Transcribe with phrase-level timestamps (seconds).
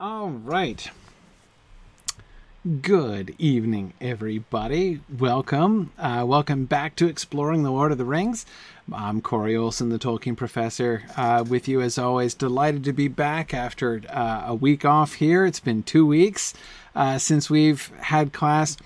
[0.00, 0.90] All right.
[2.80, 5.02] Good evening, everybody.
[5.18, 5.92] Welcome.
[5.98, 8.46] Uh, welcome back to Exploring the Lord of the Rings.
[8.90, 12.32] I'm Corey Olsen, the Tolkien professor, uh, with you as always.
[12.32, 15.44] Delighted to be back after uh, a week off here.
[15.44, 16.54] It's been two weeks
[16.94, 18.78] uh, since we've had class.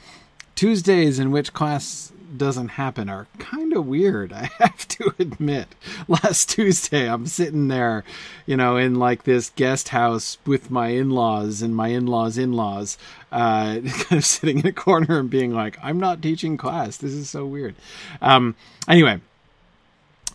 [0.57, 5.69] Tuesdays in which class doesn't happen are kind of weird, I have to admit.
[6.09, 8.05] Last Tuesday, I'm sitting there,
[8.47, 12.39] you know, in like this guest house with my in laws and my in laws'
[12.39, 12.99] in laws,
[13.33, 16.97] uh, kind of sitting in a corner and being like, I'm not teaching class.
[16.97, 17.75] This is so weird.
[18.21, 18.57] Um,
[18.89, 19.21] anyway.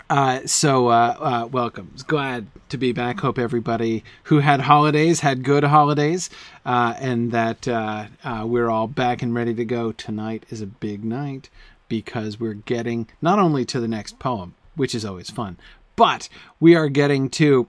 [0.09, 1.93] Uh, so, uh, uh, welcome.
[2.07, 3.20] Glad to be back.
[3.20, 6.31] Hope everybody who had holidays had good holidays,
[6.66, 9.91] uh, and that uh, uh, we're all back and ready to go.
[9.91, 11.52] Tonight is a big night
[11.89, 15.57] because we're getting not only to the next poem, which is always fun,
[15.96, 17.68] but we are getting to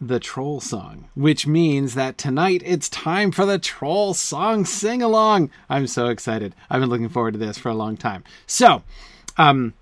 [0.00, 5.50] the troll song, which means that tonight it's time for the troll song sing along.
[5.68, 6.54] I'm so excited.
[6.68, 8.24] I've been looking forward to this for a long time.
[8.46, 8.82] So,
[9.36, 9.74] um,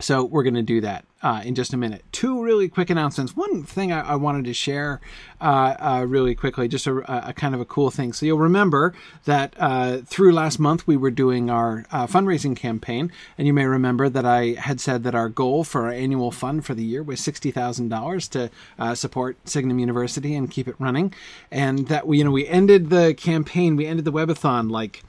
[0.00, 2.04] so we're going to do that uh, in just a minute.
[2.12, 3.36] Two really quick announcements.
[3.36, 5.00] One thing I, I wanted to share
[5.40, 8.12] uh, uh, really quickly, just a, a, kind of a cool thing.
[8.12, 13.12] So you'll remember that uh, through last month we were doing our uh, fundraising campaign,
[13.36, 16.64] and you may remember that I had said that our goal for our annual fund
[16.64, 18.50] for the year was sixty thousand dollars to
[18.94, 21.12] support Signum University and keep it running,
[21.50, 25.02] and that we you know we ended the campaign, we ended the webathon like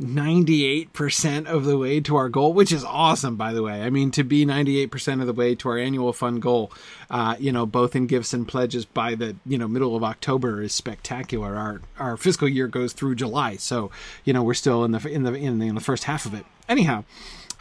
[0.00, 3.82] 98% of the way to our goal, which is awesome, by the way.
[3.82, 6.72] I mean, to be 98% of the way to our annual fund goal,
[7.10, 10.62] uh, you know, both in gifts and pledges by the, you know, middle of October
[10.62, 11.54] is spectacular.
[11.54, 13.56] Our, our fiscal year goes through July.
[13.56, 13.90] So,
[14.24, 16.32] you know, we're still in the, in the, in the, in the first half of
[16.32, 16.46] it.
[16.66, 17.04] Anyhow,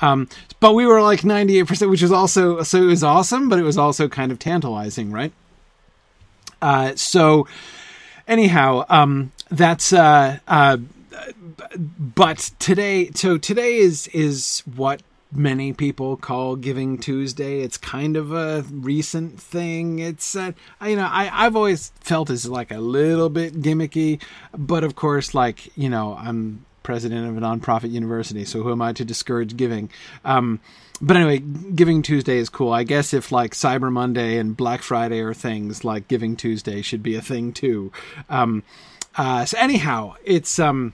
[0.02, 0.30] um,
[0.62, 3.78] but we were like 98%, which is also, so it was awesome, but it was
[3.78, 5.34] also kind of tantalizing, right?
[6.62, 7.48] Uh, so
[8.28, 10.78] anyhow, um, that's, uh, uh,
[11.99, 17.61] but today, so today is is what many people call Giving Tuesday.
[17.61, 19.99] It's kind of a recent thing.
[19.99, 20.53] It's uh,
[20.85, 24.21] you know I I've always felt as like a little bit gimmicky,
[24.57, 28.81] but of course, like you know I'm president of a nonprofit university, so who am
[28.81, 29.89] I to discourage giving?
[30.25, 30.59] Um,
[31.01, 32.73] but anyway, Giving Tuesday is cool.
[32.73, 37.03] I guess if like Cyber Monday and Black Friday are things, like Giving Tuesday should
[37.03, 37.91] be a thing too.
[38.30, 38.63] Um,
[39.15, 40.93] uh, so anyhow, it's um,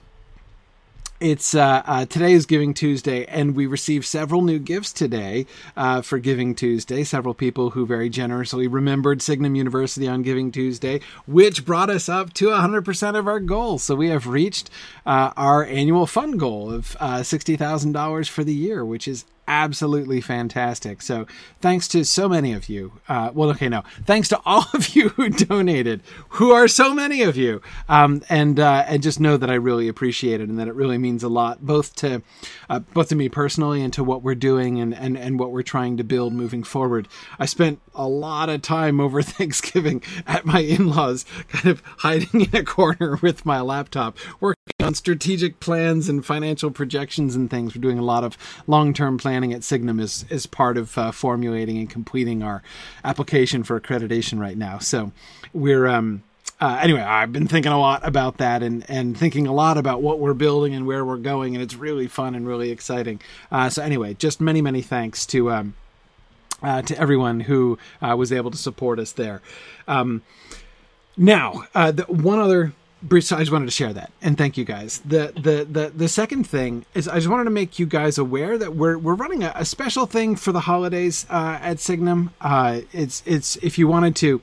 [1.20, 5.46] it's uh, uh, today is Giving Tuesday, and we received several new gifts today
[5.76, 7.04] uh, for Giving Tuesday.
[7.04, 12.34] Several people who very generously remembered Signum University on Giving Tuesday, which brought us up
[12.34, 13.78] to 100% of our goal.
[13.78, 14.68] So we have reached
[15.06, 21.02] uh, our annual fund goal of uh, $60,000 for the year, which is absolutely fantastic.
[21.02, 21.26] So
[21.60, 22.92] thanks to so many of you.
[23.08, 27.22] Uh, well, okay, no, thanks to all of you who donated, who are so many
[27.22, 30.68] of you, um, and uh, and just know that I really appreciate it and that
[30.68, 32.22] it really means a lot, both to
[32.68, 35.62] uh, both to me personally and to what we're doing and, and and what we're
[35.62, 37.08] trying to build moving forward.
[37.38, 42.56] I spent a lot of time over Thanksgiving at my in-laws, kind of hiding in
[42.56, 47.74] a corner with my laptop, working on strategic plans and financial projections and things.
[47.74, 51.78] We're doing a lot of long-term planning at Signum is is part of uh, formulating
[51.78, 52.62] and completing our
[53.04, 54.78] application for accreditation right now.
[54.78, 55.12] So
[55.52, 56.22] we're um,
[56.60, 60.02] uh, anyway, I've been thinking a lot about that and, and thinking a lot about
[60.02, 63.20] what we're building and where we're going, and it's really fun and really exciting.
[63.52, 65.74] Uh, so anyway, just many many thanks to um,
[66.62, 69.42] uh, to everyone who uh, was able to support us there.
[69.86, 70.22] Um,
[71.16, 72.72] now, uh, the, one other
[73.02, 75.00] Bruce, I just wanted to share that and thank you guys.
[75.04, 78.56] The the the the second thing is I just wanted to make you guys aware
[78.56, 82.32] that we're we're running a, a special thing for the holidays uh, at Signum.
[82.40, 84.40] Uh, it's it's if you wanted to,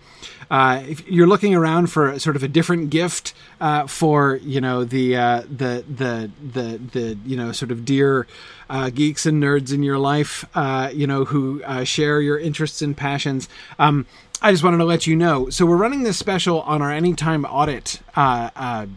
[0.51, 4.83] uh, if you're looking around for sort of a different gift uh, for you know
[4.83, 8.27] the uh, the the the the you know sort of dear
[8.69, 10.45] uh, geeks and nerds in your life,
[10.93, 13.49] you know who share your interests and passions.
[13.79, 14.05] Um,
[14.43, 15.49] I just wanted to let you know.
[15.49, 18.87] So we're running this special on our anytime audit uh, uh,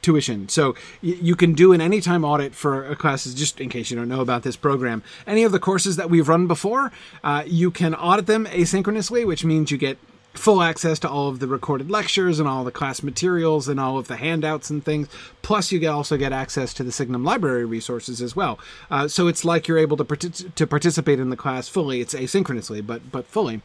[0.00, 0.48] tuition.
[0.48, 0.72] So
[1.02, 4.22] y- you can do an anytime audit for classes, just in case you don't know
[4.22, 5.02] about this program.
[5.26, 9.44] Any of the courses that we've run before, uh, you can audit them asynchronously, which
[9.44, 9.98] means you get
[10.32, 13.98] full access to all of the recorded lectures and all the class materials and all
[13.98, 15.08] of the handouts and things.
[15.42, 18.58] Plus, you also get access to the Signum library resources as well.
[18.90, 22.00] Uh, so it's like you're able to partic- to participate in the class fully.
[22.00, 23.60] It's asynchronously, but but fully.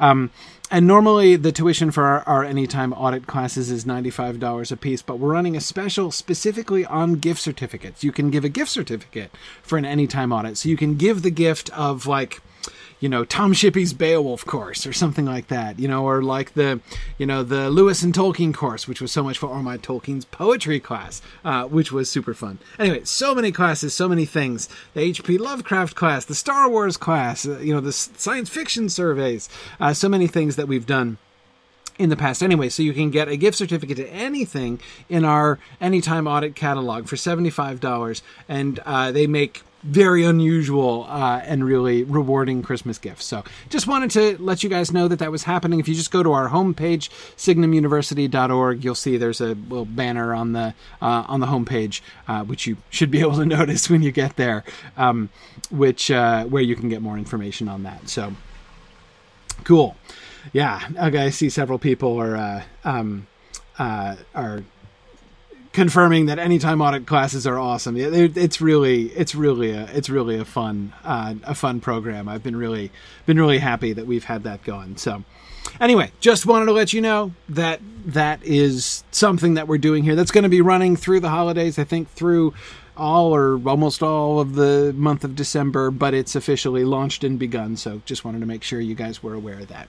[0.00, 0.30] Um,
[0.70, 5.18] and normally the tuition for our, our, anytime audit classes is $95 a piece, but
[5.18, 8.02] we're running a special specifically on gift certificates.
[8.02, 9.30] You can give a gift certificate
[9.62, 10.56] for an anytime audit.
[10.56, 12.40] So you can give the gift of like,
[13.02, 16.80] you know Tom Shippey's Beowulf course or something like that, you know, or like the
[17.18, 20.24] you know the Lewis and Tolkien course, which was so much fun, or my Tolkien's
[20.24, 22.60] poetry class, uh, which was super fun.
[22.78, 24.68] Anyway, so many classes, so many things.
[24.94, 25.36] The H.P.
[25.36, 29.48] Lovecraft class, the Star Wars class, uh, you know, the science fiction surveys,
[29.80, 31.18] uh, so many things that we've done
[31.98, 32.68] in the past anyway.
[32.68, 37.16] So you can get a gift certificate to anything in our Anytime Audit catalog for
[37.16, 38.22] $75.
[38.48, 43.24] And uh, they make very unusual uh, and really rewarding Christmas gifts.
[43.24, 45.80] So just wanted to let you guys know that that was happening.
[45.80, 50.52] If you just go to our homepage, signumuniversity.org, you'll see there's a little banner on
[50.52, 54.12] the uh, on the homepage, uh, which you should be able to notice when you
[54.12, 54.64] get there,
[54.96, 55.30] um,
[55.70, 58.08] which uh, where you can get more information on that.
[58.08, 58.32] So
[59.64, 59.96] cool
[60.52, 63.26] yeah, okay, I see several people are uh, um,
[63.78, 64.64] uh, are
[65.72, 67.96] confirming that anytime audit classes are awesome.
[67.96, 72.28] It's really it's really a it's really a fun uh, a fun program.
[72.28, 72.90] I've been really
[73.26, 74.96] been really happy that we've had that going.
[74.96, 75.24] So
[75.80, 80.14] anyway, just wanted to let you know that that is something that we're doing here.
[80.14, 81.78] That's going to be running through the holidays.
[81.78, 82.54] I think through
[82.96, 87.76] all or almost all of the month of December, but it's officially launched and begun.
[87.76, 89.88] So just wanted to make sure you guys were aware of that.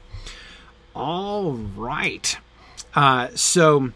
[0.96, 2.38] All right.
[2.96, 3.92] Uh, so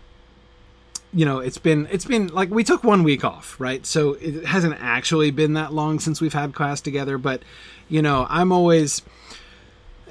[1.13, 3.85] you know it's been it's been like we took one week off right?
[3.85, 7.41] So it hasn't actually been that long since we've had class together but
[7.89, 9.01] you know i'm always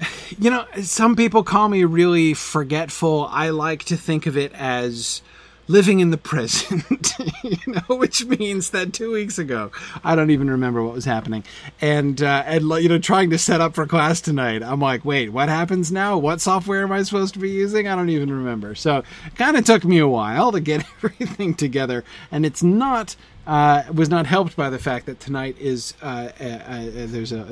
[0.38, 3.28] you know some people call me really forgetful.
[3.30, 5.22] I like to think of it as
[5.68, 9.70] living in the present, you know, which means that two weeks ago,
[10.04, 11.44] I don't even remember what was happening,
[11.80, 15.30] and uh, and you know, trying to set up for class tonight, I'm like, wait,
[15.30, 16.18] what happens now?
[16.18, 17.88] What software am I supposed to be using?
[17.88, 18.74] I don't even remember.
[18.74, 23.16] So, it kind of took me a while to get everything together, and it's not.
[23.46, 27.42] Uh, was not helped by the fact that tonight is uh, a, a, there's, a,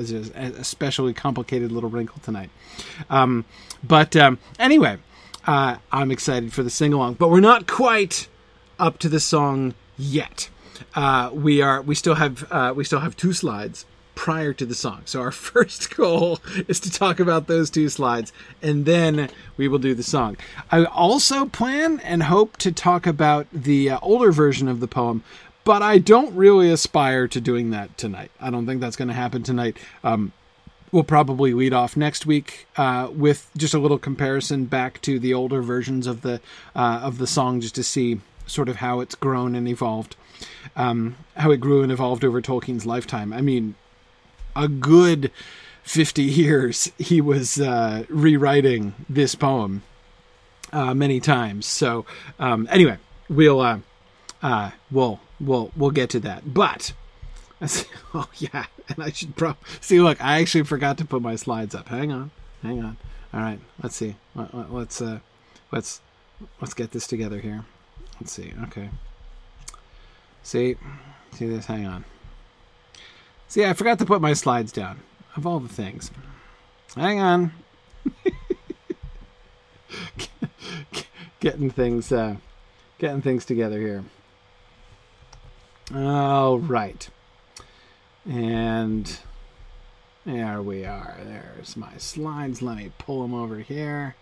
[0.59, 2.51] especially complicated little wrinkle tonight.
[3.09, 3.45] Um,
[3.85, 4.99] but um, anyway,
[5.47, 8.29] uh, I'm excited for the sing along, but we're not quite
[8.79, 10.49] up to the song yet.
[10.95, 11.83] Uh, we are.
[11.83, 12.51] We still have.
[12.51, 15.03] Uh, we still have two slides prior to the song.
[15.05, 16.39] So our first goal
[16.69, 18.33] is to talk about those two slides,
[18.63, 20.37] and then we will do the song.
[20.71, 25.23] I also plan and hope to talk about the uh, older version of the poem,
[25.65, 28.31] but I don't really aspire to doing that tonight.
[28.41, 29.77] I don't think that's going to happen tonight.
[30.03, 30.33] Um,
[30.95, 35.35] we'll probably lead off next week uh, with just a little comparison back to the
[35.35, 36.41] older versions of the
[36.77, 40.15] uh, of the song, just to see sort of how it's grown and evolved,
[40.77, 43.33] um, how it grew and evolved over Tolkien's lifetime.
[43.33, 43.75] I mean,
[44.55, 45.33] a good
[45.83, 49.83] fifty years he was uh, rewriting this poem
[50.73, 51.67] uh, many times.
[51.67, 52.07] So
[52.39, 52.99] um, anyway,
[53.29, 53.81] we'll uh,
[54.45, 56.93] uh, we'll we'll we'll get to that, but.
[58.15, 60.01] oh yeah, and I should probably see.
[60.01, 61.89] Look, I actually forgot to put my slides up.
[61.89, 62.31] Hang on,
[62.63, 62.97] hang on.
[63.33, 64.17] All right, let's see.
[64.35, 65.21] Let's uh,
[65.73, 66.01] let's
[66.61, 67.65] let's get this together here.
[68.21, 68.53] Let's see.
[68.65, 68.91] Okay.
[70.43, 70.77] See,
[71.33, 71.67] see this.
[71.67, 72.05] Hang on.
[73.49, 75.01] See, I forgot to put my slides down.
[75.37, 76.11] Of all the things,
[76.95, 77.53] hang on.
[81.41, 82.37] getting things, uh,
[82.99, 84.05] getting things together here.
[85.95, 87.09] All right.
[88.29, 89.19] And
[90.25, 91.19] there we are.
[91.25, 92.63] There's my slides.
[92.63, 94.17] Let me pull them over here.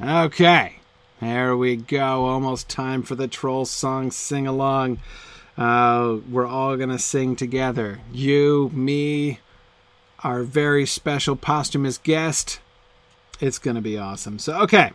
[0.00, 0.76] Okay.
[1.20, 2.24] There we go.
[2.24, 4.98] Almost time for the troll song sing along.
[5.56, 8.00] Uh, we're all going to sing together.
[8.12, 9.40] You, me,
[10.20, 12.60] our very special posthumous guest.
[13.40, 14.38] It's going to be awesome.
[14.38, 14.92] So, okay.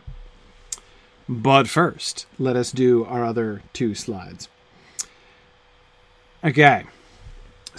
[1.27, 4.49] But first, let us do our other two slides.
[6.43, 6.85] Okay.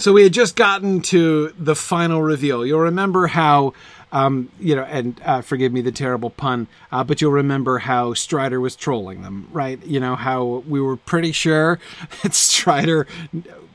[0.00, 2.64] So we had just gotten to the final reveal.
[2.64, 3.75] You'll remember how,
[4.12, 8.14] um, you know, and uh, forgive me the terrible pun, uh, but you'll remember how
[8.14, 9.78] Strider was trolling them, right?
[9.85, 11.78] You know, how we were pretty sure
[12.23, 13.07] that Strider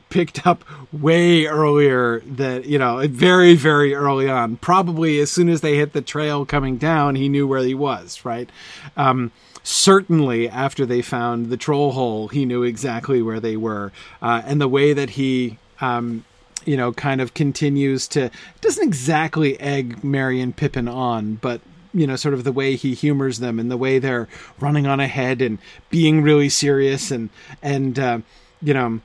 [0.08, 5.60] picked up way earlier that you know very very early on probably as soon as
[5.60, 8.48] they hit the trail coming down he knew where he was right
[8.96, 9.32] um,
[9.64, 13.90] certainly after they found the troll hole he knew exactly where they were
[14.22, 16.24] uh, and the way that he um,
[16.64, 18.30] you know, kind of continues to
[18.60, 21.60] doesn't exactly egg Merry and Pippin on, but
[21.94, 24.28] you know, sort of the way he humors them and the way they're
[24.60, 27.30] running on ahead and being really serious and
[27.62, 28.18] and uh,
[28.60, 29.00] you know,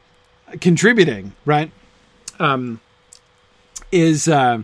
[0.59, 1.71] contributing right
[2.39, 2.81] um,
[3.91, 4.27] is.
[4.27, 4.63] Uh,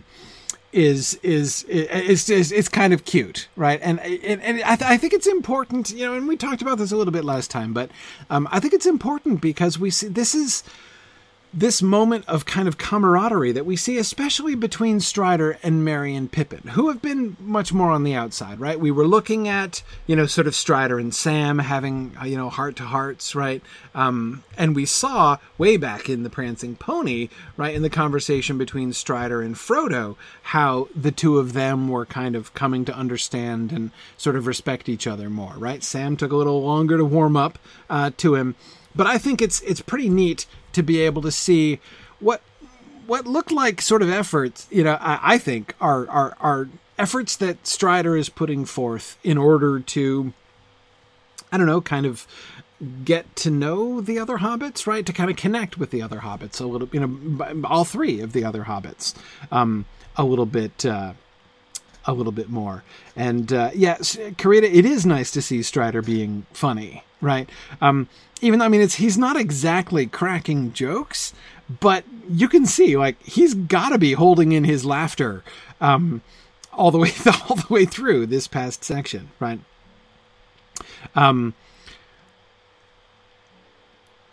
[0.70, 3.80] is is is is it's kind of cute, right?
[3.82, 6.12] And and, and I, th- I, think it's important, you know.
[6.12, 7.90] And we talked about this a little bit last time, but
[8.28, 10.62] um, I think it's important because we see this is
[11.52, 16.68] this moment of kind of camaraderie that we see, especially between Strider and and Pippin,
[16.68, 18.78] who have been much more on the outside, right?
[18.78, 22.50] We were looking at, you know, sort of Strider and Sam having, uh, you know,
[22.50, 23.62] heart to hearts, right?
[23.94, 28.92] Um, and we saw way back in the Prancing Pony, right, in the conversation between
[28.92, 33.90] Strider and Frodo, how the two of them were kind of coming to understand and
[34.18, 35.82] sort of respect each other more, right?
[35.82, 38.54] Sam took a little longer to warm up uh, to him
[38.94, 40.46] but I think it's it's pretty neat
[40.78, 41.80] to be able to see
[42.20, 42.40] what
[43.06, 44.66] what looked like sort of efforts.
[44.70, 46.68] You know, I, I think are are are
[46.98, 50.32] efforts that Strider is putting forth in order to,
[51.52, 52.26] I don't know, kind of
[53.04, 55.04] get to know the other hobbits, right?
[55.04, 58.32] To kind of connect with the other hobbits a little, you know, all three of
[58.32, 59.14] the other hobbits,
[59.52, 59.84] um,
[60.16, 60.84] a little bit.
[60.84, 61.12] Uh,
[62.04, 62.82] a little bit more.
[63.14, 67.48] And uh, yes, Karita, it is nice to see Strider being funny, right?
[67.80, 68.08] Um,
[68.40, 71.34] even though I mean, it's he's not exactly cracking jokes,
[71.80, 75.42] but you can see like he's got to be holding in his laughter
[75.80, 76.22] um,
[76.72, 77.10] all the way
[77.48, 79.60] all the way through this past section, right?
[81.14, 81.54] Um.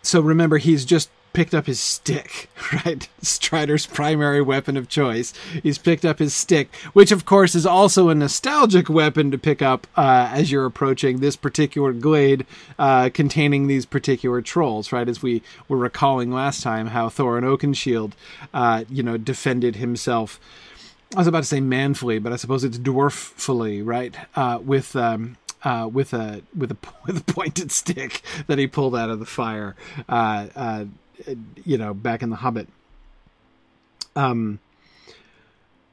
[0.02, 2.50] So remember, he's just picked up his stick,
[2.86, 3.08] right?
[3.22, 5.34] Strider's primary weapon of choice.
[5.62, 9.62] He's picked up his stick, which of course is also a nostalgic weapon to pick
[9.62, 12.46] up uh, as you're approaching this particular glade
[12.80, 15.10] uh, containing these particular trolls, right?
[15.10, 18.14] As we were recalling last time how Thorin Oakenshield,
[18.54, 20.40] uh, you know, defended himself.
[21.14, 24.16] I was about to say manfully, but I suppose it's dwarffully, right?
[24.36, 28.96] Uh, with um, uh, with a with a with a pointed stick that he pulled
[28.96, 29.76] out of the fire.
[30.08, 30.86] Uh, uh,
[31.64, 32.68] you know, back in the Hobbit.
[34.16, 34.60] Um,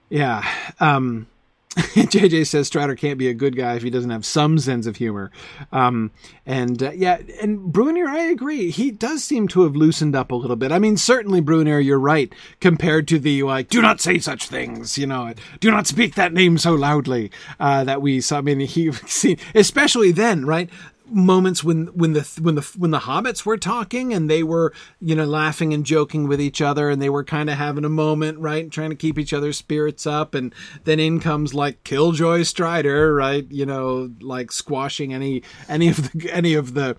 [0.09, 0.47] yeah.
[0.79, 1.27] Um,
[1.77, 4.97] JJ says Strider can't be a good guy if he doesn't have some sense of
[4.97, 5.31] humor.
[5.73, 6.11] Um,
[6.45, 8.71] and uh, yeah, and Bruenor, I agree.
[8.71, 10.71] He does seem to have loosened up a little bit.
[10.71, 12.31] I mean, certainly Bruenor, you're right.
[12.61, 16.35] Compared to the like, do not say such things, you know, do not speak that
[16.35, 17.31] name so loudly.
[17.59, 18.37] Uh, that we saw.
[18.39, 18.89] I mean, he
[19.55, 20.69] especially then, right?
[21.13, 25.15] Moments when when the when the when the hobbits were talking and they were you
[25.15, 28.39] know laughing and joking with each other and they were kind of having a moment
[28.39, 30.35] right trying to keep each other's spirits up.
[30.35, 30.55] And
[30.85, 36.31] then in comes like killjoy strider right you know like squashing any any of the
[36.33, 36.97] any of the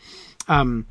[0.48, 0.86] um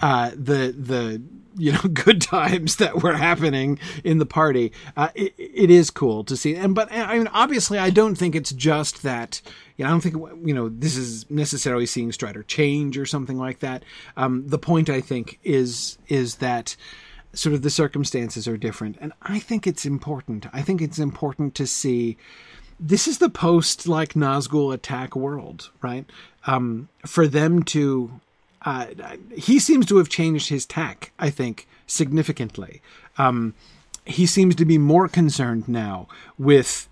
[0.00, 1.22] uh the the
[1.56, 6.24] you know good times that were happening in the party uh, it, it is cool
[6.24, 9.40] to see and but i mean obviously i don't think it's just that
[9.76, 13.38] you know, I don't think you know this is necessarily seeing Strider change or something
[13.38, 13.84] like that.
[14.16, 16.76] Um, the point I think is is that
[17.32, 20.46] sort of the circumstances are different, and I think it's important.
[20.52, 22.16] I think it's important to see.
[22.78, 26.04] This is the post like Nazgul attack world, right?
[26.46, 28.20] Um, for them to
[28.66, 28.86] uh,
[29.34, 32.82] he seems to have changed his tack, I think, significantly.
[33.16, 33.54] Um,
[34.04, 36.88] he seems to be more concerned now with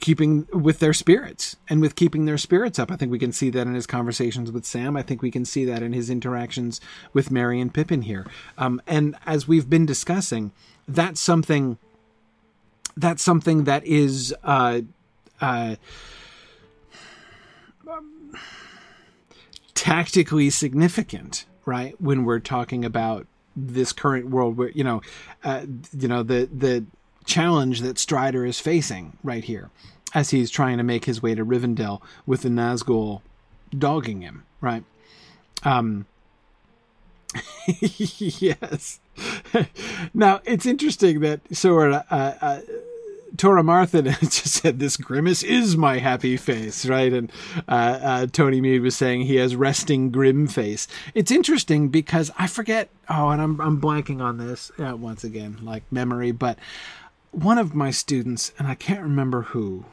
[0.00, 2.90] keeping with their spirits and with keeping their spirits up.
[2.90, 4.96] I think we can see that in his conversations with Sam.
[4.96, 6.80] I think we can see that in his interactions
[7.12, 8.26] with Merry and Pippin here.
[8.56, 10.52] Um, and as we've been discussing,
[10.86, 11.78] that's something
[12.96, 14.80] that's something that is uh,
[15.40, 15.76] uh,
[19.78, 21.94] tactically significant, right?
[22.00, 25.02] When we're talking about this current world, where you know,
[25.44, 25.66] uh,
[25.96, 26.84] you know the the
[27.24, 29.70] challenge that Strider is facing right here
[30.14, 33.20] as he's trying to make his way to Rivendell with the Nazgul
[33.76, 34.82] dogging him, right?
[35.62, 36.06] Um,
[37.80, 38.98] yes.
[40.14, 42.60] now it's interesting that so uh, uh,
[43.36, 47.12] Tora Martha just said this grimace is my happy face, right?
[47.12, 47.32] And
[47.68, 50.88] uh, uh, Tony Mead was saying he has resting grim face.
[51.14, 52.88] It's interesting because I forget.
[53.08, 56.32] Oh, and I'm I'm blanking on this uh, once again, like memory.
[56.32, 56.58] But
[57.30, 59.84] one of my students, and I can't remember who,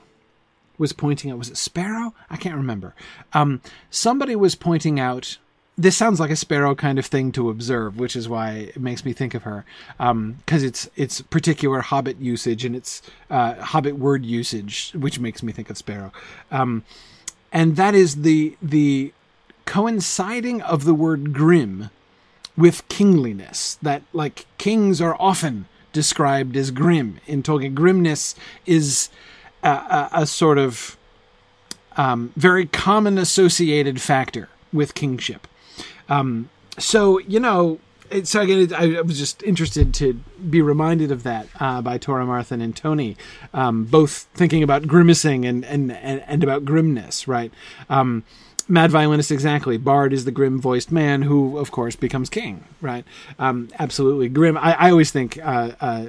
[0.77, 1.37] was pointing out.
[1.37, 2.13] Was it Sparrow?
[2.29, 2.95] I can't remember.
[3.33, 5.37] Um, somebody was pointing out.
[5.77, 9.03] This sounds like a Sparrow kind of thing to observe, which is why it makes
[9.03, 9.65] me think of her,
[9.97, 15.43] because um, it's it's particular Hobbit usage and it's uh, Hobbit word usage, which makes
[15.43, 16.13] me think of Sparrow,
[16.49, 16.83] um,
[17.51, 19.11] and that is the the
[19.65, 21.89] coinciding of the word grim
[22.55, 23.77] with kingliness.
[23.81, 27.73] That like kings are often described as grim in Tolkien.
[27.73, 29.09] Grimness is
[29.61, 30.95] a, a, a sort of
[31.97, 35.47] um, very common associated factor with kingship.
[36.09, 37.79] Um, so you know,
[38.23, 40.13] so again, I, was just interested to
[40.49, 43.17] be reminded of that uh, by Tora Martha and Tony,
[43.53, 47.51] um, both thinking about grimacing and, and, and, about grimness, right?
[47.89, 48.23] Um,
[48.67, 49.77] Mad Violinist, exactly.
[49.77, 53.05] Bard is the grim voiced man who, of course, becomes king, right?
[53.37, 54.27] Um, absolutely.
[54.29, 54.57] Grim.
[54.57, 55.37] I, I always think.
[55.41, 56.05] Uh, uh,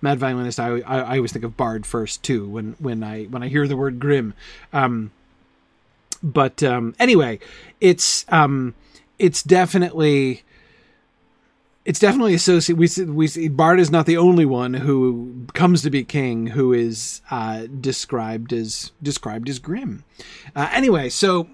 [0.00, 0.60] Mad Violinist.
[0.60, 3.66] I, I, I always think of Bard first too when when I when I hear
[3.66, 4.32] the word grim.
[4.72, 5.10] Um,
[6.22, 7.40] but um, anyway,
[7.80, 8.74] it's um,
[9.18, 10.42] it's definitely
[11.84, 12.78] it's definitely associated.
[12.78, 16.72] We we see Bard is not the only one who comes to be king who
[16.72, 20.04] is uh, described as described as grim.
[20.54, 21.48] Uh, anyway, so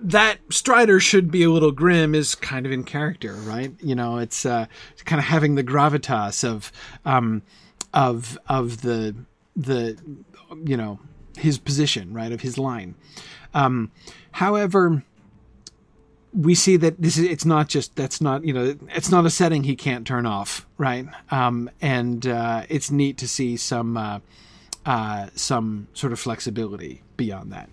[0.00, 3.72] that Strider should be a little grim is kind of in character, right?
[3.80, 4.66] You know, it's uh,
[5.04, 6.70] kind of having the gravitas of
[7.04, 7.42] um,
[7.94, 9.16] of of the
[9.56, 9.98] the
[10.64, 11.00] you know
[11.38, 12.94] his position, right, of his line.
[13.54, 13.90] Um,
[14.32, 15.02] however,
[16.36, 19.30] we see that this is it's not just that's not you know it's not a
[19.30, 21.06] setting he can't turn off, right?
[21.30, 24.20] Um, and uh, it's neat to see some uh,
[24.84, 27.70] uh, some sort of flexibility beyond that.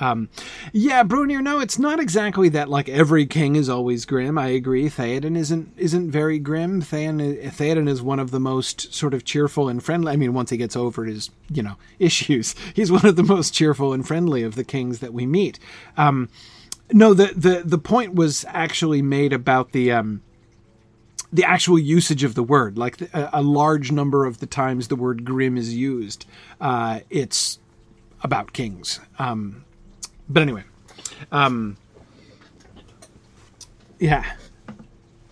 [0.00, 0.30] Um,
[0.72, 4.38] yeah, Brunir, no, it's not exactly that like every king is always grim.
[4.38, 4.88] I agree.
[4.88, 6.80] Theoden isn't isn't very grim.
[6.80, 10.12] Theoden, Theoden is one of the most sort of cheerful and friendly.
[10.12, 13.54] I mean, once he gets over his, you know, issues, he's one of the most
[13.54, 15.58] cheerful and friendly of the kings that we meet.
[15.96, 16.30] Um,
[16.92, 20.22] no, the, the, the point was actually made about the, um,
[21.32, 22.76] the actual usage of the word.
[22.78, 26.26] Like the, a, a, large number of the times the word grim is used,
[26.60, 27.58] uh, it's
[28.22, 29.00] about kings.
[29.18, 29.64] Um,
[30.28, 30.64] but anyway,
[31.32, 31.76] um,
[33.98, 34.24] yeah.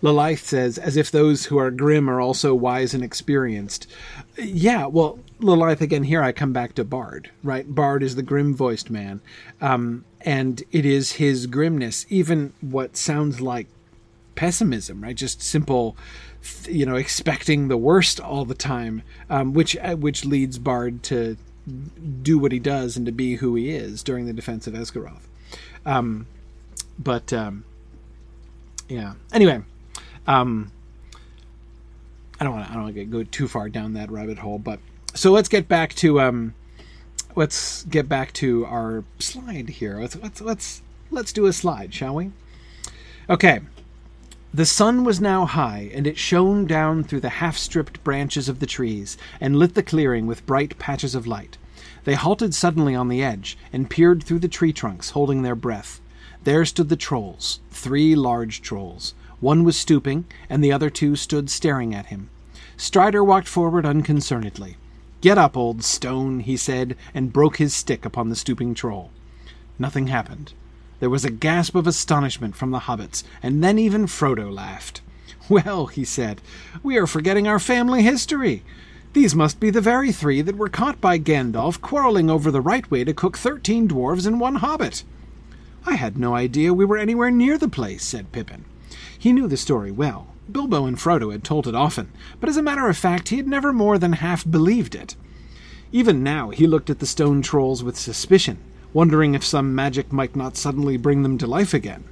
[0.01, 3.85] Lalaith says, as if those who are grim are also wise and experienced.
[4.37, 7.65] Yeah, well, Lalaith, again, here I come back to Bard, right?
[7.67, 9.19] Bard is the grim voiced man.
[9.59, 13.67] Um, and it is his grimness, even what sounds like
[14.35, 15.15] pessimism, right?
[15.15, 15.95] Just simple,
[16.67, 21.37] you know, expecting the worst all the time, um, which uh, which leads Bard to
[22.21, 25.27] do what he does and to be who he is during the defense of Esgaroth.
[25.85, 26.27] Um,
[26.97, 27.63] but um,
[28.87, 29.13] yeah.
[29.31, 29.61] Anyway,
[30.27, 30.71] um,
[32.39, 32.71] I don't want to.
[32.71, 34.59] I don't want to go too far down that rabbit hole.
[34.59, 34.79] But
[35.13, 36.53] so let's get back to um,
[37.39, 39.97] let's get back to our slide here.
[39.97, 42.31] Let's let's let's let's do a slide, shall we?
[43.29, 43.61] Okay.
[44.53, 48.59] The sun was now high, and it shone down through the half stripped branches of
[48.59, 51.57] the trees, and lit the clearing with bright patches of light.
[52.03, 56.01] They halted suddenly on the edge, and peered through the tree trunks, holding their breath.
[56.43, 59.13] There stood the trolls, three large trolls.
[59.39, 62.29] One was stooping, and the other two stood staring at him.
[62.75, 64.75] Strider walked forward unconcernedly.
[65.21, 69.11] Get up, old stone, he said, and broke his stick upon the stooping troll.
[69.77, 70.53] Nothing happened.
[70.99, 75.01] There was a gasp of astonishment from the hobbits, and then even Frodo laughed.
[75.49, 76.41] Well, he said,
[76.83, 78.63] we are forgetting our family history.
[79.13, 82.89] These must be the very three that were caught by Gandalf quarreling over the right
[82.91, 85.03] way to cook thirteen dwarves and one hobbit.
[85.87, 88.65] I had no idea we were anywhere near the place, said Pippin.
[89.17, 90.28] He knew the story well.
[90.51, 93.47] Bilbo and Frodo had told it often, but as a matter of fact, he had
[93.47, 95.15] never more than half believed it.
[95.91, 98.57] Even now, he looked at the stone trolls with suspicion,
[98.93, 102.03] wondering if some magic might not suddenly bring them to life again.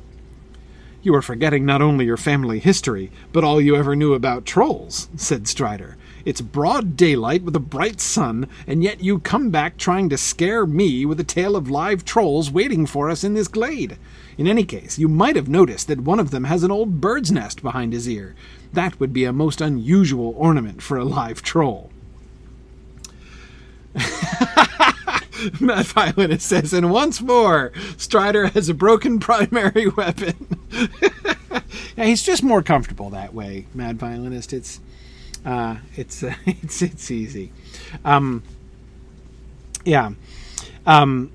[1.03, 5.09] You are forgetting not only your family history, but all you ever knew about trolls,
[5.15, 5.95] said Strider.
[6.25, 10.65] It's broad daylight with a bright sun, and yet you come back trying to scare
[10.65, 13.97] me with a tale of live trolls waiting for us in this glade.
[14.37, 17.31] In any case, you might have noticed that one of them has an old bird's
[17.31, 18.35] nest behind his ear.
[18.71, 21.89] That would be a most unusual ornament for a live troll.
[25.59, 30.59] Mad Violinist says, and once more, Strider has a broken primary weapon.
[31.95, 34.53] yeah, he's just more comfortable that way, Mad Violinist.
[34.53, 34.79] It's
[35.45, 37.51] uh, it's uh, it's it's easy.
[38.05, 38.43] Um,
[39.85, 40.11] yeah.
[40.85, 41.31] Um,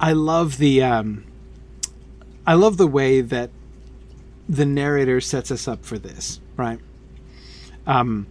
[0.00, 1.24] I love the um,
[2.46, 3.50] I love the way that
[4.48, 6.78] the narrator sets us up for this, right?
[7.86, 8.26] Um,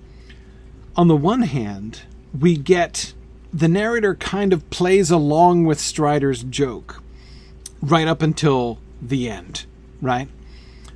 [0.95, 2.01] on the one hand,
[2.37, 3.13] we get
[3.53, 7.01] the narrator kind of plays along with Strider's joke
[7.81, 9.65] right up until the end,
[10.01, 10.29] right?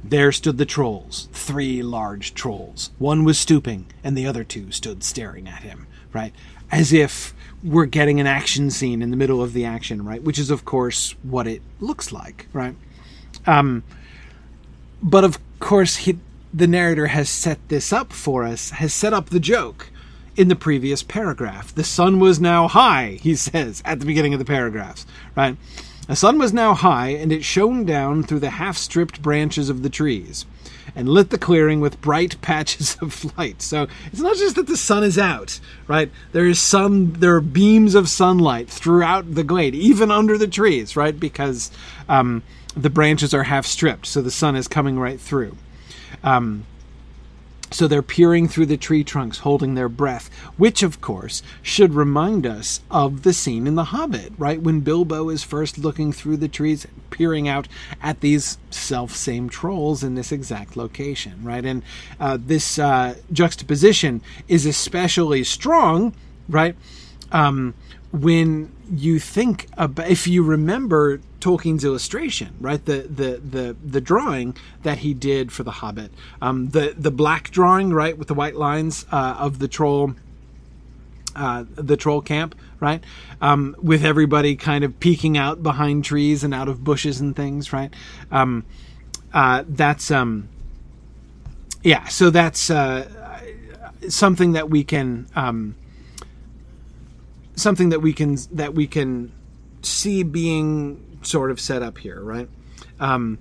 [0.03, 2.89] There stood the trolls, three large trolls.
[2.97, 6.33] One was stooping, and the other two stood staring at him, right?
[6.71, 10.21] As if we're getting an action scene in the middle of the action, right?
[10.21, 12.75] Which is, of course, what it looks like, right?
[13.45, 13.83] Um,
[15.01, 16.19] but of course, he,
[16.53, 19.89] the narrator has set this up for us, has set up the joke
[20.35, 21.73] in the previous paragraph.
[21.73, 25.57] The sun was now high, he says at the beginning of the paragraphs, right?
[26.07, 29.83] The sun was now high, and it shone down through the half stripped branches of
[29.83, 30.45] the trees.
[30.95, 33.61] And lit the clearing with bright patches of light.
[33.61, 36.11] So it's not just that the sun is out, right?
[36.31, 40.95] There is sun, there are beams of sunlight throughout the glade, even under the trees,
[40.95, 41.17] right?
[41.17, 41.71] Because
[42.09, 42.43] um,
[42.75, 45.57] the branches are half stripped, so the sun is coming right through.
[46.23, 46.65] Um,
[47.71, 52.45] so they're peering through the tree trunks, holding their breath, which, of course, should remind
[52.45, 54.61] us of the scene in The Hobbit, right?
[54.61, 57.67] When Bilbo is first looking through the trees, peering out
[58.01, 61.65] at these self same trolls in this exact location, right?
[61.65, 61.81] And
[62.19, 66.13] uh, this uh, juxtaposition is especially strong,
[66.49, 66.75] right?
[67.31, 67.73] Um,
[68.11, 72.83] when you think about, if you remember Tolkien's illustration, right?
[72.83, 77.51] The the the the drawing that he did for The Hobbit, um, the the black
[77.51, 80.15] drawing, right, with the white lines uh, of the troll.
[81.33, 83.01] Uh, the troll camp, right?
[83.39, 87.71] Um, with everybody kind of peeking out behind trees and out of bushes and things,
[87.71, 87.93] right?
[88.31, 88.65] Um,
[89.33, 90.49] uh, that's um,
[91.83, 92.09] yeah.
[92.09, 93.07] So that's uh,
[94.09, 95.75] something that we can um,
[97.61, 99.31] something that we can that we can
[99.81, 102.49] see being sort of set up here, right?
[102.99, 103.39] Um,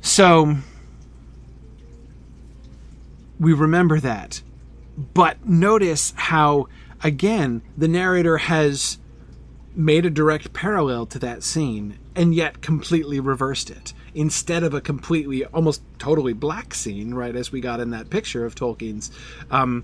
[0.00, 0.56] so
[3.38, 4.42] we remember that,
[5.14, 6.68] but notice how
[7.02, 8.98] again the narrator has
[9.74, 14.80] made a direct parallel to that scene and yet completely reversed it instead of a
[14.80, 19.10] completely almost totally black scene right as we got in that picture of tolkien's
[19.50, 19.82] um,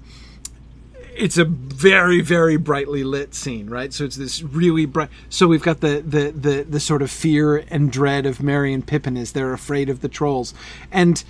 [1.19, 3.93] it's a very very brightly lit scene right?
[3.93, 7.65] So it's this really bright so we've got the the the, the sort of fear
[7.69, 10.55] and dread of merry and pippin as they're afraid of the trolls.
[10.93, 11.23] And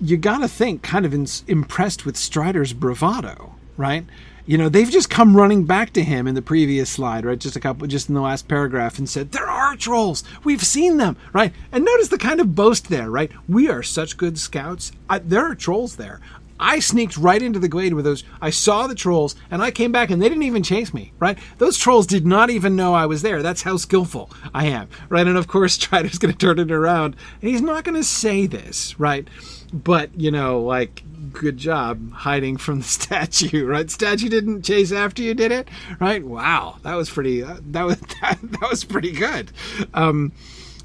[0.00, 4.04] you gotta think kind of in, impressed with strider's bravado right?
[4.46, 7.38] You know they've just come running back to him in the previous slide right?
[7.38, 10.22] Just a couple just in the last paragraph and said there are trolls.
[10.44, 11.52] We've seen them right?
[11.72, 13.32] And notice the kind of boast there right?
[13.48, 14.92] We are such good scouts.
[15.10, 16.20] I, there are trolls there
[16.58, 18.24] I sneaked right into the glade with those.
[18.40, 21.38] I saw the trolls and I came back and they didn't even chase me, right?
[21.58, 23.42] Those trolls did not even know I was there.
[23.42, 25.26] That's how skillful I am, right?
[25.26, 28.46] And of course, Strider's going to turn it around and he's not going to say
[28.46, 29.28] this, right?
[29.72, 33.90] But, you know, like, good job hiding from the statue, right?
[33.90, 35.68] Statue didn't chase after you, did it?
[36.00, 36.24] Right?
[36.24, 36.78] Wow.
[36.82, 39.50] That was pretty, uh, that was, that, that was pretty good.
[39.94, 40.32] Um,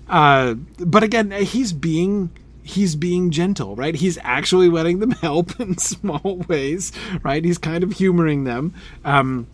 [0.10, 2.32] uh, but again, he's being
[2.72, 3.96] he's being gentle, right?
[3.96, 6.92] He's actually letting them help in small ways,
[7.24, 7.44] right?
[7.44, 8.74] He's kind of humoring them,
[9.06, 9.48] um,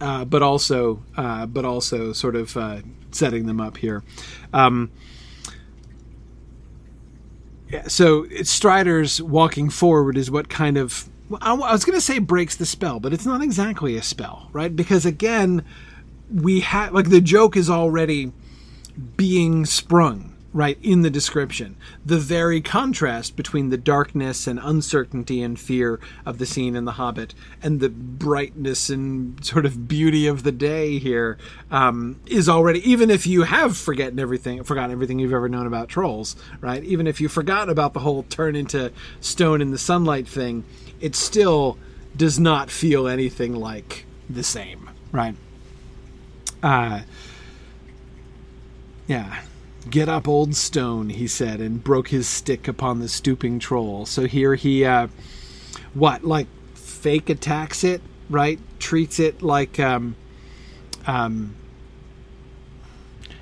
[0.00, 4.02] uh, but also, uh, but also sort of uh, setting them up here.
[4.52, 4.90] Um,
[7.68, 11.08] yeah, so Strider's walking forward is what kind of
[11.40, 14.74] I was going to say breaks the spell, but it's not exactly a spell, right?
[14.74, 15.64] Because again,
[16.32, 18.32] we have like the joke is already
[19.16, 21.76] being sprung right in the description.
[22.04, 26.92] The very contrast between the darkness and uncertainty and fear of the scene in the
[26.92, 31.38] hobbit and the brightness and sort of beauty of the day here
[31.70, 35.88] um, is already even if you have forgotten everything forgotten everything you've ever known about
[35.88, 36.82] trolls right?
[36.82, 40.64] Even if you forgot about the whole turn into stone in the sunlight thing
[41.00, 41.78] it still
[42.16, 45.36] does not feel anything like the same right?
[46.62, 47.00] Uh
[49.06, 49.42] yeah
[49.88, 54.04] Get up, old stone, he said, and broke his stick upon the stooping troll.
[54.04, 55.08] So here he, uh,
[55.94, 58.60] what, like fake attacks it, right?
[58.78, 60.16] Treats it like, um,
[61.06, 61.56] um,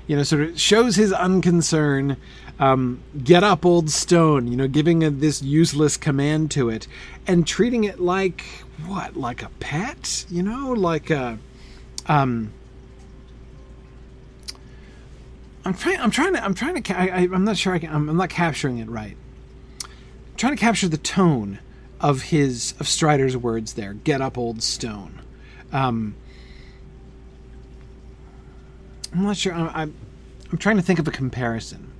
[0.07, 2.15] you know, sort of shows his unconcern.
[2.57, 6.87] Um, get up, old stone, you know, giving a, this useless command to it
[7.25, 8.41] and treating it like,
[8.85, 11.37] what, like a pet, you know, like a,
[12.07, 12.51] um,
[15.69, 15.99] I'm trying.
[15.99, 16.43] I'm trying to.
[16.43, 16.97] I'm trying to.
[16.97, 17.75] I, am not sure.
[17.75, 19.15] I can, I'm, I'm, not capturing it right.
[19.83, 21.59] I'm trying to capture the tone
[22.01, 23.93] of his of Strider's words there.
[23.93, 25.21] Get up, old stone.
[25.71, 26.15] Um,
[29.13, 29.53] I'm not sure.
[29.53, 29.95] I, I'm.
[30.51, 31.91] I'm trying to think of a comparison.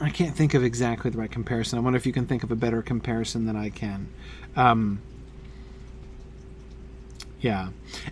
[0.00, 1.78] I can't think of exactly the right comparison.
[1.78, 4.08] I wonder if you can think of a better comparison than I can.
[4.56, 5.02] Um,
[7.42, 7.70] yeah.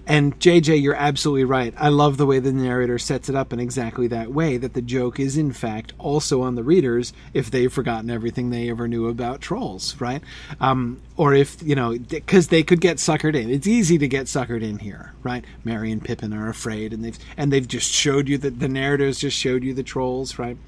[0.08, 1.72] And JJ, you're absolutely right.
[1.78, 4.82] I love the way the narrator sets it up in exactly that way that the
[4.82, 9.06] joke is, in fact, also on the readers if they've forgotten everything they ever knew
[9.06, 10.20] about trolls, right?
[10.60, 13.48] Um, or if, you know, because they could get suckered in.
[13.48, 15.44] It's easy to get suckered in here, right?
[15.62, 19.20] Merry and Pippin are afraid, and they've, and they've just showed you that the narrators
[19.20, 20.58] just showed you the trolls, right?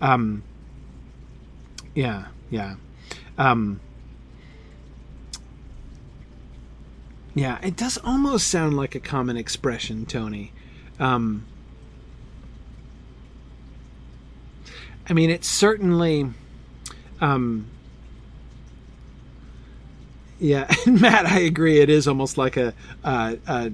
[0.00, 0.42] Um,
[1.94, 2.74] yeah, yeah.
[3.38, 3.80] Um,
[7.34, 10.52] Yeah, it does almost sound like a common expression, Tony.
[10.98, 11.44] Um,
[15.08, 16.30] I mean, it's certainly.
[17.20, 17.66] Um,
[20.38, 21.80] yeah, Matt, I agree.
[21.80, 22.72] It is almost like a,
[23.04, 23.72] uh, a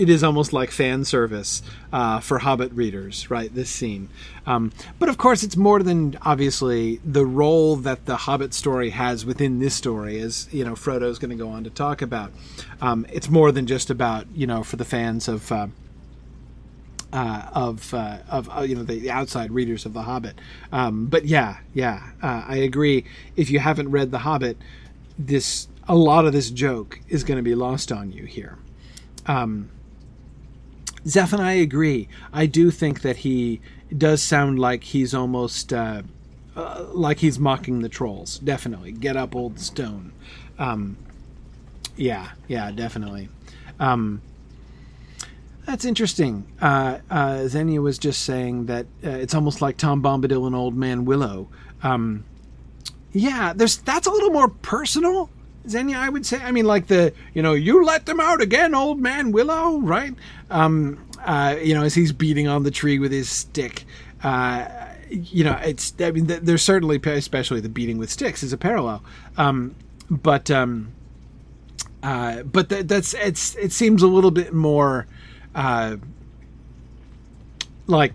[0.00, 3.54] it is almost like fan service uh, for Hobbit readers, right?
[3.54, 4.08] This scene,
[4.46, 9.26] um, but of course, it's more than obviously the role that the Hobbit story has
[9.26, 12.32] within this story, as you know, Frodo's going to go on to talk about.
[12.80, 15.52] Um, it's more than just about you know for the fans of.
[15.52, 15.66] Uh,
[17.12, 20.40] uh, of uh, of uh, you know the, the, outside readers of The Hobbit.
[20.70, 23.04] Um, but yeah, yeah, uh, I agree.
[23.34, 24.56] If you haven't read The Hobbit,
[25.18, 28.58] this a lot of this joke is going to be lost on you here.
[29.26, 29.70] Um,
[31.06, 32.08] Zeph and I agree.
[32.32, 33.60] I do think that he
[33.96, 36.02] does sound like he's almost uh,
[36.56, 38.38] uh, like he's mocking the trolls.
[38.38, 40.12] Definitely, get up, old stone.
[40.58, 40.96] Um,
[41.96, 43.28] yeah, yeah, definitely.
[43.78, 44.20] Um,
[45.66, 46.46] that's interesting.
[46.60, 50.76] Uh, uh, Xenia was just saying that uh, it's almost like Tom Bombadil and Old
[50.76, 51.48] Man Willow.
[51.82, 52.24] Um,
[53.12, 55.30] yeah, there's that's a little more personal.
[55.68, 56.38] Xenia, I would say.
[56.38, 60.14] I mean, like the you know, you let them out again, Old Man Willow, right?
[60.50, 63.84] Um, uh, you know, as he's beating on the tree with his stick.
[64.22, 64.66] Uh,
[65.10, 65.94] you know, it's.
[66.00, 69.02] I mean, there's certainly, especially the beating with sticks, is a parallel.
[69.36, 69.74] Um,
[70.08, 70.92] but um,
[72.02, 73.54] uh, but that, that's it's.
[73.56, 75.06] It seems a little bit more
[75.54, 75.96] uh,
[77.86, 78.14] like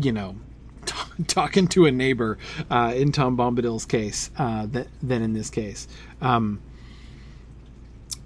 [0.00, 0.36] you know
[0.86, 2.38] t- talking to a neighbor
[2.70, 4.66] uh, in Tom Bombadil's case uh,
[5.02, 5.88] than in this case.
[6.20, 6.60] Um,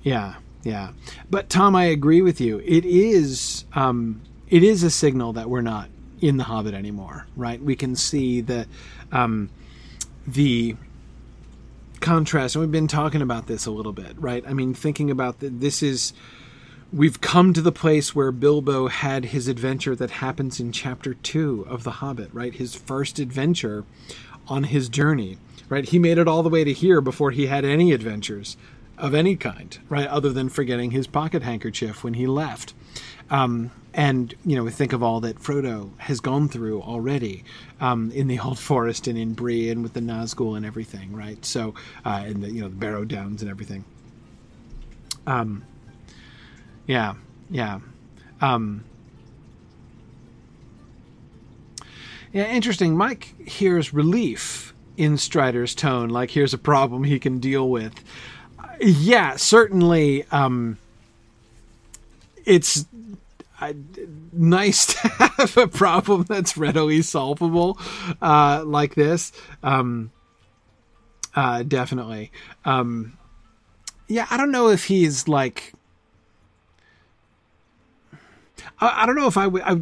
[0.03, 0.93] yeah, yeah.
[1.31, 2.61] But Tom, I agree with you.
[2.65, 5.89] It is um, it is a signal that we're not
[6.21, 7.63] in the Hobbit anymore, right?
[7.63, 8.67] We can see the
[9.13, 9.51] um,
[10.27, 10.77] the
[12.01, 14.45] contrast, and we've been talking about this a little bit, right?
[14.47, 16.13] I mean, thinking about that, this is
[16.93, 21.65] we've come to the place where Bilbo had his adventure that happens in chapter two
[21.69, 22.55] of The Hobbit, right?
[22.55, 23.85] His first adventure
[24.49, 25.85] on his journey, right?
[25.85, 28.57] He made it all the way to here before he had any adventures
[29.01, 30.07] of any kind, right?
[30.07, 32.75] Other than forgetting his pocket handkerchief when he left.
[33.31, 37.45] Um, and you know, we think of all that Frodo has gone through already
[37.81, 41.45] um, in the Old Forest and in Bree and with the Nazgul and everything, right?
[41.45, 43.85] So, uh, and the you know the Barrow Downs and everything.
[45.27, 45.65] Um,
[46.87, 47.15] yeah,
[47.51, 47.81] yeah,
[48.41, 48.85] um,
[52.33, 52.47] yeah.
[52.47, 52.97] Interesting.
[52.97, 58.05] Mike hears relief in Strider's tone, like here's a problem he can deal with.
[58.81, 60.25] Yeah, certainly.
[60.31, 60.79] Um,
[62.45, 62.87] it's
[63.61, 63.75] uh,
[64.33, 67.79] nice to have a problem that's readily solvable
[68.23, 69.33] uh, like this.
[69.63, 70.11] Um,
[71.35, 72.33] uh, definitely.
[72.65, 73.17] Um,
[74.09, 75.75] yeah, I don't know if he's like.
[78.81, 79.63] I, I don't know if I would.
[79.63, 79.75] I,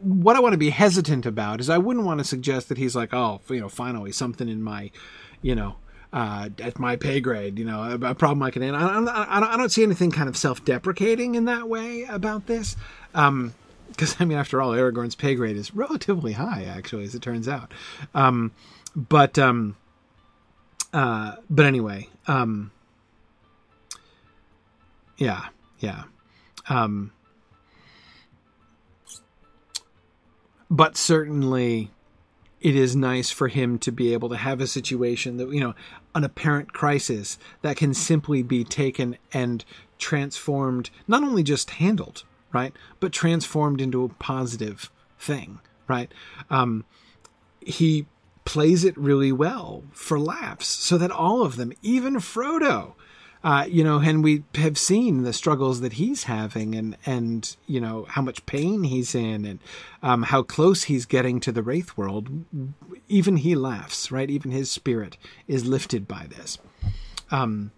[0.00, 2.96] what I want to be hesitant about is I wouldn't want to suggest that he's
[2.96, 4.90] like, oh, you know, finally something in my,
[5.42, 5.76] you know,
[6.16, 8.80] uh, at my pay grade, you know, a, a problem I can handle.
[8.80, 12.74] I, I, I, don't, see anything kind of self-deprecating in that way about this.
[13.14, 13.52] Um,
[13.90, 17.48] because I mean, after all, Aragorn's pay grade is relatively high, actually, as it turns
[17.48, 17.70] out.
[18.14, 18.52] Um,
[18.94, 19.76] but um,
[20.94, 22.70] uh, but anyway, um,
[25.18, 25.48] yeah,
[25.80, 26.04] yeah.
[26.70, 27.12] Um,
[30.70, 31.90] but certainly,
[32.62, 35.74] it is nice for him to be able to have a situation that you know
[36.16, 39.64] an apparent crisis that can simply be taken and
[39.98, 46.12] transformed not only just handled right but transformed into a positive thing right?
[46.50, 46.84] Um,
[47.60, 48.06] he
[48.44, 52.94] plays it really well for laughs so that all of them even frodo
[53.46, 57.80] uh, you know, and we have seen the struggles that he's having, and and you
[57.80, 59.60] know how much pain he's in, and
[60.02, 62.28] um, how close he's getting to the wraith world.
[63.06, 64.28] Even he laughs, right?
[64.30, 66.58] Even his spirit is lifted by this.
[67.30, 67.70] Um,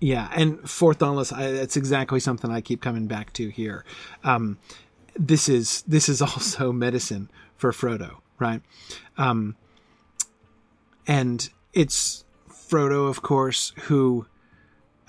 [0.00, 3.84] yeah, and for Thonless, I, that's exactly something I keep coming back to here.
[4.24, 4.58] Um,
[5.14, 8.62] this is this is also medicine for Frodo, right?
[9.16, 9.54] Um,
[11.06, 12.24] and it's
[12.72, 14.26] Frodo, of course, who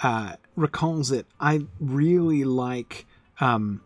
[0.01, 1.25] uh, recalls it.
[1.39, 3.05] I really like
[3.39, 3.81] um,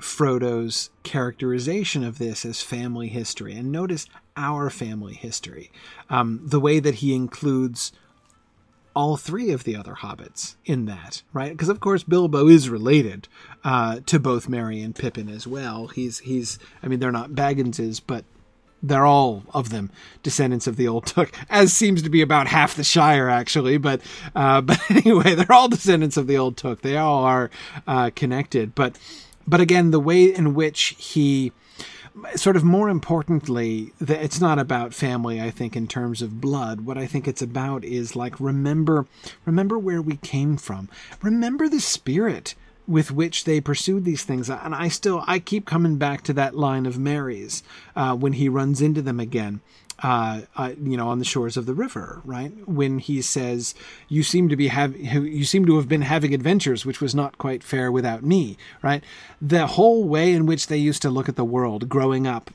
[0.00, 3.56] Frodo's characterization of this as family history.
[3.56, 5.72] And notice our family history.
[6.08, 7.90] Um, the way that he includes
[8.94, 11.50] all three of the other hobbits in that, right?
[11.50, 13.26] Because of course Bilbo is related
[13.64, 15.88] uh, to both Merry and Pippin as well.
[15.88, 18.24] He's he's I mean they're not Bagginses, but
[18.82, 19.90] they're all of them
[20.22, 23.78] descendants of the old Took, as seems to be about half the Shire actually.
[23.78, 24.00] But
[24.34, 26.82] uh, but anyway, they're all descendants of the old Took.
[26.82, 27.50] They all are
[27.86, 28.74] uh, connected.
[28.74, 28.98] But
[29.46, 31.52] but again, the way in which he
[32.34, 35.40] sort of more importantly, that it's not about family.
[35.40, 39.06] I think in terms of blood, what I think it's about is like remember,
[39.44, 40.88] remember where we came from.
[41.22, 42.54] Remember the spirit
[42.86, 44.48] with which they pursued these things.
[44.48, 47.62] And I still, I keep coming back to that line of Merry's
[47.94, 49.60] uh, when he runs into them again.
[50.02, 52.52] Uh, uh, you know, on the shores of the river, right?
[52.68, 53.74] When he says,
[54.10, 57.38] "You seem to be have you seem to have been having adventures, which was not
[57.38, 59.02] quite fair without me," right?
[59.40, 62.50] The whole way in which they used to look at the world growing up,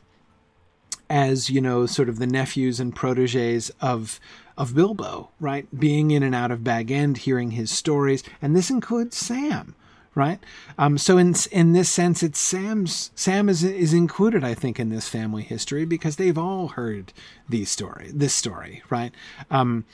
[1.09, 4.19] as you know, sort of the nephews and proteges of
[4.55, 5.67] of Bilbo, right?
[5.77, 9.73] Being in and out of Bag End, hearing his stories, and this includes Sam,
[10.15, 10.39] right?
[10.77, 14.89] Um, so in in this sense, it's Sam's Sam is is included, I think, in
[14.89, 17.13] this family history because they've all heard
[17.47, 19.13] these story, this story, right?
[19.49, 19.85] Um,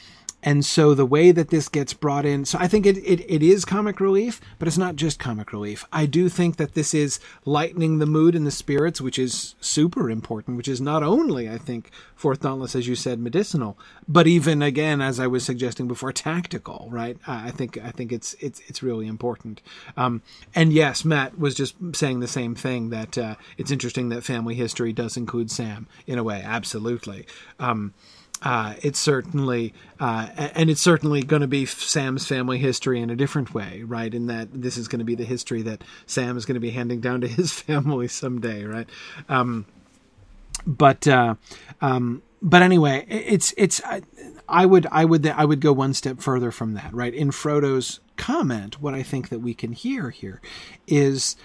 [0.44, 3.42] and so the way that this gets brought in, so I think it, it, it
[3.42, 5.84] is comic relief, but it's not just comic relief.
[5.92, 10.12] I do think that this is lightening the mood and the spirits, which is super
[10.12, 14.62] important, which is not only, I think, for Dauntless, as you said, medicinal, but even
[14.62, 17.18] again, as I was suggesting before, tactical, right?
[17.28, 19.62] I think I think it's it's it's really important.
[19.96, 20.22] Um,
[20.54, 24.56] and yes, Matt was just saying the same thing that uh, it's interesting that family
[24.56, 27.26] history does include Sam in a way, absolutely.
[27.60, 27.94] Um,
[28.42, 33.16] uh, it's certainly uh, and it's certainly going to be Sam's family history in a
[33.16, 34.14] different way, right?
[34.14, 36.72] In that this is going to be the history that Sam is going to be
[36.72, 38.88] handing down to his family someday, right?
[39.28, 39.66] Um,
[40.66, 41.36] but uh,
[41.82, 43.82] um, but anyway, it's it's
[44.48, 47.14] I would I would I would go one step further from that, right?
[47.14, 50.42] In Frodo's comment, what I think that we can hear here
[50.88, 51.36] is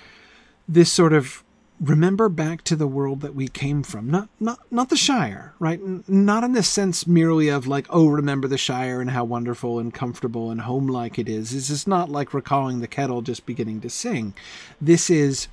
[0.69, 1.42] this sort of
[1.83, 4.09] remember back to the world that we came from.
[4.09, 5.81] Not not not the shire right?
[6.09, 9.93] Not in the sense merely of like oh remember the shire and how wonderful and
[9.93, 11.51] comfortable and homelike it is.
[11.51, 14.35] This is not like recalling the kettle just beginning to sing.
[14.81, 15.49] This is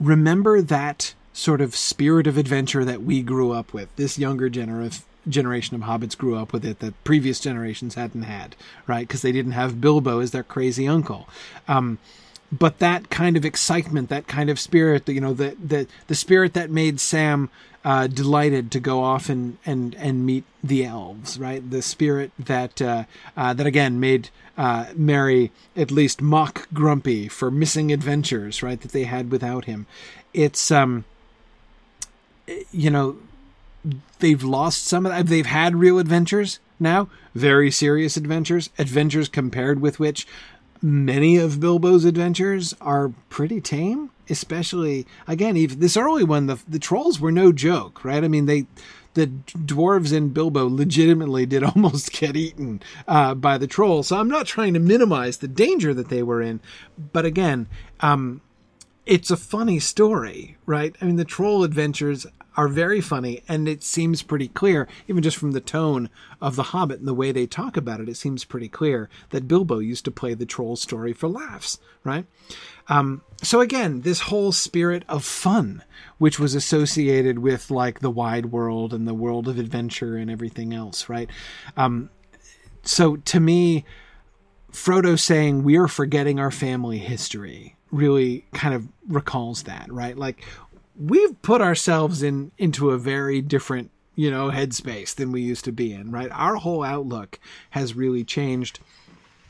[0.00, 3.94] remember that sort of spirit of adventure that we grew up with.
[3.96, 8.54] This younger generation generation of hobbits grew up with it that previous generations hadn't had,
[8.86, 9.08] right?
[9.08, 11.28] Because they didn't have Bilbo as their crazy uncle.
[11.66, 11.98] Um,
[12.52, 16.54] but that kind of excitement, that kind of spirit, you know, the the the spirit
[16.54, 17.50] that made Sam
[17.84, 21.68] uh, delighted to go off and and and meet the elves, right?
[21.68, 23.04] The spirit that uh,
[23.36, 28.80] uh, that again made uh, Merry at least mock grumpy for missing adventures, right?
[28.80, 29.86] That they had without him.
[30.34, 31.04] It's um,
[32.70, 33.18] you know,
[34.18, 35.26] they've lost some of that.
[35.26, 40.26] They've had real adventures now, very serious adventures, adventures compared with which
[40.82, 46.78] many of Bilbo's adventures are pretty tame, especially again, even this early one, the the
[46.78, 48.24] trolls were no joke, right?
[48.24, 48.66] I mean, they
[49.14, 54.08] the dwarves in Bilbo legitimately did almost get eaten uh, by the trolls.
[54.08, 56.60] So I'm not trying to minimize the danger that they were in,
[57.12, 57.66] but again,
[58.00, 58.42] um,
[59.06, 60.94] it's a funny story, right?
[61.00, 65.36] I mean, the troll adventures are very funny, and it seems pretty clear, even just
[65.36, 66.08] from the tone
[66.40, 69.46] of The Hobbit and the way they talk about it, it seems pretty clear that
[69.46, 72.24] Bilbo used to play the troll story for laughs, right?
[72.88, 75.82] Um, so again, this whole spirit of fun,
[76.18, 80.72] which was associated with like the wide world and the world of adventure and everything
[80.72, 81.28] else, right?
[81.76, 82.10] Um,
[82.82, 83.84] so to me,
[84.72, 90.16] Frodo saying we're forgetting our family history really kind of recalls that, right?
[90.16, 90.44] Like
[90.98, 95.72] we've put ourselves in into a very different you know headspace than we used to
[95.72, 96.30] be in right?
[96.32, 97.38] Our whole outlook
[97.70, 98.80] has really changed.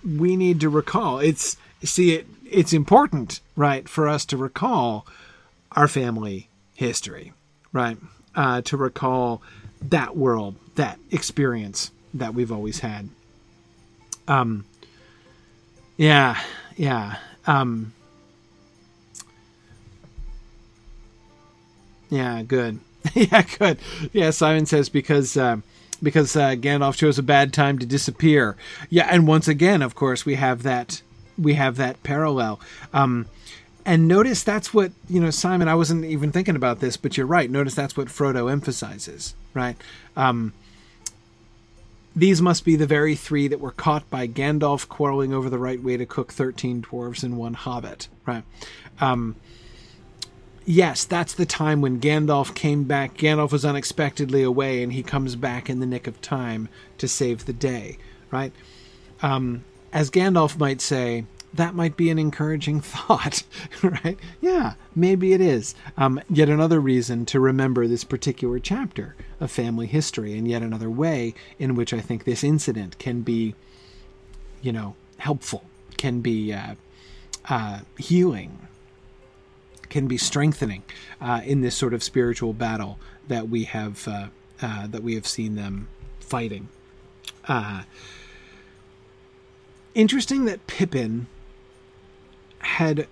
[0.05, 1.19] We need to recall.
[1.19, 5.07] It's see it it's important right for us to recall
[5.73, 7.33] our family history
[7.73, 7.99] right?
[8.35, 9.43] Uh, to recall
[9.81, 13.09] that world that experience that we've always had.
[14.29, 14.65] Um
[15.97, 16.39] yeah
[16.77, 17.93] yeah um
[22.09, 22.81] Yeah, good.
[23.15, 23.79] yeah, good.
[24.13, 25.59] Yeah, Simon says because uh,
[26.03, 28.57] because uh, Gandalf chose a bad time to disappear.
[28.91, 31.03] Yeah, and once again, of course, we have that
[31.39, 32.61] we have that parallel.
[32.93, 33.27] Um,
[33.85, 35.69] and notice that's what you know, Simon.
[35.69, 37.51] I wasn't even thinking about this, but you're right.
[37.51, 39.77] Notice that's what Frodo emphasizes, right?
[40.17, 40.53] Um,
[42.15, 45.83] these must be the very three that were caught by Gandalf quarreling over the right
[45.83, 48.43] way to cook thirteen dwarves and one hobbit, right?
[49.01, 49.37] Um,
[50.67, 53.17] yes, that's the time when Gandalf came back.
[53.17, 57.47] Gandalf was unexpectedly away, and he comes back in the nick of time to save
[57.47, 57.97] the day,
[58.31, 58.53] right?
[59.23, 63.43] Um, as Gandalf might say, that might be an encouraging thought,
[63.83, 64.19] right?
[64.41, 65.75] Yeah, maybe it is.
[65.97, 70.91] Um, yet another reason to remember this particular chapter of family history, and yet another
[70.91, 73.55] way in which I think this incident can be,
[74.61, 75.65] you know, helpful,
[75.97, 76.75] can be uh,
[77.49, 78.66] uh, healing,
[79.91, 80.83] can be strengthening
[81.21, 84.27] uh, in this sort of spiritual battle that we have uh,
[84.63, 85.89] uh, that we have seen them
[86.21, 86.69] fighting.
[87.47, 87.83] Uh,
[89.95, 91.27] interesting that Pippin
[92.59, 93.07] had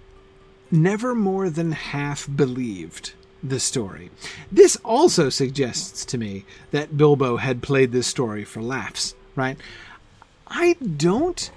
[0.71, 3.13] never more than half believed
[3.43, 4.11] the story.
[4.51, 9.59] This also suggests to me that Bilbo had played this story for laughs, right?
[10.47, 11.51] I don't.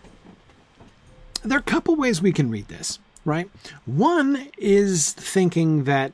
[1.44, 3.50] There are a couple ways we can read this, right?
[3.86, 6.14] One is thinking that,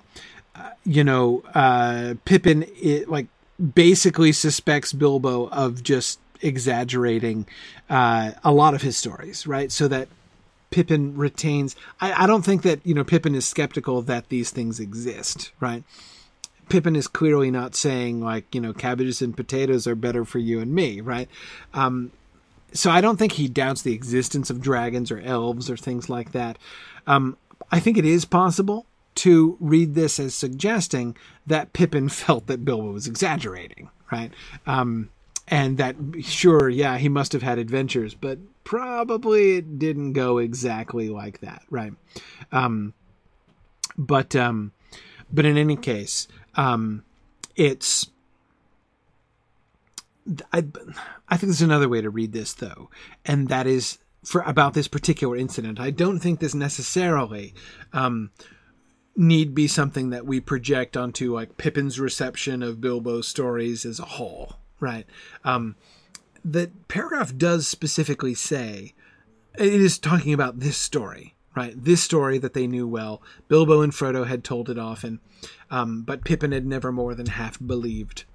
[0.56, 3.28] uh, you know, uh, Pippin, it, like,
[3.74, 7.46] basically suspects Bilbo of just exaggerating
[7.90, 9.72] uh, a lot of his stories, right?
[9.72, 10.08] So that
[10.72, 11.76] Pippin retains.
[12.02, 15.84] I, I don't think that you know Pippin is skeptical that these things exist, right?
[16.68, 20.60] Pippin is clearly not saying like you know cabbages and potatoes are better for you
[20.60, 21.30] and me, right?
[21.76, 22.12] Um,
[22.74, 26.32] so I don't think he doubts the existence of dragons or elves or things like
[26.32, 26.58] that.
[27.08, 27.38] Um,
[27.72, 28.86] I think it is possible
[29.16, 34.32] to read this as suggesting that Pippin felt that Bilbo was exaggerating, right?
[34.66, 35.10] Um,
[35.48, 41.10] and that sure, yeah, he must have had adventures, but probably it didn't go exactly
[41.10, 41.94] like that, right?
[42.52, 42.94] Um,
[43.98, 44.72] but um,
[45.32, 47.04] but in any case, um,
[47.56, 48.10] it's
[50.52, 50.66] I,
[51.28, 52.90] I think there's another way to read this though,
[53.26, 55.80] and that is for about this particular incident.
[55.80, 57.54] I don't think this necessarily
[57.92, 58.32] um,
[59.16, 64.06] need be something that we project onto like Pippin's reception of Bilbo's stories as a
[64.06, 65.06] whole, right?
[65.44, 65.76] Um,
[66.44, 68.94] the paragraph does specifically say
[69.58, 71.74] it is talking about this story, right?
[71.76, 73.22] This story that they knew well.
[73.48, 75.20] Bilbo and Frodo had told it often,
[75.70, 78.26] um, but Pippin had never more than half believed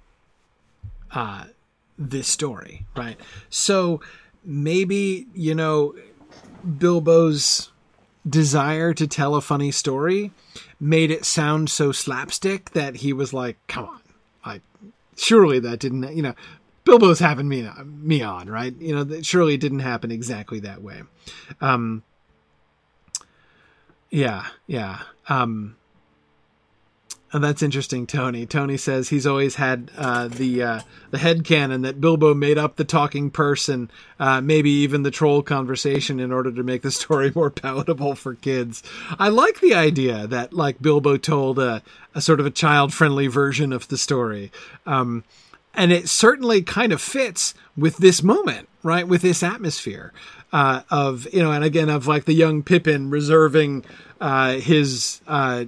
[1.11, 1.45] uh,
[1.97, 3.19] this story, right?
[3.49, 3.99] So
[4.43, 5.95] maybe, you know,
[6.77, 7.71] Bilbo's
[8.27, 10.31] desire to tell a funny story
[10.79, 14.01] made it sound so slapstick that he was like, come on,
[14.45, 14.61] like,
[15.15, 16.33] surely that didn't, you know,
[16.83, 18.75] Bilbo's having me, me on, right?
[18.79, 21.03] You know, that surely it didn't happen exactly that way.
[21.61, 22.03] Um,
[24.09, 25.01] yeah, yeah.
[25.27, 25.75] Um,
[27.33, 28.45] that's interesting, Tony.
[28.45, 32.75] Tony says he's always had uh, the uh, the head canon that Bilbo made up
[32.75, 37.31] the talking purse, uh, maybe even the troll conversation, in order to make the story
[37.35, 38.81] more palatable for kids.
[39.19, 41.83] I like the idea that like Bilbo told a,
[42.15, 44.51] a sort of a child friendly version of the story,
[44.87, 45.23] um,
[45.75, 49.07] and it certainly kind of fits with this moment, right?
[49.07, 50.13] With this atmosphere
[50.51, 53.85] uh, of you know, and again of like the young Pippin reserving
[54.19, 55.65] uh, his uh,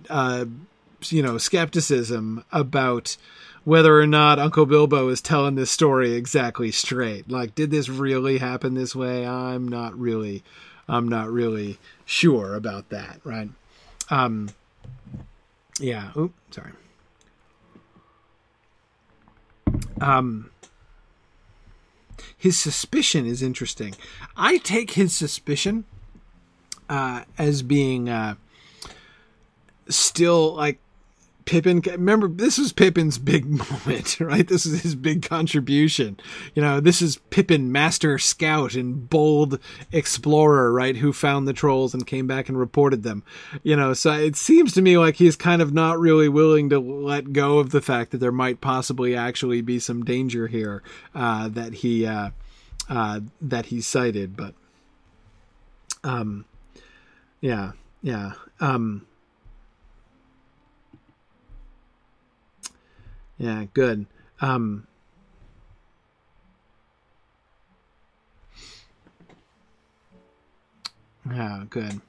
[1.09, 3.17] you know skepticism about
[3.63, 7.29] whether or not Uncle Bilbo is telling this story exactly straight.
[7.29, 9.25] Like, did this really happen this way?
[9.25, 10.43] I'm not really,
[10.87, 13.49] I'm not really sure about that, right?
[14.09, 14.49] Um,
[15.79, 16.11] yeah.
[16.17, 16.71] Oop, sorry.
[19.99, 20.49] Um,
[22.35, 23.93] his suspicion is interesting.
[24.35, 25.85] I take his suspicion
[26.89, 28.35] uh, as being uh,
[29.87, 30.79] still like
[31.51, 33.45] Pippin, remember, this was Pippin's big
[33.85, 34.47] moment, right?
[34.47, 36.17] This is his big contribution.
[36.55, 39.59] You know, this is Pippin, master scout and bold
[39.91, 40.95] explorer, right?
[40.95, 43.25] Who found the trolls and came back and reported them.
[43.63, 46.79] You know, so it seems to me like he's kind of not really willing to
[46.79, 50.81] let go of the fact that there might possibly actually be some danger here
[51.13, 52.29] uh, that he uh,
[52.87, 54.37] uh, that he sighted.
[54.37, 54.53] But,
[56.05, 56.45] um,
[57.41, 58.35] yeah, yeah.
[58.61, 59.05] Um,
[63.41, 64.05] Yeah, good.
[64.39, 64.85] Um,
[71.27, 72.01] yeah, good.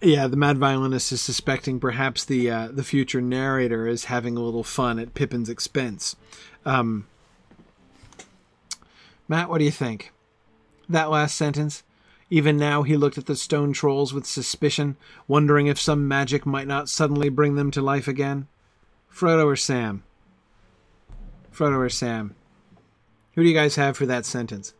[0.00, 4.42] Yeah, the mad violinist is suspecting perhaps the uh, the future narrator is having a
[4.42, 6.16] little fun at Pippin's expense.
[6.64, 7.06] Um,
[9.28, 10.12] Matt, what do you think?
[10.88, 11.84] That last sentence.
[12.28, 14.96] Even now he looked at the stone trolls with suspicion,
[15.28, 18.48] wondering if some magic might not suddenly bring them to life again.
[19.16, 20.02] Frodo or Sam?
[21.50, 22.34] Frodo or Sam?
[23.34, 24.74] Who do you guys have for that sentence?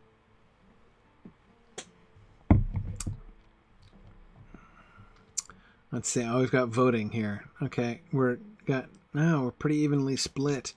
[5.91, 6.23] Let's see.
[6.23, 7.45] Oh, we've got voting here.
[7.63, 10.73] Okay, we're got no, we're pretty evenly split.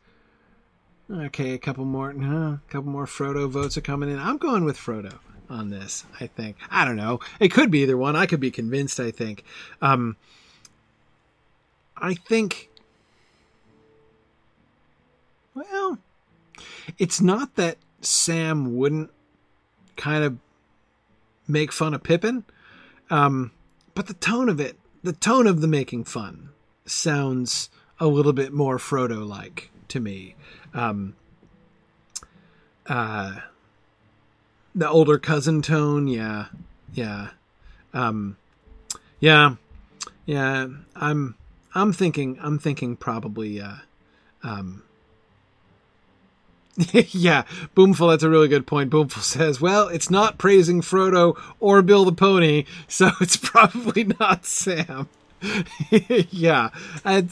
[1.10, 2.14] Okay, a couple more.
[2.14, 4.18] No, a couple more Frodo votes are coming in.
[4.18, 5.18] I'm going with Frodo
[5.50, 6.06] on this.
[6.18, 6.56] I think.
[6.70, 7.20] I don't know.
[7.38, 8.16] It could be either one.
[8.16, 8.98] I could be convinced.
[8.98, 9.44] I think.
[9.82, 10.16] Um,
[11.98, 12.69] I think
[15.54, 15.98] well,
[16.98, 19.10] it's not that Sam wouldn't
[19.96, 20.38] kind of
[21.46, 22.44] make fun of Pippin,
[23.10, 23.52] um,
[23.94, 26.50] but the tone of it the tone of the making fun
[26.84, 30.34] sounds a little bit more Frodo like to me.
[30.74, 31.16] Um,
[32.86, 33.40] uh,
[34.74, 36.46] the older cousin tone, yeah,
[36.92, 37.30] yeah,
[37.92, 38.36] um,
[39.18, 39.56] yeah,
[40.26, 40.68] yeah.
[40.96, 41.34] I'm
[41.74, 43.76] I'm thinking I'm thinking probably uh,
[44.42, 44.82] um,
[47.10, 48.90] yeah, Boomful, that's a really good point.
[48.90, 54.46] Boomful says, well, it's not praising Frodo or Bill the Pony, so it's probably not
[54.46, 55.08] Sam.
[56.30, 56.70] yeah,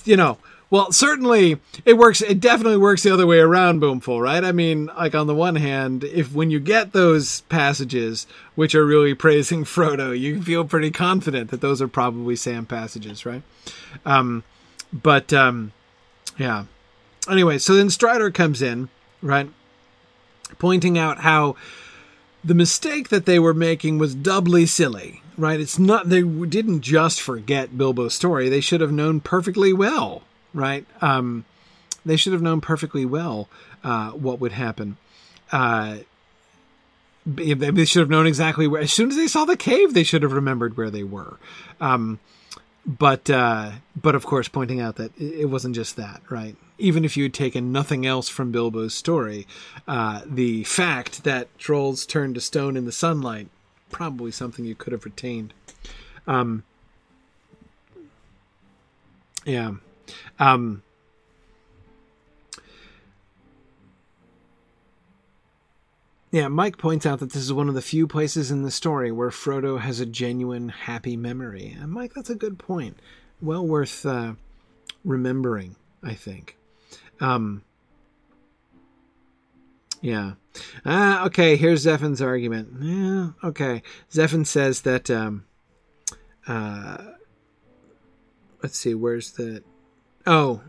[0.05, 0.39] you know,
[0.71, 2.21] well, certainly it works.
[2.21, 4.45] It definitely works the other way around, Boomful, right?
[4.45, 8.85] I mean, like on the one hand, if when you get those passages which are
[8.85, 13.43] really praising Frodo, you feel pretty confident that those are probably Sam passages, right?
[14.05, 14.45] Um,
[14.93, 15.73] but um,
[16.39, 16.65] yeah.
[17.31, 18.89] Anyway, so then Strider comes in,
[19.23, 19.49] right,
[20.59, 21.57] pointing out how
[22.45, 25.61] the mistake that they were making was doubly silly, right?
[25.61, 30.23] It's not they didn't just forget Bilbo's story; they should have known perfectly well
[30.55, 30.87] right?
[31.01, 31.45] Um,
[32.05, 33.49] they should have known perfectly well
[33.85, 34.97] uh, what would happen.
[35.51, 35.99] Uh,
[37.27, 38.81] they should have known exactly where.
[38.81, 41.37] As soon as they saw the cave, they should have remembered where they were.
[41.81, 42.19] Um,
[42.87, 46.57] but uh, but of course, pointing out that it wasn't just that, right?
[46.79, 49.47] Even if you had taken nothing else from Bilbo's story,
[49.87, 53.49] uh, the fact that trolls turn to stone in the sunlight
[53.91, 55.55] probably something you could have retained.
[56.27, 56.65] Um,
[59.45, 59.73] yeah.
[60.39, 60.83] Um,
[66.31, 69.11] yeah, Mike points out that this is one of the few places in the story
[69.11, 71.77] where Frodo has a genuine happy memory.
[71.81, 72.99] And Mike, that's a good point.
[73.41, 74.35] Well worth uh,
[75.05, 76.57] remembering, I think.
[77.21, 77.63] Um,
[80.01, 80.33] yeah.
[80.85, 82.75] Ah, okay, here's Zephin's argument.
[82.81, 83.83] Yeah, okay.
[84.11, 85.45] Zephin says that um,
[86.47, 86.99] uh,
[88.63, 89.63] let's see, where's the
[90.27, 90.61] Oh,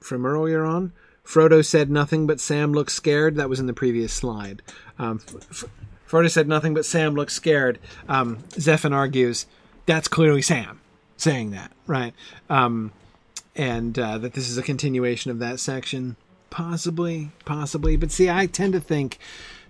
[0.00, 0.92] from earlier on?
[1.24, 3.36] Frodo said nothing, but Sam looked scared.
[3.36, 4.62] That was in the previous slide.
[4.98, 5.20] Um,
[6.08, 7.78] Frodo said nothing, but Sam looked scared.
[8.08, 9.46] Um, Zephin argues
[9.86, 10.80] that's clearly Sam
[11.16, 12.14] saying that, right?
[12.50, 12.92] Um,
[13.56, 16.16] and uh, that this is a continuation of that section.
[16.50, 17.96] Possibly, possibly.
[17.96, 19.18] But see, I tend to think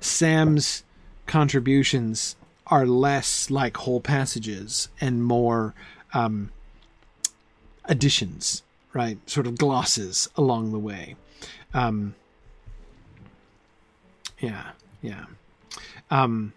[0.00, 0.82] Sam's
[1.26, 2.36] contributions
[2.66, 5.74] are less like whole passages and more
[6.12, 6.50] um,
[7.84, 8.62] additions
[8.94, 9.18] right?
[9.28, 11.16] Sort of glosses along the way.
[11.74, 12.14] Um,
[14.38, 14.70] yeah,
[15.02, 15.24] yeah.
[16.10, 16.52] Um,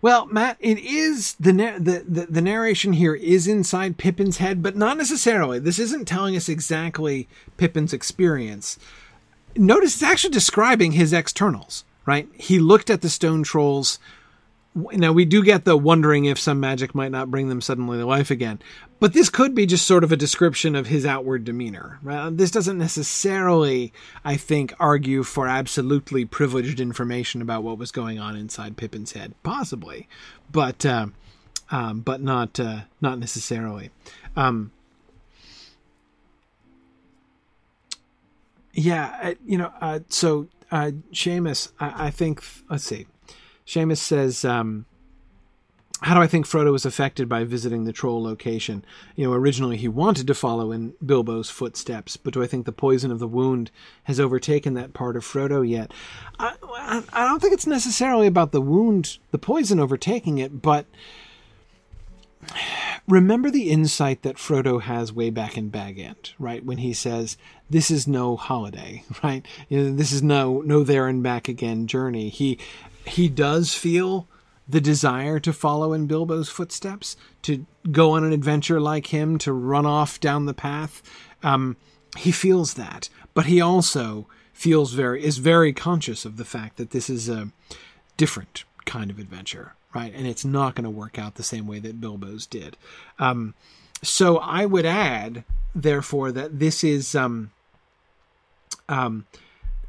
[0.00, 4.76] well, Matt, it is the, the, the the narration here is inside Pippin's head, but
[4.76, 5.58] not necessarily.
[5.58, 8.78] This isn't telling us exactly Pippin's experience.
[9.56, 12.28] Notice it's actually describing his externals, right?
[12.34, 13.98] He looked at the stone trolls
[14.92, 18.06] now we do get the wondering if some magic might not bring them suddenly to
[18.06, 18.60] life again
[19.00, 22.36] but this could be just sort of a description of his outward demeanor right?
[22.36, 23.92] this doesn't necessarily
[24.24, 29.34] i think argue for absolutely privileged information about what was going on inside pippin's head
[29.42, 30.08] possibly
[30.50, 31.06] but uh,
[31.70, 33.90] um, but not uh, not necessarily
[34.36, 34.72] um,
[38.72, 43.06] yeah you know uh, so uh, Seamus, I, I think let's see
[43.68, 44.86] Seamus says, um,
[46.00, 48.84] how do I think Frodo was affected by visiting the troll location?
[49.16, 52.72] You know, originally he wanted to follow in Bilbo's footsteps, but do I think the
[52.72, 53.70] poison of the wound
[54.04, 55.92] has overtaken that part of Frodo yet?
[56.38, 56.54] I,
[57.12, 60.86] I don't think it's necessarily about the wound, the poison overtaking it, but
[63.08, 66.64] remember the insight that Frodo has way back in Bag End, right?
[66.64, 67.36] When he says,
[67.68, 69.44] "This is no holiday," right?
[69.68, 72.28] You know, this is no no there and back again journey.
[72.28, 72.58] He
[73.04, 74.28] he does feel
[74.68, 79.52] the desire to follow in Bilbo's footsteps, to go on an adventure like him, to
[79.52, 81.02] run off down the path.
[81.42, 81.76] Um,
[82.16, 86.90] he feels that, but he also feels very is very conscious of the fact that
[86.90, 87.50] this is a
[88.16, 90.12] different kind of adventure, right?
[90.14, 92.76] And it's not going to work out the same way that Bilbo's did.
[93.18, 93.54] Um,
[94.02, 95.44] so I would add,
[95.74, 97.52] therefore, that this is um,
[98.88, 99.26] um,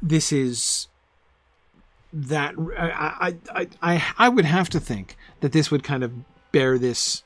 [0.00, 0.86] this is
[2.12, 6.12] that I, I I I would have to think that this would kind of
[6.52, 7.22] bear this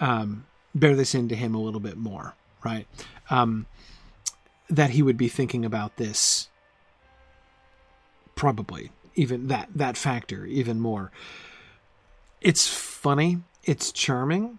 [0.00, 2.86] um, bear this into him a little bit more, right?
[3.30, 3.66] Um,
[4.68, 6.48] that he would be thinking about this
[8.34, 11.10] probably even that that factor even more.
[12.40, 14.58] It's funny, it's charming.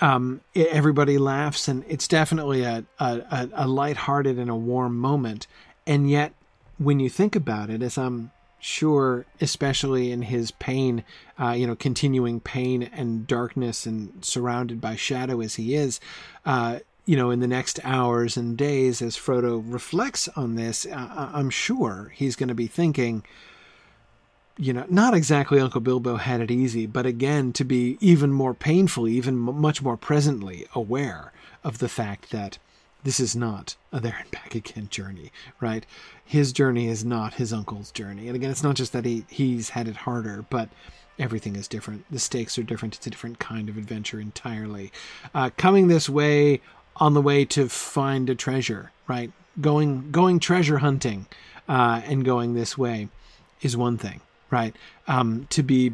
[0.00, 5.46] Um, it, everybody laughs, and it's definitely a, a a lighthearted and a warm moment.
[5.86, 6.32] And yet,
[6.78, 8.30] when you think about it, as I'm
[8.60, 11.02] sure, especially in his pain,
[11.40, 15.98] uh, you know, continuing pain and darkness and surrounded by shadow as he is,
[16.44, 21.30] uh, you know, in the next hours and days, as Frodo reflects on this, uh,
[21.32, 23.24] I'm sure he's going to be thinking,
[24.56, 28.54] you know, not exactly Uncle Bilbo had it easy, but again, to be even more
[28.54, 31.32] painfully, even much more presently aware
[31.64, 32.58] of the fact that
[33.02, 35.86] this is not a there and back again journey, right?
[36.24, 38.26] His journey is not his uncle's journey.
[38.26, 40.68] And again, it's not just that he, he's had it harder, but
[41.18, 42.04] everything is different.
[42.10, 42.96] The stakes are different.
[42.96, 44.92] It's a different kind of adventure entirely.
[45.34, 46.60] Uh, coming this way
[46.96, 49.32] on the way to find a treasure, right?
[49.60, 51.26] Going going treasure hunting
[51.68, 53.08] uh, and going this way
[53.62, 54.20] is one thing,
[54.50, 54.74] right?
[55.06, 55.92] Um, to be,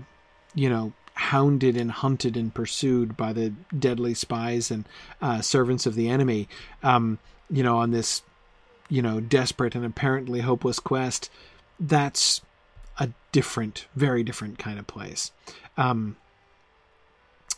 [0.55, 4.87] you know, hounded and hunted and pursued by the deadly spies and
[5.23, 6.47] uh, servants of the enemy,
[6.83, 7.19] um,
[7.51, 8.23] you know, on this,
[8.89, 11.31] you know, desperate and apparently hopeless quest,
[11.81, 12.43] that's
[12.99, 15.33] a different, very different kind of place.
[15.79, 16.17] Um,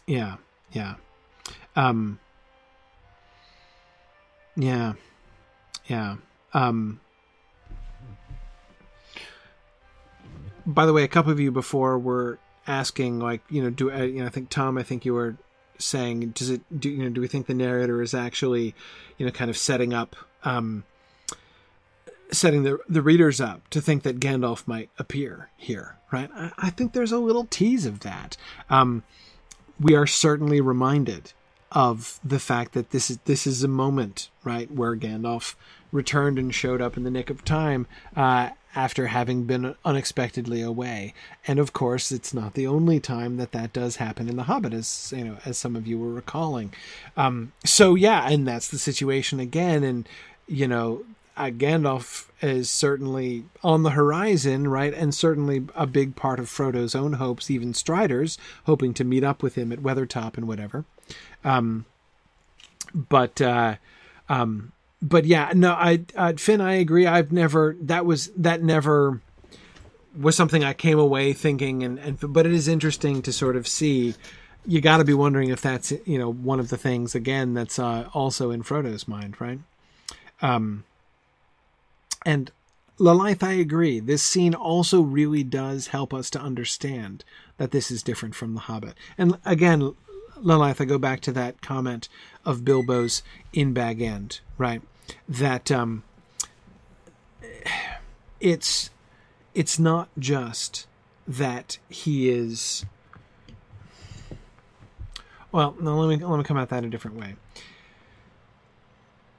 [0.07, 0.37] yeah,
[0.73, 0.95] yeah.
[1.75, 2.21] Um,
[4.57, 4.95] yeah,
[5.89, 6.17] yeah.
[6.55, 7.01] Um,
[10.65, 12.39] by the way, a couple of you before were
[12.69, 15.37] asking like you know do uh, you know I think Tom I think you were
[15.79, 18.75] saying does it do you know do we think the narrator is actually
[19.17, 20.15] you know kind of setting up
[20.45, 20.85] um
[22.31, 26.31] setting the the readers up to think that Gandalf might appear here right?
[26.35, 28.37] I, I think there's a little tease of that.
[28.71, 29.03] Um
[29.81, 31.33] we are certainly reminded
[31.71, 35.55] of the fact that this is this is a moment right where Gandalf
[35.91, 41.15] returned and showed up in the nick of time uh, after having been unexpectedly away.
[41.47, 44.73] And of course, it's not the only time that that does happen in The Hobbit,
[44.73, 46.73] as you know, as some of you were recalling.
[47.17, 49.83] Um, so yeah, and that's the situation again.
[49.83, 50.09] And
[50.47, 51.05] you know,
[51.37, 54.93] uh, Gandalf is certainly on the horizon, right?
[54.93, 59.43] And certainly a big part of Frodo's own hopes, even Strider's, hoping to meet up
[59.43, 60.85] with him at Weathertop and whatever.
[61.45, 61.85] Um,
[62.93, 63.77] but uh,
[64.29, 67.07] um, but yeah, no, I uh, Finn, I agree.
[67.07, 69.21] I've never that was that never
[70.19, 73.67] was something I came away thinking, and and but it is interesting to sort of
[73.67, 74.15] see.
[74.67, 77.79] You got to be wondering if that's you know one of the things again that's
[77.79, 79.61] uh, also in Frodo's mind, right?
[80.43, 80.85] Um,
[82.27, 82.51] and
[82.99, 84.01] Lalaith, I agree.
[84.01, 87.25] This scene also really does help us to understand
[87.57, 88.95] that this is different from The Hobbit.
[89.17, 89.95] And again,
[90.43, 92.09] Lalaith, I go back to that comment
[92.45, 93.23] of Bilbo's
[93.53, 94.83] in Bag End, right?
[95.29, 96.03] That um,
[98.41, 98.91] it's
[99.55, 100.87] it's not just
[101.27, 102.85] that he is.
[105.51, 107.37] Well, no, let me let me come at that a different way.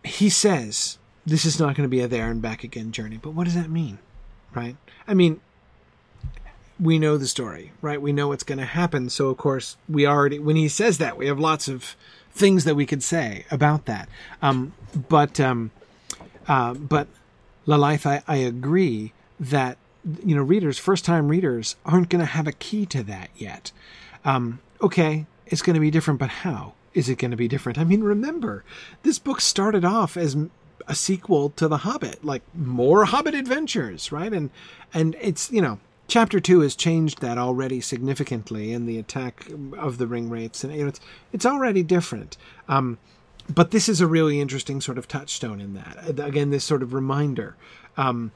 [0.04, 3.32] He says this is not going to be a there and back again journey, but
[3.32, 4.00] what does that mean,
[4.54, 4.76] right?
[5.08, 5.42] I mean,
[6.80, 8.02] we know the story, right?
[8.02, 9.10] We know what's going to happen.
[9.10, 11.96] So, of course, we already, when he says that, we have lots of
[12.32, 14.08] things that we could say about that.
[14.42, 14.74] Um,
[15.10, 15.72] but, um,
[16.48, 17.08] uh, but
[17.68, 19.78] Lalaith, I, I agree that,
[20.26, 23.72] you know, readers, first time readers, aren't going to have a key to that yet.
[24.24, 26.74] Um, okay, it's going to be different, but how?
[26.94, 27.78] Is it going to be different?
[27.78, 28.64] I mean, remember,
[29.04, 30.36] this book started off as
[30.88, 34.34] a sequel to The Hobbit, like more Hobbit adventures, right?
[34.34, 34.50] And
[34.92, 39.48] and it's you know chapter two has changed that already significantly in the attack
[39.78, 41.00] of the ring wraiths, and it's
[41.32, 42.36] it's already different.
[42.68, 42.98] Um,
[43.48, 46.20] but this is a really interesting sort of touchstone in that.
[46.20, 47.56] Again, this sort of reminder.
[47.96, 48.32] Um,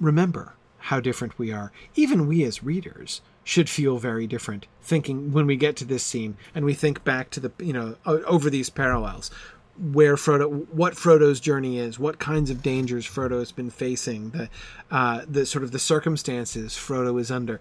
[0.00, 1.72] remember how different we are.
[1.96, 6.36] Even we as readers should feel very different thinking when we get to this scene
[6.54, 9.30] and we think back to the you know over these parallels
[9.78, 14.48] where Frodo, what Frodo's journey is, what kinds of dangers Frodo has been facing, the
[14.90, 17.60] uh, the sort of the circumstances Frodo is under,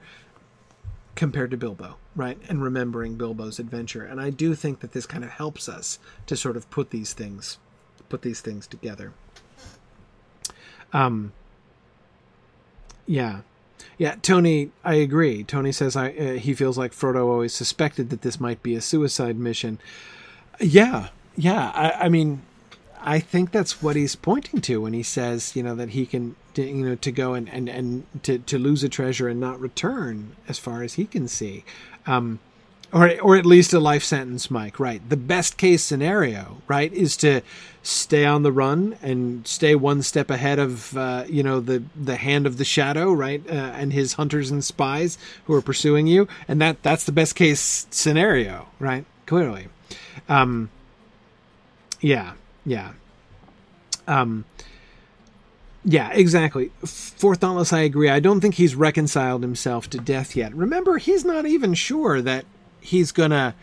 [1.15, 2.37] compared to Bilbo, right?
[2.47, 6.37] And remembering Bilbo's adventure, and I do think that this kind of helps us to
[6.37, 7.57] sort of put these things,
[8.09, 9.13] put these things together.
[10.93, 11.33] Um.
[13.07, 13.41] Yeah,
[13.99, 15.43] yeah, Tony, I agree.
[15.43, 18.81] Tony says I uh, he feels like Frodo always suspected that this might be a
[18.81, 19.79] suicide mission.
[20.59, 22.41] Yeah, yeah, I, I mean,
[23.01, 26.35] I think that's what he's pointing to when he says, you know, that he can,
[26.55, 30.35] you know, to go and, and, and to, to lose a treasure and not return
[30.47, 31.63] as far as he can see.
[32.07, 32.39] Um,
[32.91, 35.07] or, or at least a life sentence, Mike, right?
[35.07, 37.41] The best case scenario, right, is to
[37.83, 42.15] stay on the run and stay one step ahead of, uh, you know, the, the
[42.15, 43.43] hand of the shadow, right?
[43.47, 46.27] Uh, and his hunters and spies who are pursuing you.
[46.47, 49.05] And that, that's the best case scenario, right?
[49.25, 49.67] Clearly.
[50.29, 50.69] Um,
[52.05, 52.33] yeah,
[52.65, 52.91] yeah.
[54.07, 54.45] Um,
[55.87, 56.71] Yeah, exactly.
[56.83, 58.09] Fourth Dauntless, I agree.
[58.09, 60.53] I don't think he's reconciled himself to death yet.
[60.55, 62.45] Remember, he's not even sure that
[62.81, 63.53] he's gonna.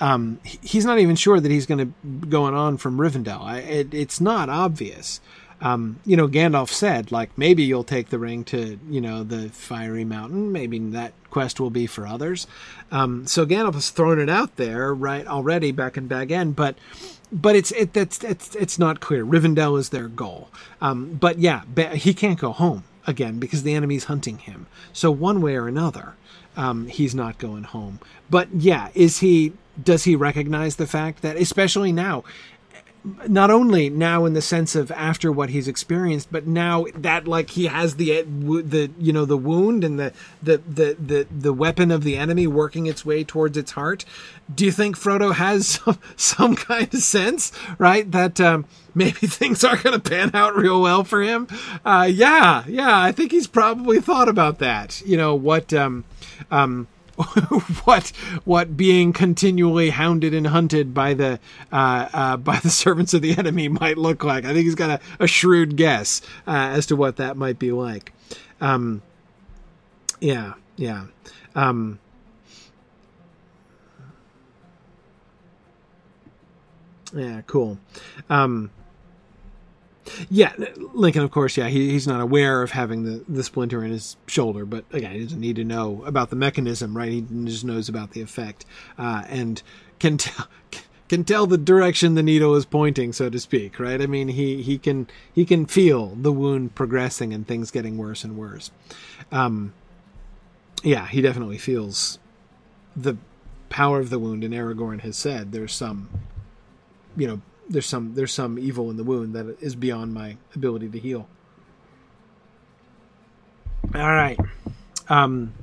[0.00, 1.92] Um, he's not even sure that he's to
[2.28, 3.42] going on from Rivendell.
[3.42, 5.20] I, it, it's not obvious.
[5.60, 9.48] Um, you know, Gandalf said, like, maybe you'll take the ring to, you know, the
[9.50, 10.50] fiery mountain.
[10.50, 12.48] Maybe that quest will be for others.
[12.90, 16.74] Um, so Gandalf has thrown it out there, right, already back in Bag End, but
[17.32, 19.24] but it's it that's it's it's not clear.
[19.24, 20.50] Rivendell is their goal.
[20.80, 21.62] Um, but yeah,
[21.94, 24.66] he can't go home again because the enemy's hunting him.
[24.92, 26.14] So one way or another,
[26.56, 28.00] um, he's not going home.
[28.30, 29.54] But yeah, is he?
[29.82, 32.24] Does he recognize the fact that, especially now,
[33.26, 37.50] not only now in the sense of after what he's experienced, but now that like
[37.50, 41.90] he has the the you know the wound and the the the the, the weapon
[41.90, 44.04] of the enemy working its way towards its heart.
[44.54, 49.64] Do you think Frodo has some, some kind of sense, right, that um, maybe things
[49.64, 51.48] aren't going to pan out real well for him?
[51.84, 55.02] Uh, yeah, yeah, I think he's probably thought about that.
[55.04, 55.72] You know what?
[55.72, 56.04] Um,
[56.50, 56.86] um,
[57.84, 58.08] what
[58.44, 61.38] what being continually hounded and hunted by the
[61.70, 64.44] uh, uh, by the servants of the enemy might look like.
[64.44, 67.72] I think he's got a, a shrewd guess uh, as to what that might be
[67.72, 68.12] like.
[68.60, 69.02] Um,
[70.20, 71.06] yeah, yeah.
[71.54, 71.98] Um,
[77.14, 77.78] yeah, cool.
[78.30, 78.70] Um,
[80.28, 83.90] yeah, Lincoln, of course, yeah, he, he's not aware of having the, the splinter in
[83.90, 87.10] his shoulder, but again, he doesn't need to know about the mechanism, right?
[87.10, 88.64] He just knows about the effect
[88.98, 89.62] uh, and
[89.98, 90.48] can tell
[91.08, 94.00] can tell the direction the needle is pointing, so to speak, right?
[94.00, 98.24] I mean, he he can he can feel the wound progressing and things getting worse
[98.24, 98.70] and worse.
[99.30, 99.74] Um,
[100.82, 102.18] yeah, he definitely feels
[102.96, 103.16] the
[103.68, 106.08] power of the wound, and Aragorn has said there's some,
[107.16, 110.88] you know, there's some there's some evil in the wound that is beyond my ability
[110.90, 111.28] to heal.
[113.94, 114.38] All right.
[115.08, 115.54] Um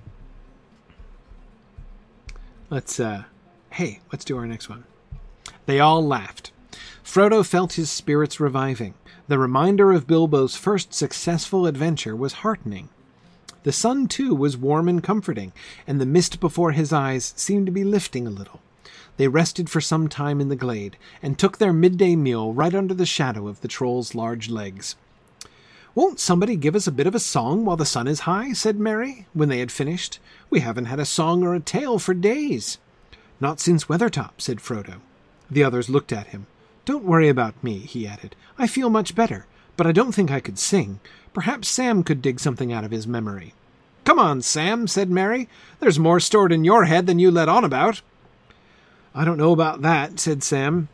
[2.70, 3.24] let's uh
[3.72, 4.84] hey, let's do our next one.
[5.66, 6.52] They all laughed.
[7.04, 8.94] Frodo felt his spirits reviving.
[9.28, 12.90] The reminder of Bilbo's first successful adventure was heartening.
[13.64, 15.52] The sun, too, was warm and comforting,
[15.86, 18.62] and the mist before his eyes seemed to be lifting a little.
[19.20, 22.94] They rested for some time in the glade, and took their midday meal right under
[22.94, 24.96] the shadow of the troll's large legs.
[25.94, 28.54] Won't somebody give us a bit of a song while the sun is high?
[28.54, 30.20] said Merry, when they had finished.
[30.50, 32.78] We haven't had a song or a tale for days.
[33.42, 35.02] Not since Weathertop, said Frodo.
[35.52, 36.48] The others looked at him.
[36.86, 38.38] Don't worry about me, he added.
[38.58, 41.02] I feel much better, but I don't think I could sing.
[41.34, 43.54] Perhaps Sam could dig something out of his memory.
[44.06, 45.50] Come on, Sam, said Merry.
[45.82, 48.02] There's more stored in your head than you let on about.
[49.14, 50.90] I don't know about that, said Sam.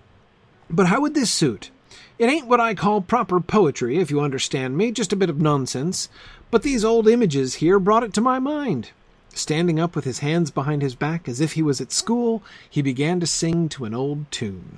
[0.70, 1.70] But how would this suit?
[2.18, 5.42] It ain't what I call proper poetry, if you understand me, just a bit of
[5.42, 6.08] nonsense.
[6.50, 8.92] But these old images here brought it to my mind.
[9.34, 12.82] Standing up with his hands behind his back as if he was at school, he
[12.82, 14.78] began to sing to an old tune.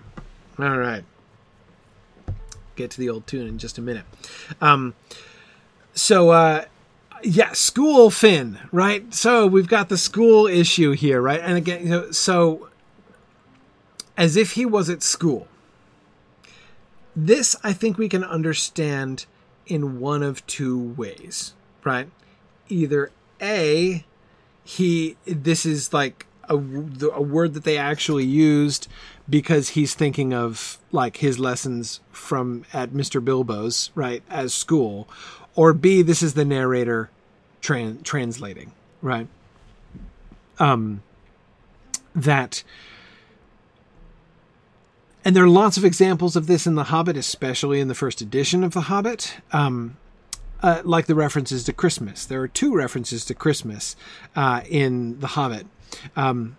[0.57, 1.03] All right.
[2.75, 4.05] Get to the old tune in just a minute.
[4.59, 4.95] Um,
[5.93, 6.65] so, uh,
[7.23, 9.13] yeah, school Finn, right?
[9.13, 11.41] So we've got the school issue here, right?
[11.41, 12.66] And again, so
[14.17, 15.47] as if he was at school.
[17.15, 19.25] This, I think, we can understand
[19.65, 21.53] in one of two ways,
[21.83, 22.09] right?
[22.69, 23.11] Either
[23.41, 24.05] A,
[24.63, 28.87] he, this is like a, a word that they actually used
[29.29, 33.23] because he's thinking of like his lessons from at Mr.
[33.23, 35.07] Bilbo's, right, as school.
[35.55, 37.09] Or B, this is the narrator
[37.61, 39.27] tran- translating, right?
[40.59, 41.03] Um,
[42.15, 42.63] that
[45.27, 48.21] and there are lots of examples of this in The Hobbit, especially in the first
[48.21, 49.35] edition of The Hobbit.
[49.51, 49.97] Um,
[50.63, 52.25] uh, like the references to Christmas.
[52.25, 53.97] There are two references to Christmas
[54.37, 55.67] uh, in The Hobbit.
[56.15, 56.55] Um,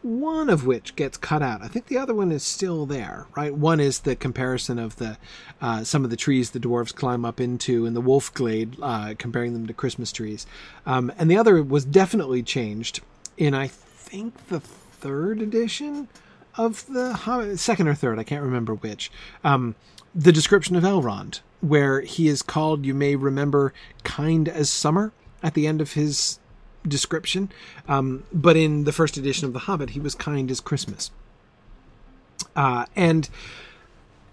[0.00, 1.60] one of which gets cut out.
[1.60, 3.54] I think the other one is still there, right?
[3.54, 5.18] One is the comparison of the
[5.60, 9.12] uh, some of the trees the dwarves climb up into in the Wolf Glade, uh,
[9.18, 10.46] comparing them to Christmas trees,
[10.86, 13.00] um, and the other was definitely changed
[13.36, 16.08] in I think the third edition
[16.56, 19.10] of the second or third, I can't remember which,
[19.44, 19.74] um,
[20.14, 23.72] the description of Elrond, where he is called, you may remember,
[24.02, 26.38] kind as summer at the end of his
[26.86, 27.50] description.
[27.88, 31.10] Um, but in the first edition of The Hobbit, he was kind as Christmas.
[32.56, 33.28] Uh, and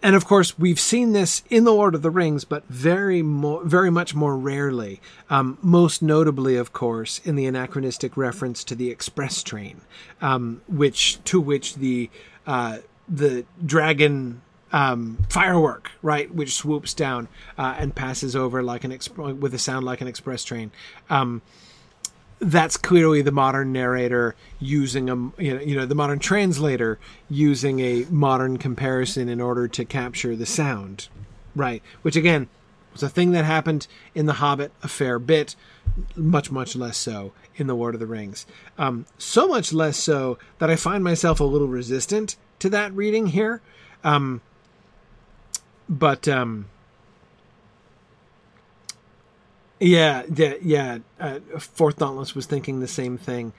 [0.04, 3.90] and of course we've seen this in the Lord of the Rings, but very very
[3.90, 5.02] much more rarely.
[5.30, 9.82] Um, most notably, of course, in the anachronistic reference to the express train,
[10.22, 12.10] um, which to which the
[12.46, 14.42] uh, the dragon
[14.72, 17.28] um, firework, right, which swoops down
[17.58, 20.72] uh, and passes over like an exp- with a sound like an express train.
[21.10, 21.42] Um,
[22.40, 27.80] that's clearly the modern narrator using a you know, you know the modern translator using
[27.80, 31.08] a modern comparison in order to capture the sound,
[31.56, 31.82] right?
[32.04, 32.48] Which again
[32.94, 35.56] was a thing that happened in The Hobbit a fair bit,
[36.16, 38.46] much much less so in The Lord of the Rings.
[38.78, 43.28] Um, so much less so that I find myself a little resistant to that reading
[43.28, 43.62] here.
[44.04, 44.42] Um,
[45.90, 46.68] but um,
[49.80, 50.98] yeah, yeah, yeah.
[51.20, 53.54] Uh, Fourth Dauntless was thinking the same thing.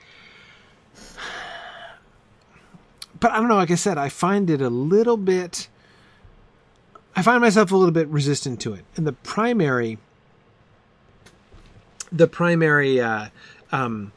[3.19, 3.55] But I don't know.
[3.55, 5.67] Like I said, I find it a little bit.
[7.15, 9.97] I find myself a little bit resistant to it, and the primary,
[12.11, 13.27] the primary uh,
[13.71, 14.13] um,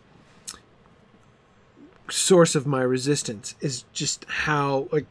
[2.09, 5.07] source of my resistance is just how like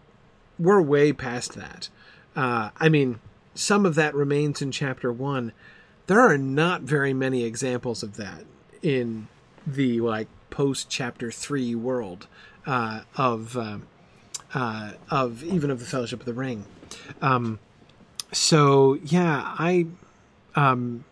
[0.57, 1.89] we're way past that.
[2.35, 3.19] Uh, I mean,
[3.55, 5.51] some of that remains in chapter one.
[6.07, 8.43] There are not very many examples of that
[8.81, 9.27] in
[9.65, 12.27] the like post chapter three world
[12.65, 13.77] uh, of uh,
[14.53, 16.65] uh, of even of the Fellowship of the Ring.
[17.21, 17.59] Um,
[18.31, 19.87] so yeah, I
[20.55, 21.05] um,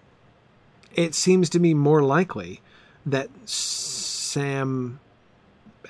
[0.95, 2.61] it seems to me more likely
[3.05, 4.99] that Sam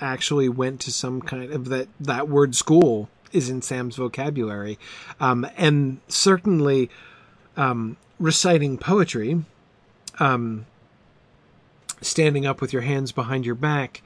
[0.01, 4.77] actually went to some kind of that that word school is in Sam's vocabulary,
[5.19, 6.89] um, and certainly
[7.57, 9.43] um, reciting poetry,
[10.19, 10.65] um,
[12.01, 14.01] standing up with your hands behind your back,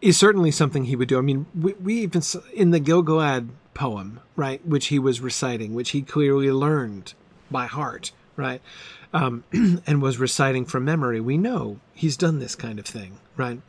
[0.00, 1.18] is certainly something he would do.
[1.18, 2.22] I mean, we, we even
[2.54, 7.14] in the Gil-galad poem, right, which he was reciting, which he clearly learned
[7.50, 8.60] by heart, right,
[9.12, 9.44] um,
[9.86, 11.20] and was reciting from memory.
[11.20, 13.60] We know he's done this kind of thing, right?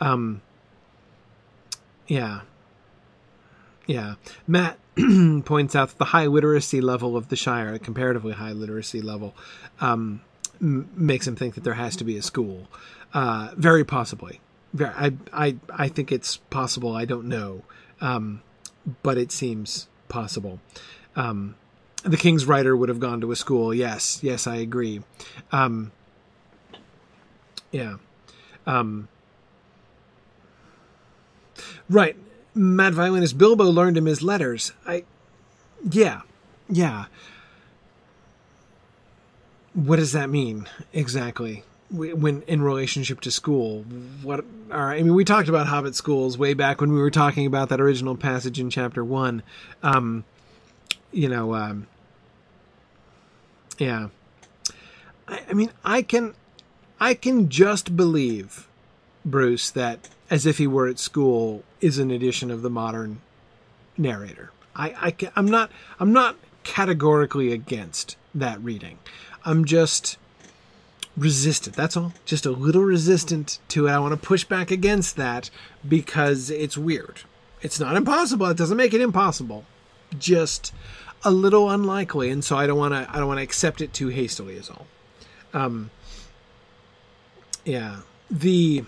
[0.00, 0.42] Um,
[2.06, 2.42] yeah.
[3.86, 4.14] Yeah.
[4.46, 4.78] Matt
[5.44, 9.34] points out the high literacy level of the Shire, a comparatively high literacy level,
[9.80, 10.20] um,
[10.60, 12.68] m- makes him think that there has to be a school.
[13.14, 14.40] Uh, very possibly.
[14.72, 16.94] Very, I, I, I think it's possible.
[16.94, 17.62] I don't know.
[18.00, 18.42] Um,
[19.02, 20.60] but it seems possible.
[21.14, 21.56] Um,
[22.04, 23.72] the King's Writer would have gone to a school.
[23.72, 24.20] Yes.
[24.22, 25.02] Yes, I agree.
[25.52, 25.92] Um,
[27.70, 27.96] yeah.
[28.66, 29.08] Um,
[31.88, 32.16] right.
[32.54, 34.72] Mad Violinist Bilbo learned him his letters.
[34.86, 35.04] I,
[35.88, 36.22] yeah,
[36.68, 37.06] yeah.
[39.74, 41.64] What does that mean exactly?
[41.90, 43.82] When in relationship to school,
[44.22, 45.14] what are I mean?
[45.14, 48.58] We talked about Hobbit schools way back when we were talking about that original passage
[48.58, 49.42] in chapter one.
[49.82, 50.24] Um,
[51.10, 51.86] you know, um,
[53.78, 54.08] yeah.
[55.28, 56.34] I, I mean, I can,
[56.98, 58.68] I can just believe,
[59.24, 63.20] Bruce, that as if he were at school is an addition of the modern
[63.96, 64.50] narrator.
[64.74, 65.70] I, I I'm not
[66.00, 68.98] I'm not categorically against that reading.
[69.44, 70.16] I'm just
[71.16, 71.76] resistant.
[71.76, 72.12] That's all.
[72.24, 73.90] Just a little resistant to it.
[73.90, 75.50] I want to push back against that
[75.86, 77.20] because it's weird.
[77.60, 78.46] It's not impossible.
[78.46, 79.64] It doesn't make it impossible.
[80.18, 80.72] Just
[81.24, 83.06] a little unlikely, and so I don't want to.
[83.08, 84.56] I don't want to accept it too hastily.
[84.56, 84.86] Is all.
[85.54, 85.90] Um.
[87.64, 88.00] Yeah.
[88.30, 88.84] The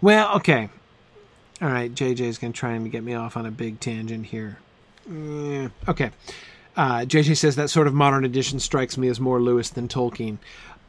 [0.00, 0.68] Well, okay.
[1.62, 4.58] All right, JJ's going to try and get me off on a big tangent here.
[5.08, 6.10] Mm, okay.
[6.76, 10.38] Uh, JJ says that sort of modern edition strikes me as more Lewis than Tolkien.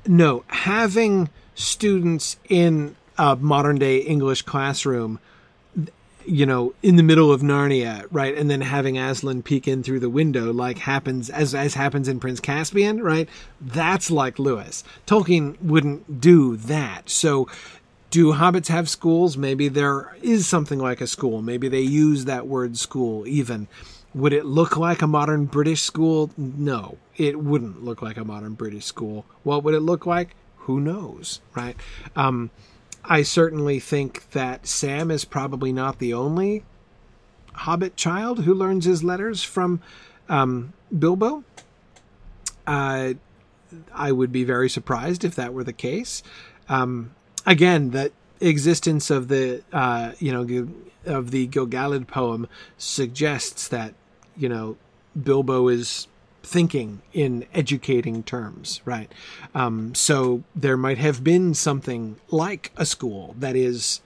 [0.07, 5.19] No, having students in a modern day English classroom
[6.27, 9.99] you know, in the middle of Narnia, right, and then having Aslan peek in through
[9.99, 13.29] the window, like happens as as happens in Prince Caspian, right?
[13.61, 14.83] That's like Lewis.
[15.07, 17.09] Tolkien wouldn't do that.
[17.09, 17.47] So,
[18.09, 19.37] do hobbits have schools?
[19.37, 21.41] Maybe there is something like a school.
[21.41, 23.67] Maybe they use that word school even.
[24.13, 26.31] Would it look like a modern British school?
[26.37, 29.25] No, it wouldn't look like a modern British school.
[29.43, 30.35] What would it look like?
[30.59, 31.75] Who knows, right?
[32.15, 32.49] Um,
[33.07, 36.63] I certainly think that Sam is probably not the only
[37.53, 39.81] Hobbit child who learns his letters from
[40.27, 41.43] um, Bilbo.
[42.65, 43.13] Uh,
[43.93, 46.23] I would be very surprised if that were the case.
[46.67, 47.13] Um,
[47.45, 50.67] again, the existence of the uh, you know
[51.05, 52.47] of the Gil-galad poem
[52.77, 53.93] suggests that
[54.35, 54.77] you know
[55.21, 56.07] Bilbo is
[56.45, 59.11] thinking in educating terms, right?
[59.53, 64.01] Um, so there might have been something like a school that is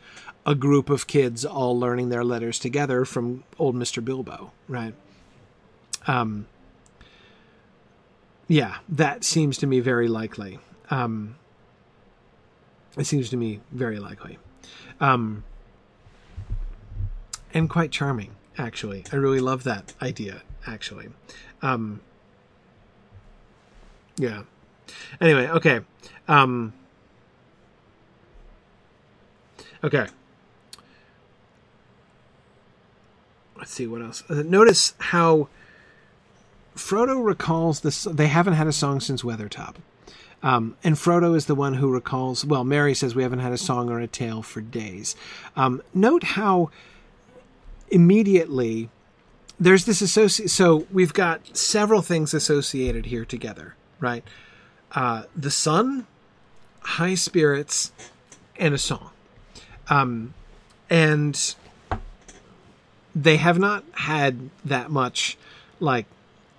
[0.45, 4.03] a group of kids all learning their letters together from old Mr.
[4.03, 4.93] Bilbo, right?
[6.07, 6.47] Um,
[8.47, 10.59] yeah, that seems to me very likely.
[10.89, 11.35] Um,
[12.97, 14.37] it seems to me very likely.
[14.99, 15.43] um,
[17.53, 18.35] and quite charming.
[18.57, 20.41] Actually, I really love that idea.
[20.67, 21.09] Actually,
[21.61, 22.01] um,
[24.19, 24.43] yeah.
[25.19, 25.79] Anyway, okay.
[26.27, 26.73] Um,
[29.83, 30.07] okay.
[33.57, 34.23] Let's see what else.
[34.29, 35.47] Uh, notice how
[36.75, 38.03] Frodo recalls this.
[38.03, 39.75] They haven't had a song since Weathertop.
[40.41, 42.45] Um, and Frodo is the one who recalls.
[42.45, 45.15] Well, Merry says we haven't had a song or a tale for days.
[45.55, 46.69] Um, note how
[47.89, 48.89] immediately
[49.59, 50.49] there's this associate.
[50.49, 54.23] So we've got several things associated here together, right?
[54.91, 56.07] Uh, the sun,
[56.81, 57.91] high spirits,
[58.57, 59.11] and a song.
[59.89, 60.33] Um,
[60.89, 61.55] and
[63.15, 65.37] they have not had that much
[65.79, 66.05] like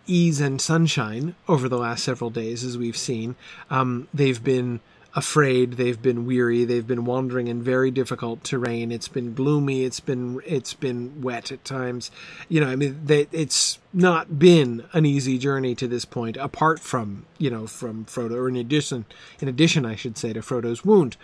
[0.06, 3.36] ease and sunshine over the last several days, as we've seen.
[3.70, 4.80] Um, they've been
[5.14, 8.92] afraid, they've been weary, they've been wandering in very difficult terrain.
[8.92, 12.10] It's been gloomy, it's been it's been wet at times.
[12.48, 16.80] You know, I mean, they, it's not been an easy journey to this point, apart
[16.80, 19.04] from you know from Frodo, or in addition,
[19.40, 21.16] in addition, I should say, to Frodo's wound.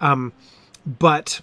[0.00, 0.32] Um,
[0.86, 1.40] but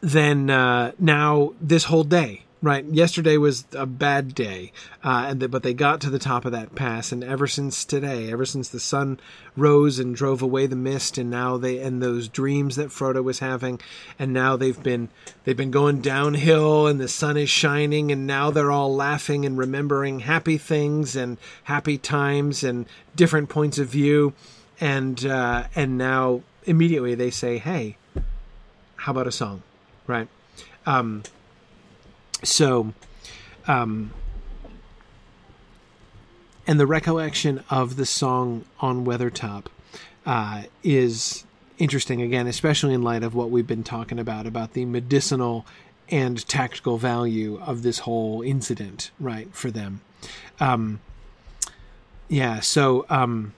[0.00, 2.84] then uh, now this whole day Right.
[2.84, 4.70] Yesterday was a bad day,
[5.02, 7.84] uh, and the, but they got to the top of that pass, and ever since
[7.84, 9.18] today, ever since the sun
[9.56, 13.40] rose and drove away the mist, and now they and those dreams that Frodo was
[13.40, 13.80] having,
[14.16, 15.08] and now they've been
[15.42, 19.58] they've been going downhill, and the sun is shining, and now they're all laughing and
[19.58, 22.86] remembering happy things and happy times and
[23.16, 24.34] different points of view,
[24.80, 27.96] and uh, and now immediately they say, "Hey,
[28.98, 29.64] how about a song?"
[30.06, 30.28] Right.
[30.86, 31.24] Um,
[32.42, 32.92] so,
[33.66, 34.12] um,
[36.66, 39.66] and the recollection of the song on Weathertop
[40.26, 41.44] uh, is
[41.78, 45.66] interesting again, especially in light of what we've been talking about about the medicinal
[46.08, 50.00] and tactical value of this whole incident, right, for them.
[50.60, 51.00] Um,
[52.28, 53.54] yeah, so um,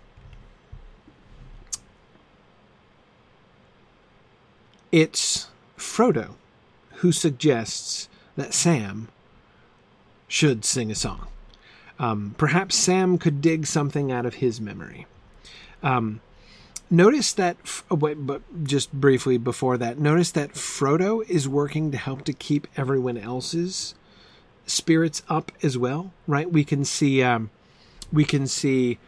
[4.90, 6.30] it's Frodo
[6.96, 9.08] who suggests that Sam
[10.28, 11.28] should sing a song.
[11.98, 15.06] Um, perhaps Sam could dig something out of his memory.
[15.82, 16.20] Um,
[16.90, 17.56] notice that,
[17.90, 22.32] oh, wait, but just briefly before that, notice that Frodo is working to help to
[22.32, 23.94] keep everyone else's
[24.66, 26.12] spirits up as well.
[26.26, 26.50] Right?
[26.50, 27.50] We can see, um,
[28.12, 28.98] we can see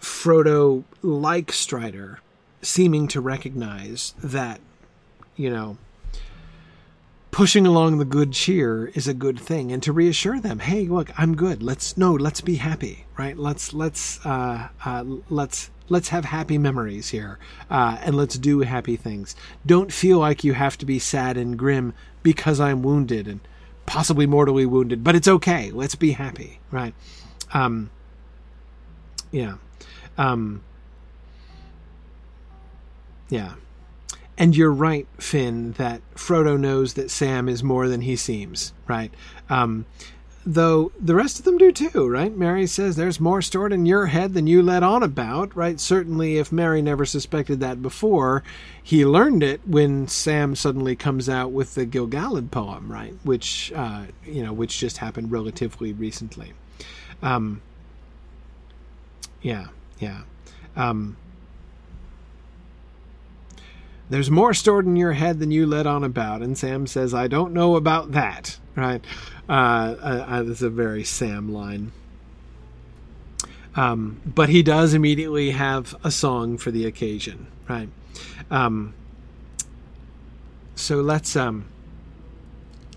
[0.00, 2.20] Frodo, like Strider,
[2.60, 4.60] seeming to recognize that,
[5.36, 5.78] you know,
[7.32, 9.72] pushing along the good cheer is a good thing.
[9.72, 11.62] And to reassure them hey look i'm good.
[11.62, 13.36] Let's no let's be happy right?
[13.36, 17.38] Let's let's uh, uh, let's let's have happy memories here
[17.70, 19.34] uh, and let's do happy things.
[19.66, 23.40] Don't feel like you have to be sad and grim because i'm wounded and
[23.86, 25.70] possibly mortally wounded but it's okay.
[25.72, 26.94] Let's be happy right?
[27.54, 27.90] Um,
[29.30, 29.56] yeah.
[30.18, 30.62] Um,
[33.30, 33.54] yeah
[34.38, 39.12] and you're right, Finn, that Frodo knows that Sam is more than he seems, right?
[39.50, 39.86] Um,
[40.44, 42.36] though the rest of them do too, right?
[42.36, 45.78] Merry says there's more stored in your head than you let on about, right?
[45.78, 48.42] Certainly, if Merry never suspected that before,
[48.82, 53.14] he learned it when Sam suddenly comes out with the Gil-galad poem, right?
[53.22, 56.52] Which, uh, you know, which just happened relatively recently.
[57.22, 57.62] Um,
[59.42, 59.68] yeah,
[60.00, 60.22] yeah.
[60.74, 61.16] Um,
[64.12, 66.42] there's more stored in your head than you let on about.
[66.42, 68.58] And Sam says, I don't know about that.
[68.76, 69.02] Right?
[69.48, 71.92] Uh, uh, uh, that's a very Sam line.
[73.74, 77.46] Um, but he does immediately have a song for the occasion.
[77.68, 77.88] Right?
[78.50, 78.94] Um,
[80.74, 81.66] so let's um,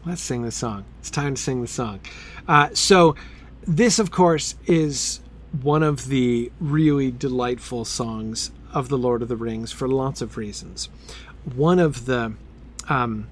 [0.06, 0.86] let's sing the song.
[1.00, 2.02] It's time to sing the song.
[2.48, 3.16] Uh, so
[3.66, 5.22] this, of course, is
[5.62, 10.38] one of the really delightful songs of the Lord of the Rings for lots of
[10.38, 10.90] reasons.
[11.56, 12.34] One of the
[12.88, 13.28] um,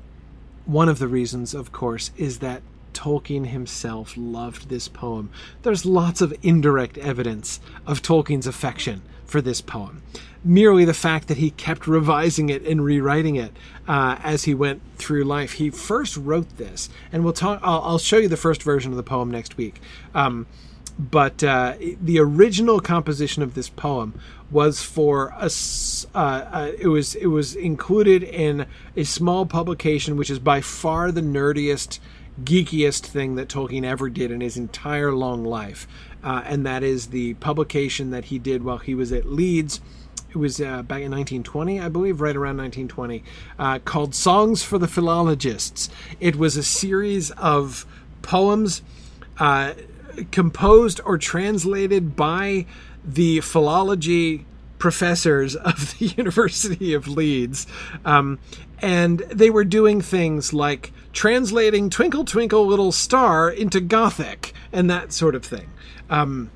[0.66, 2.64] one of the reasons, of course, is that
[2.94, 5.30] Tolkien himself loved this poem.
[5.62, 10.02] There's lots of indirect evidence of Tolkien's affection for this poem.
[10.44, 13.52] Merely the fact that he kept revising it and rewriting it
[13.88, 15.54] uh, as he went through life.
[15.54, 17.60] He first wrote this, and we'll talk.
[17.62, 19.82] I'll, I'll show you the first version of the poem next week.
[20.14, 20.48] Um,
[20.98, 24.20] but uh, the original composition of this poem
[24.54, 25.49] was for a
[26.16, 31.12] uh, uh, it was it was included in a small publication which is by far
[31.12, 31.99] the nerdiest
[32.43, 35.88] geekiest thing that Tolkien ever did in his entire long life
[36.24, 39.82] uh, and that is the publication that he did while he was at Leeds
[40.30, 43.24] it was uh, back in 1920, I believe, right around 1920,
[43.60, 45.91] uh, called Songs for the Philologists.
[46.20, 47.86] It was a series of
[48.24, 48.82] poems
[49.38, 49.74] uh,
[50.32, 52.66] composed or translated by
[53.04, 54.45] the philology
[54.80, 57.68] professors of the University of Leeds.
[58.06, 58.39] Um,
[58.80, 65.14] and they were doing things like translating Twinkle Twinkle Little Star into Gothic and that
[65.14, 65.70] sort of thing.
[66.10, 66.51] Um,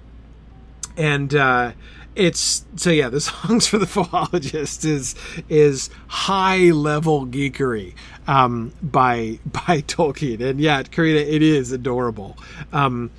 [0.97, 1.71] and uh,
[2.17, 5.15] it's so yeah the songs for the philologist is
[5.47, 7.93] is high level geekery
[8.27, 12.35] um, by by tolkien and yeah karina it is adorable
[12.73, 13.11] um,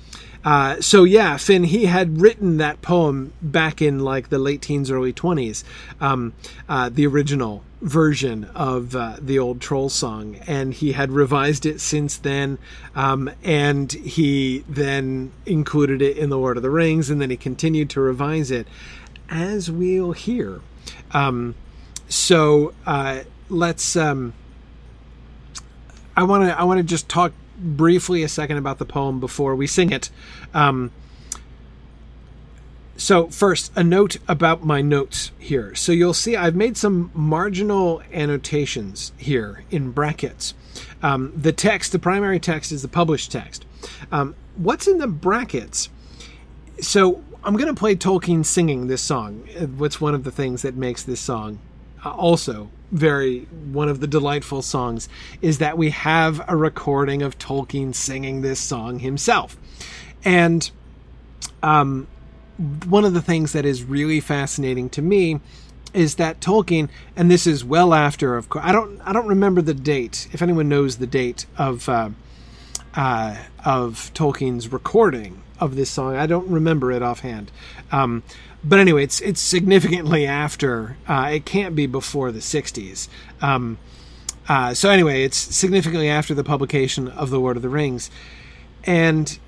[0.43, 4.89] uh, so yeah, Finn, he had written that poem back in like the late teens,
[4.89, 5.63] early twenties,
[5.99, 6.33] um,
[6.67, 11.79] uh, the original version of uh, the old troll song, and he had revised it
[11.79, 12.57] since then,
[12.95, 17.37] um, and he then included it in the Lord of the Rings, and then he
[17.37, 18.67] continued to revise it,
[19.29, 20.61] as we'll hear.
[21.11, 21.55] Um,
[22.07, 23.95] so uh, let's.
[23.95, 24.33] Um,
[26.15, 26.59] I want to.
[26.59, 30.09] I want to just talk briefly a second about the poem before we sing it.
[30.53, 30.91] Um,
[32.97, 35.73] so, first, a note about my notes here.
[35.73, 40.53] So, you'll see I've made some marginal annotations here in brackets.
[41.01, 43.65] Um, the text, the primary text, is the published text.
[44.11, 45.87] Um, what's in the brackets?
[46.81, 49.47] So, I'm going to play Tolkien singing this song.
[49.77, 51.59] What's one of the things that makes this song
[52.03, 53.41] also very
[53.71, 55.09] one of the delightful songs
[55.41, 59.57] is that we have a recording of Tolkien singing this song himself.
[60.23, 60.69] And
[61.61, 62.07] um,
[62.87, 65.39] one of the things that is really fascinating to me
[65.93, 69.61] is that Tolkien, and this is well after, of course, I don't, I don't remember
[69.61, 70.27] the date.
[70.31, 72.09] If anyone knows the date of uh,
[72.95, 77.51] uh, of Tolkien's recording of this song, I don't remember it offhand.
[77.91, 78.23] Um,
[78.63, 80.97] but anyway, it's it's significantly after.
[81.07, 83.07] Uh, it can't be before the '60s.
[83.41, 83.77] Um,
[84.47, 88.09] uh, so anyway, it's significantly after the publication of the Lord of the Rings,
[88.83, 89.39] and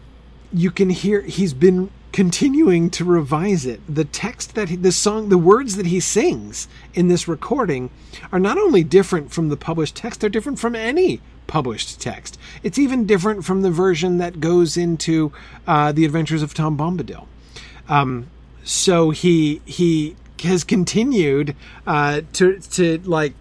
[0.53, 3.81] you can hear he's been continuing to revise it.
[3.93, 7.89] The text that he, the song, the words that he sings in this recording
[8.31, 12.39] are not only different from the published text; they're different from any published text.
[12.63, 15.33] It's even different from the version that goes into
[15.67, 17.27] uh, the Adventures of Tom Bombadil.
[17.89, 18.27] Um,
[18.63, 21.55] so he he has continued
[21.85, 23.33] uh, to to like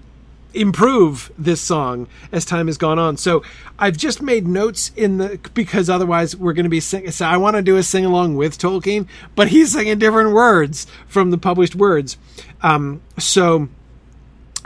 [0.52, 3.16] improve this song as time has gone on.
[3.16, 3.42] So
[3.78, 7.10] I've just made notes in the because otherwise we're going to be singing.
[7.10, 10.86] So I want to do a sing along with Tolkien, but he's singing different words
[11.06, 12.16] from the published words.
[12.62, 13.68] Um, so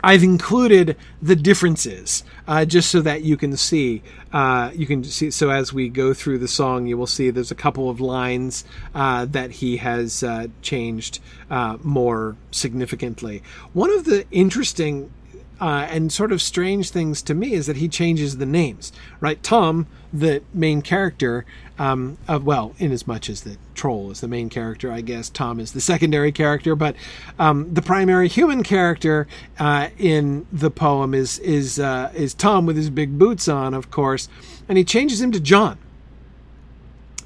[0.03, 4.01] I've included the differences uh, just so that you can see.
[4.31, 5.31] Uh, you can see.
[5.31, 8.65] So as we go through the song, you will see there's a couple of lines
[8.93, 11.19] uh, that he has uh, changed
[11.49, 13.41] uh, more significantly.
[13.73, 15.11] One of the interesting
[15.59, 18.91] uh, and sort of strange things to me is that he changes the names.
[19.19, 21.45] Right, Tom, the main character,
[21.77, 25.29] um, of well, in as much as the troll is the main character, I guess
[25.29, 26.95] Tom is the secondary character, but
[27.39, 29.27] um, the primary human character
[29.59, 33.91] uh, in the poem is is uh, is Tom with his big boots on, of
[33.91, 34.29] course,
[34.67, 35.77] and he changes him to John.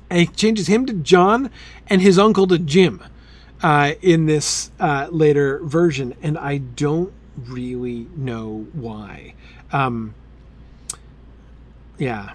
[0.10, 1.52] And he changes him to John
[1.88, 3.04] and his uncle to Jim
[3.62, 7.14] uh, in this uh, later version, and I don't
[7.48, 9.34] really know why.
[9.72, 10.14] Um,
[11.98, 12.34] yeah.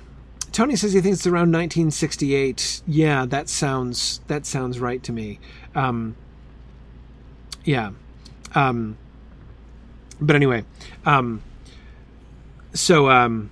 [0.53, 2.83] Tony says he thinks it's around 1968.
[2.87, 5.41] Yeah, that sounds that sounds right to me.
[5.75, 6.15] Um,
[7.65, 7.91] yeah.
[8.55, 8.97] Um,
[10.21, 10.65] but anyway,
[11.05, 11.43] um,
[12.73, 13.51] so um,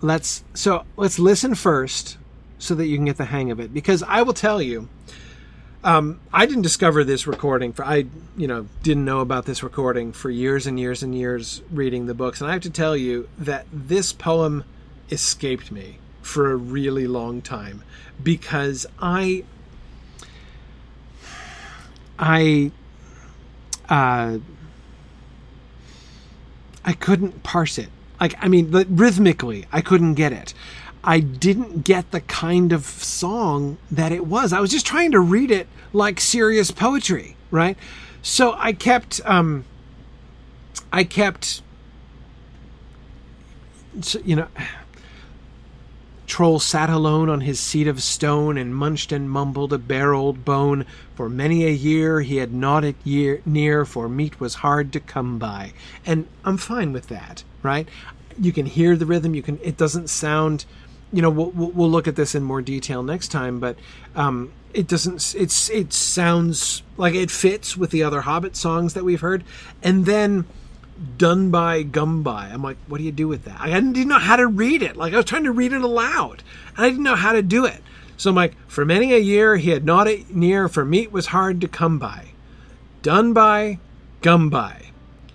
[0.00, 2.16] let's so let's listen first
[2.58, 4.88] so that you can get the hang of it because I will tell you
[5.84, 8.06] um, I didn't discover this recording for I,
[8.36, 12.14] you know, didn't know about this recording for years and years and years reading the
[12.14, 14.64] books, and I have to tell you that this poem
[15.10, 17.84] escaped me for a really long time
[18.22, 19.44] because I,
[22.18, 22.72] I,
[23.90, 24.38] uh,
[26.82, 27.90] I couldn't parse it.
[28.18, 30.54] Like, I mean, rhythmically, I couldn't get it.
[31.04, 34.52] I didn't get the kind of song that it was.
[34.52, 37.76] I was just trying to read it like serious poetry, right?
[38.22, 39.64] So I kept, um,
[40.90, 41.62] I kept,
[44.24, 44.48] you know,
[46.26, 50.42] Troll sat alone on his seat of stone and munched and mumbled a bare old
[50.42, 50.86] bone.
[51.14, 55.00] For many a year he had gnawed it year, near, for meat was hard to
[55.00, 55.74] come by.
[56.06, 57.86] And I'm fine with that, right?
[58.40, 59.34] You can hear the rhythm.
[59.34, 59.60] You can.
[59.62, 60.64] It doesn't sound
[61.14, 63.78] you know, we'll, we'll look at this in more detail next time, but
[64.16, 65.34] um, it doesn't.
[65.38, 69.44] It's it sounds like it fits with the other Hobbit songs that we've heard,
[69.82, 70.44] and then
[71.16, 72.46] done by gum by.
[72.46, 73.60] I'm like, what do you do with that?
[73.60, 74.96] I didn't know how to read it.
[74.96, 76.42] Like I was trying to read it aloud,
[76.76, 77.80] and I didn't know how to do it.
[78.16, 81.26] So I'm like, for many a year he had not it near, for meat was
[81.26, 82.30] hard to come by.
[83.02, 83.78] Done by,
[84.20, 84.90] gum by.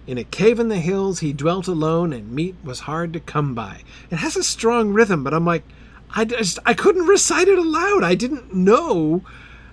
[0.10, 3.54] In a cave in the hills he dwelt alone, and meat was hard to come
[3.54, 3.82] by.
[4.10, 5.62] It has a strong rhythm, but I'm like,
[6.10, 8.04] I just I couldn't recite it aloud.
[8.04, 9.22] I didn't know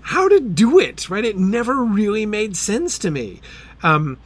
[0.03, 1.09] how to do it.
[1.09, 1.25] Right?
[1.25, 3.41] It never really made sense to me.
[3.83, 4.19] Um,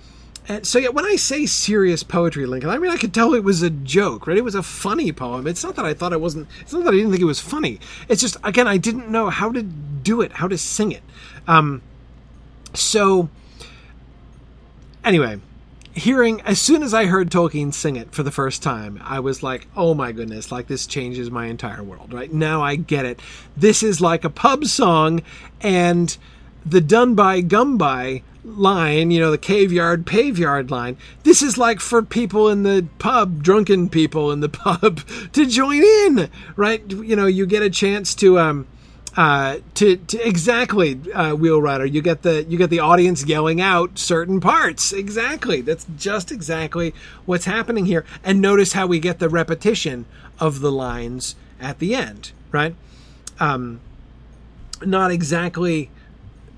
[0.48, 3.44] and so yeah, when I say serious poetry, Lincoln, I mean I could tell it
[3.44, 4.36] was a joke, right?
[4.36, 5.46] It was a funny poem.
[5.46, 6.48] It's not that I thought it wasn't.
[6.60, 7.78] It's not that I didn't think it was funny.
[8.08, 11.04] It's just again I didn't know how to do it, how to sing it.
[11.46, 11.82] Um,
[12.74, 13.28] so
[15.04, 15.38] anyway,
[15.94, 19.42] hearing as soon as I heard Tolkien sing it for the first time, I was
[19.42, 20.52] like, "Oh my goodness!
[20.52, 23.20] Like this changes my entire world." Right now, I get it.
[23.56, 25.22] This is like a pub song,
[25.60, 26.16] and
[26.64, 30.96] the done by gum by line, you know, the cave yard, pave yard line.
[31.24, 35.00] This is like for people in the pub, drunken people in the pub
[35.32, 36.82] to join in, right?
[36.90, 38.66] You know, you get a chance to, um,
[39.16, 41.84] uh, to, to exactly, uh, wheel rider.
[41.84, 44.92] You get the, you get the audience yelling out certain parts.
[44.92, 45.60] Exactly.
[45.60, 46.94] That's just exactly
[47.26, 48.04] what's happening here.
[48.22, 50.06] And notice how we get the repetition
[50.38, 52.74] of the lines at the end, right?
[53.38, 53.80] Um,
[54.82, 55.90] not exactly,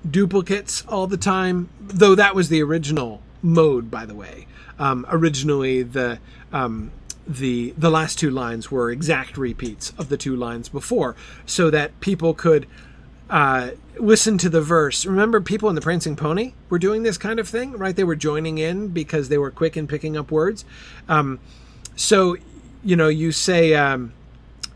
[0.09, 4.47] duplicates all the time, though that was the original mode, by the way.
[4.79, 6.19] Um, originally, the
[6.51, 6.91] um,
[7.27, 11.99] the the last two lines were exact repeats of the two lines before, so that
[11.99, 12.67] people could
[13.29, 15.05] uh, listen to the verse.
[15.05, 17.95] Remember, people in the Prancing Pony were doing this kind of thing, right?
[17.95, 20.65] They were joining in because they were quick in picking up words.
[21.07, 21.39] Um,
[21.95, 22.37] so,
[22.83, 23.75] you know, you say.
[23.75, 24.13] Um,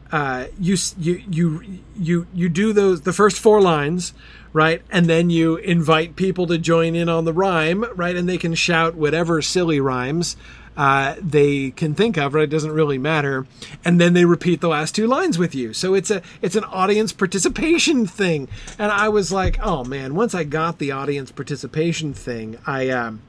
[0.10, 4.14] uh, you you you you you do those the first four lines
[4.54, 4.82] right?
[4.90, 8.16] And then you invite people to join in on the rhyme, right?
[8.16, 10.36] And they can shout whatever silly rhymes
[10.78, 12.44] uh, they can think of, right?
[12.44, 13.48] It doesn't really matter.
[13.84, 15.74] And then they repeat the last two lines with you.
[15.74, 18.48] So it's a it's an audience participation thing.
[18.78, 23.22] And I was like, oh man, once I got the audience participation thing, I um,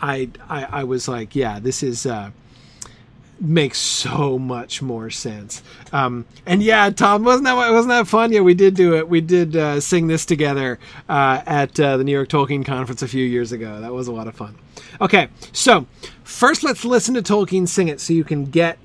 [0.00, 2.06] I, I I was like, yeah, this is.
[2.06, 2.30] Uh,
[3.40, 5.62] makes so much more sense.
[5.92, 8.32] Um, and yeah, Tom, wasn't that wasn't that fun?
[8.32, 9.08] Yeah, we did do it.
[9.08, 13.08] We did uh, sing this together uh, at uh, the New York Tolkien Conference a
[13.08, 13.80] few years ago.
[13.80, 14.56] That was a lot of fun.
[15.00, 15.86] Okay, so
[16.22, 18.78] first let's listen to Tolkien sing it, so you can get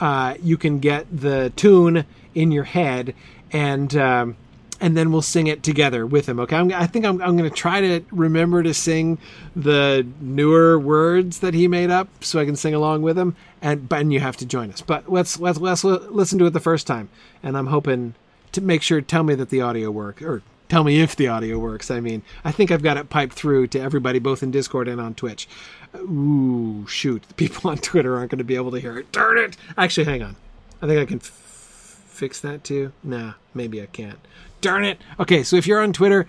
[0.00, 2.04] uh, you can get the tune
[2.34, 3.14] in your head
[3.52, 3.94] and.
[3.96, 4.36] Um,
[4.80, 6.38] and then we'll sing it together with him.
[6.40, 9.18] Okay, I'm, i think I'm, I'm going to try to remember to sing
[9.56, 13.36] the newer words that he made up, so I can sing along with him.
[13.60, 14.80] And but and you have to join us.
[14.80, 17.08] But let's let's let's listen to it the first time,
[17.42, 18.14] and I'm hoping
[18.52, 19.00] to make sure.
[19.00, 21.90] Tell me that the audio works, or tell me if the audio works.
[21.90, 25.00] I mean, I think I've got it piped through to everybody, both in Discord and
[25.00, 25.48] on Twitch.
[25.96, 27.22] Ooh, shoot!
[27.26, 29.10] The people on Twitter aren't going to be able to hear it.
[29.10, 29.56] Darn it!
[29.76, 30.36] Actually, hang on.
[30.80, 32.92] I think I can f- fix that too.
[33.02, 34.20] Nah, maybe I can't.
[34.60, 35.00] Darn it.
[35.20, 36.26] Okay, so if you're on Twitter,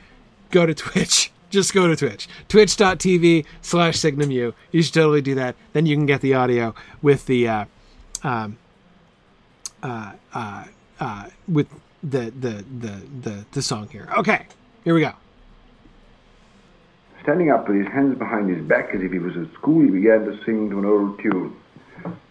[0.51, 1.31] go to Twitch.
[1.49, 2.27] Just go to Twitch.
[2.47, 4.53] Twitch.tv slash SignumU.
[4.71, 5.55] You should totally do that.
[5.73, 7.65] Then you can get the audio with the uh,
[8.23, 8.57] um,
[9.81, 10.65] uh, uh,
[10.99, 11.67] uh, with
[12.03, 14.07] the, the the the the song here.
[14.17, 14.45] Okay,
[14.83, 15.13] here we go.
[17.23, 19.89] Standing up with his hands behind his back as if he was at school, he
[19.89, 21.55] began to sing to an old tune.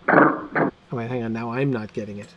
[0.08, 1.32] oh, wait, hang on.
[1.32, 2.28] Now I'm not getting it.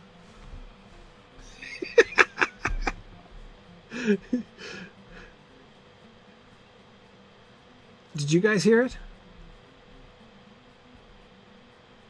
[8.16, 8.98] Did you guys hear it?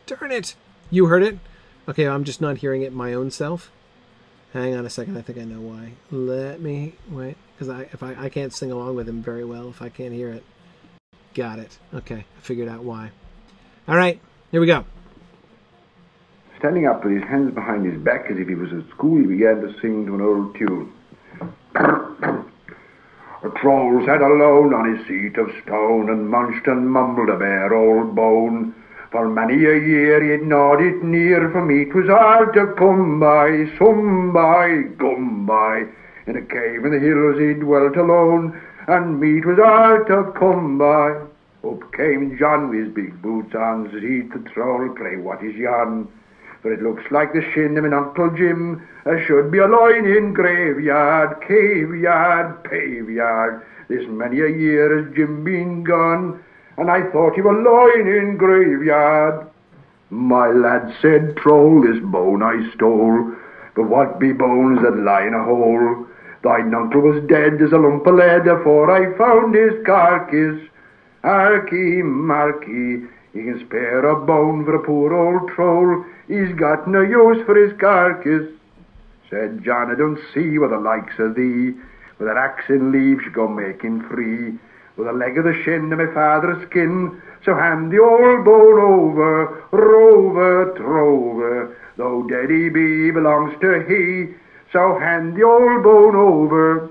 [0.06, 0.54] Darn it!
[0.90, 1.38] You heard it?
[1.88, 3.70] Okay, I'm just not hearing it my own self.
[4.52, 5.92] Hang on a second, I think I know why.
[6.10, 9.68] Let me wait, because I if I, I can't sing along with him very well
[9.68, 10.44] if I can't hear it.
[11.34, 11.78] Got it.
[11.94, 13.10] Okay, I figured out why.
[13.88, 14.20] All right,
[14.50, 14.84] here we go.
[16.58, 19.26] Standing up with his hands behind his back as if he was at school, he
[19.26, 20.92] began to sing to an old tune.
[23.44, 27.74] A troll sat alone on his seat of stone and munched and mumbled a bare
[27.74, 28.74] old bone.
[29.10, 33.68] For many a year he'd gnawed it near, for meat was hard to come by,
[33.78, 35.86] some by, gum by.
[36.26, 40.78] In a cave in the hills he dwelt alone, and meat was hard to come
[40.78, 41.16] by.
[41.64, 45.42] Up came John with his big boots on, says he to the troll, play what
[45.42, 46.08] is yon?
[46.62, 50.06] For it looks like the shin of an Uncle Jim, as should be a loin
[50.06, 53.62] in graveyard, cave yard, pave yard.
[53.88, 56.40] This many a year has Jim been gone,
[56.78, 59.48] and I thought he were loin in graveyard.
[60.10, 63.34] My lad said, Troll, this bone I stole,
[63.74, 66.06] but what be bones that lie in a hole?
[66.44, 70.60] Thine uncle was dead as a lump of lead afore I found his carcass.
[71.24, 76.04] Harky, Marky, he can spare a bone for a poor old troll.
[76.32, 78.48] He's got no use for his carcass.
[79.28, 81.74] Said John, I don't see what the likes of thee,
[82.18, 84.58] with an axe in leave should go making free,
[84.96, 87.20] with a leg of the shin of my father's skin.
[87.44, 94.34] So hand the old bone over, rover, trover, though dead he be, belongs to he.
[94.72, 96.88] So hand the old bone over.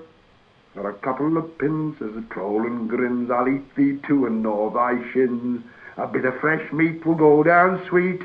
[0.75, 4.43] For a couple of pins as the troll and grins, I'll eat thee too and
[4.43, 5.63] gnaw thy shins.
[5.97, 8.21] A bit of fresh meat will go down sweet.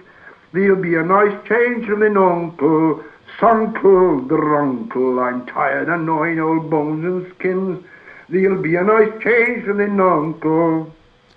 [0.56, 3.04] There'll be a nice change from thine uncle,
[3.38, 5.22] Sunkle, drunkle.
[5.22, 7.84] I'm tired of gnawing old bones and skins.
[8.30, 10.90] There'll be a nice change from thine uncle.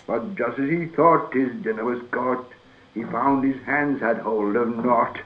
[0.07, 2.45] But just as he thought his dinner was got,
[2.93, 5.19] he found his hands had hold of naught.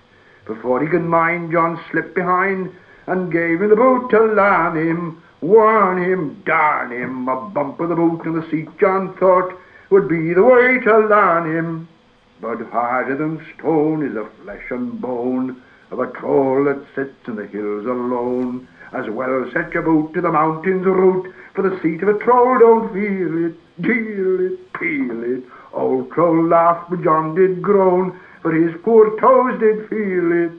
[0.47, 2.73] Before he could mind, John slipped behind
[3.05, 5.21] and gave him the boot to land him.
[5.41, 9.53] Warn him, darn him, a bump of the boot in the seat, John thought,
[9.91, 11.87] would be the way to land him.
[12.43, 15.61] But harder than stone is the flesh and bone
[15.91, 18.67] of a troll that sits in the hills alone.
[18.91, 22.59] As well set your boot to the mountain's root, for the seat of a troll
[22.59, 25.45] don't feel it, deal it, peel it.
[25.71, 30.51] Old troll laughed, but John did groan, for his poor toes did feel it.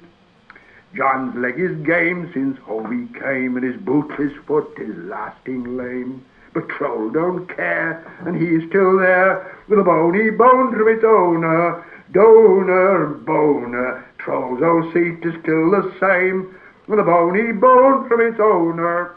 [0.97, 6.25] John's leg is game since home he came, and his bootless foot is lasting lame.
[6.55, 11.85] But Troll don't care, and he's still there, with a bony bone from its owner.
[12.13, 16.55] Donor, boner, Troll's old seat is still the same,
[16.87, 19.17] with a bony bone from its owner.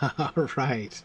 [0.18, 1.02] All right.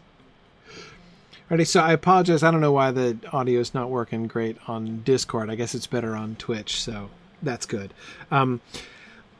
[1.50, 2.42] Alrighty, so I apologize.
[2.42, 5.48] I don't know why the audio is not working great on Discord.
[5.50, 7.10] I guess it's better on Twitch, so
[7.42, 7.94] that's good.
[8.30, 8.60] Um,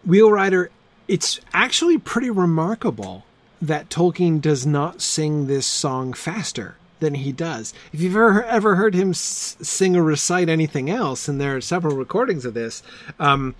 [0.04, 0.70] Wheel Rider,
[1.08, 3.24] it's actually pretty remarkable
[3.60, 7.74] that Tolkien does not sing this song faster than he does.
[7.92, 11.96] If you've ever ever heard him sing or recite anything else, and there are several
[11.96, 12.82] recordings of this,
[13.18, 13.54] um,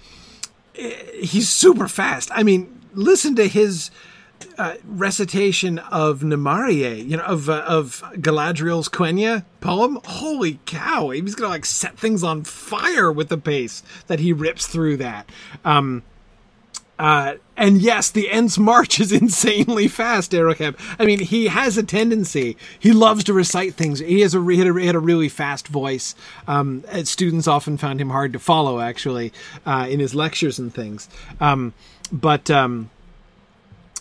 [0.75, 2.31] he's super fast.
[2.33, 3.91] I mean, listen to his
[4.59, 9.99] uh, recitation of Namárië, you know, of uh, of Galadriel's Quenya poem.
[10.05, 11.11] Holy cow!
[11.11, 15.29] He's gonna like set things on fire with the pace that he rips through that.
[15.65, 16.03] Um,
[16.99, 20.77] uh, and yes, the Ents March is insanely fast, Erocam.
[20.99, 22.57] I mean, he has a tendency.
[22.79, 24.01] He loves to recite things.
[24.01, 26.15] He has a he had a, he had a really fast voice.
[26.47, 29.33] Um, students often found him hard to follow, actually,
[29.65, 31.09] uh, in his lectures and things.
[31.41, 31.73] Um,
[32.13, 32.91] but um,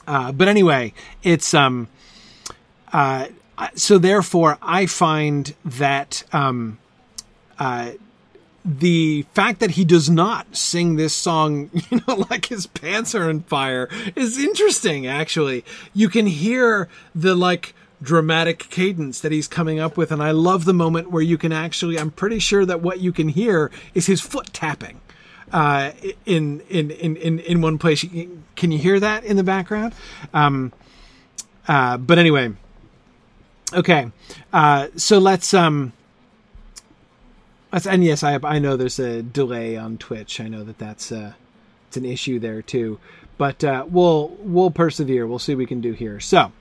[0.08, 1.88] uh, but anyway, it's um,
[2.94, 3.28] uh,
[3.76, 6.78] so therefore, I find that um,
[7.58, 7.92] uh,
[8.66, 13.30] the fact that he does not sing this song, you know, like his pants are
[13.30, 15.64] on fire is interesting, actually.
[15.94, 20.66] You can hear the like dramatic cadence that he's coming up with, and I love
[20.66, 24.08] the moment where you can actually, I'm pretty sure that what you can hear is
[24.08, 25.00] his foot tapping.
[25.54, 25.92] Uh,
[26.26, 28.04] in, in, in, in, in one place.
[28.56, 29.94] Can you hear that in the background?
[30.34, 30.74] Um,
[31.68, 32.52] uh, but anyway,
[33.72, 34.12] okay.
[34.52, 35.94] Uh, so let's, um,
[37.84, 40.40] and yes, I I know there's a delay on Twitch.
[40.40, 41.34] I know that that's uh,
[41.88, 43.00] it's an issue there too,
[43.38, 45.28] but uh, we'll we'll persevere.
[45.28, 46.20] We'll see what we can do here.
[46.20, 46.52] So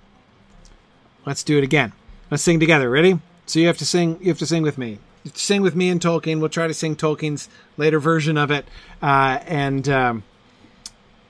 [1.24, 1.92] let's do it again.
[2.30, 2.90] Let's sing together.
[2.90, 3.20] Ready?
[3.46, 4.18] So you have to sing.
[4.20, 4.98] You have to sing with me.
[5.34, 6.40] Sing with me and Tolkien.
[6.40, 8.66] We'll try to sing Tolkien's later version of it,
[9.00, 10.24] uh, and um,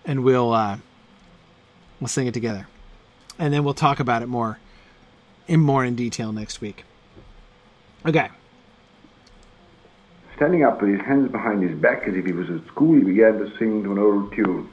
[0.05, 0.79] and we'll uh,
[2.01, 2.67] we'll sing it together,
[3.39, 4.59] and then we'll talk about it more
[5.47, 6.85] in more in detail next week.
[8.07, 8.31] Okay.
[10.37, 13.05] Standing up with his hands behind his back as if he was at school, he
[13.05, 14.69] began to sing to an old tune.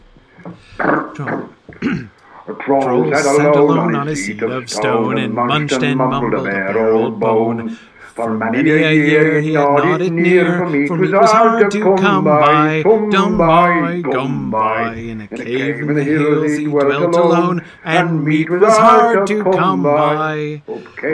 [2.47, 6.33] A troll, Troll sat sat alone on his seat of stone and munched and mumbled
[6.33, 7.77] a bare old bone.
[8.13, 12.83] For many a year he had it near, for meat was hard to come by.
[12.83, 14.95] Come by, come by.
[14.95, 19.83] In a cave in the hills he dwelt alone, and meat was hard to come
[19.83, 20.61] by.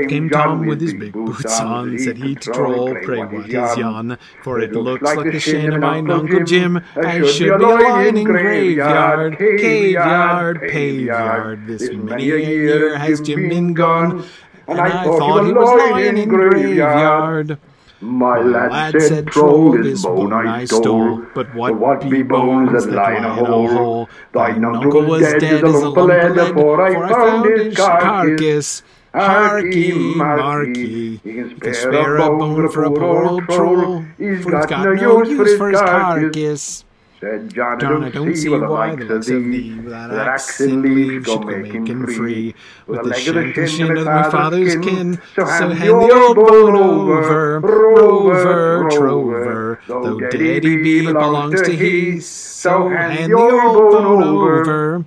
[0.10, 4.18] Came Tom with his big boots on, said he to Troll, pray what is yon?
[4.44, 6.82] For it looks like the shin of mine Uncle Jim.
[6.95, 11.68] I should be lying in graveyard, caveyard, paveyard.
[11.68, 14.26] This many a year has Jim been gone,
[14.68, 17.57] and I thought he was lying in the graveyard.
[17.99, 23.23] My lad said, Troll, this bone I stole, but what be bones that lie in
[23.23, 24.07] a hole?
[24.34, 28.84] Thine uncle was dead as a lump of lead, for I found his carcass.
[29.14, 34.69] Harky, Marky, you can spare a bone for a poor old troll, He's for got,
[34.69, 36.85] got no no use for his carcass.
[37.19, 40.84] Said John, John, I don't see why the likes of thee, with that axe and
[40.84, 42.53] leaves go should go making making free,
[42.85, 45.19] with the the leg of the shank and shin of my father's kin.
[45.35, 51.06] So hand the old bone over, over, rover, rover, trover, though Daddy Daddy B B
[51.07, 52.19] belongs to he.
[52.19, 55.06] So hand the old bone over.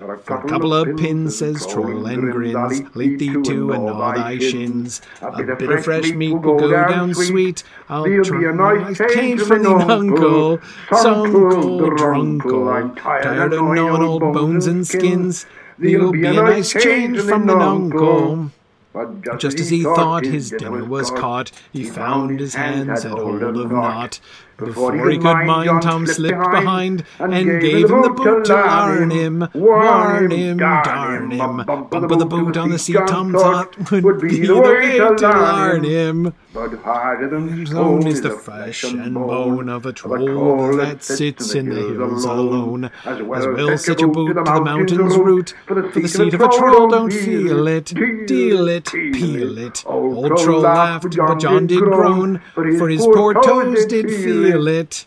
[0.00, 4.38] For a couple of pins, says Troll and grins, I'll thee too and all thy
[4.38, 5.02] shins.
[5.20, 7.62] A bit of fresh meat will go down sweet.
[7.90, 10.56] I'll try be a nice change from the uncle.
[10.88, 15.44] Sunkle, drunkle, tired of gnawing old bones and skins.
[15.78, 18.52] There'll be a nice change from the uncle.
[18.92, 23.42] But Just as he thought his dinner was caught, he found his hands had hold
[23.42, 24.18] of naught.
[24.64, 29.48] Before he could mind, Tom slipped behind and gave him the boot to larn him,
[29.54, 31.56] warn him, darn him.
[31.64, 35.84] Bump of the boot on the seat, Tom thought would be the way to larn
[35.84, 36.34] him.
[36.52, 41.68] But harder than Stone is the flesh and bone of a troll that sits in
[41.68, 42.90] the hills alone.
[43.04, 46.88] As well set your boot to the mountain's root, for the seat of a troll
[46.88, 47.94] don't feel it,
[48.26, 49.84] deal it, peel it.
[49.86, 55.06] Old troll laughed, but John did groan, for his poor toes did feel it.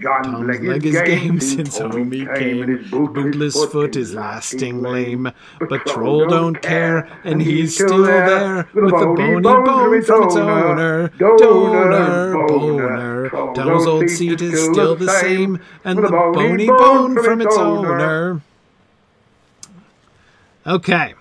[0.00, 2.66] John's Tom's leg is game since home he came.
[2.66, 5.30] His bootless foot is lasting lame.
[5.60, 11.08] But Troll don't care, and he's still there with the bony bone from its owner.
[11.16, 13.30] Donor, boner.
[13.54, 18.42] Troll's old seat is still the same, and the bony bone from its owner.
[20.66, 21.14] Okay.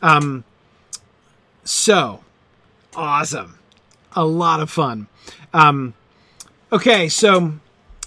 [0.00, 0.44] Um.
[1.64, 2.24] So,
[2.96, 3.58] awesome.
[4.12, 5.08] A lot of fun.
[5.52, 5.92] Um.
[6.72, 7.54] Okay, so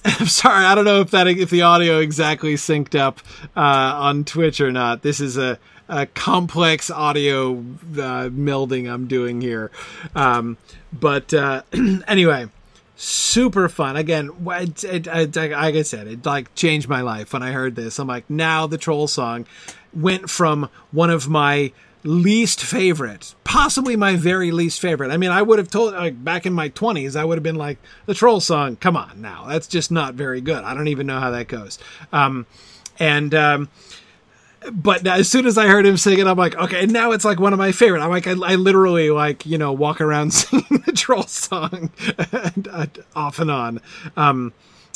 [0.03, 3.19] I'm sorry, I don't know if that if the audio exactly synced up
[3.55, 5.01] uh, on Twitch or not.
[5.01, 9.71] This is a, a complex audio uh, melding I'm doing here,
[10.15, 10.57] um,
[10.91, 11.61] but uh,
[12.07, 12.47] anyway,
[12.95, 13.95] super fun.
[13.95, 17.75] Again, it, it, it, like I said, it like changed my life when I heard
[17.75, 17.99] this.
[17.99, 19.45] I'm like, now the troll song
[19.93, 21.73] went from one of my
[22.03, 25.11] least favorite, possibly my very least favorite.
[25.11, 27.55] I mean, I would have told like back in my 20s, I would have been
[27.55, 28.75] like the troll song.
[28.77, 30.63] Come on, now that's just not very good.
[30.63, 31.79] I don't even know how that goes.
[32.11, 32.45] Um,
[32.99, 33.69] and um,
[34.71, 37.25] but as soon as I heard him sing it, I'm like, okay, and now it's
[37.25, 38.01] like one of my favorite.
[38.01, 41.91] I'm like, I, I literally like you know walk around singing the troll song
[42.31, 43.81] and, uh, off and on.
[44.15, 44.53] Um,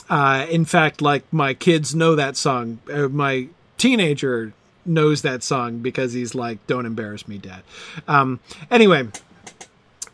[0.09, 2.79] uh, in fact, like my kids know that song.
[2.91, 4.53] Uh, my teenager
[4.85, 7.63] knows that song because he's like, "Don't embarrass me, Dad."
[8.07, 8.39] Um,
[8.69, 9.07] anyway,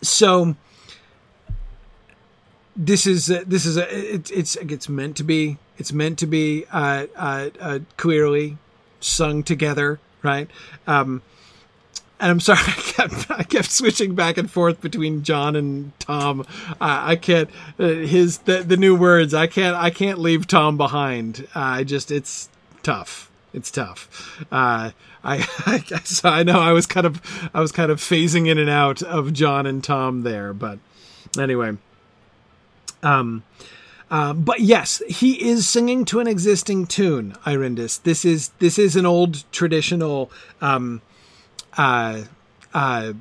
[0.02, 0.56] so
[2.76, 6.27] this is uh, this is a it, it's it's meant to be it's meant to
[6.27, 8.57] be uh, uh, uh, clearly
[8.99, 10.49] sung together, right?
[10.88, 11.22] Um,
[12.19, 16.41] and I'm sorry, I kept I kept switching back and forth between John and Tom.
[16.69, 17.49] Uh, I can't
[17.80, 19.34] uh, his the, the new words.
[19.34, 21.48] I can't I can't leave Tom behind.
[21.56, 22.49] Uh, I just it's
[22.84, 23.31] tough.
[23.53, 24.40] It's tough.
[24.52, 24.91] Uh,
[25.23, 27.22] I, I I know I was kind of
[27.53, 30.80] I was kind of phasing in and out of John and Tom there, but
[31.38, 31.78] anyway.
[33.03, 33.44] Um,
[34.11, 38.03] uh, but yes, he is singing to an existing tune, Irindis.
[38.03, 40.30] This is this is an old traditional
[40.60, 41.02] um,
[41.78, 42.23] uh,
[42.73, 43.14] uh,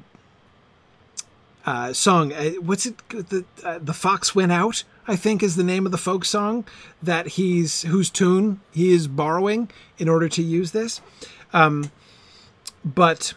[1.64, 2.32] uh, song.
[2.32, 2.96] Uh, what's it?
[3.08, 3.44] The
[3.80, 4.82] the fox went out.
[5.10, 6.64] I think is the name of the folk song
[7.02, 9.68] that he's whose tune he is borrowing
[9.98, 11.00] in order to use this.
[11.52, 11.90] Um,
[12.84, 13.34] but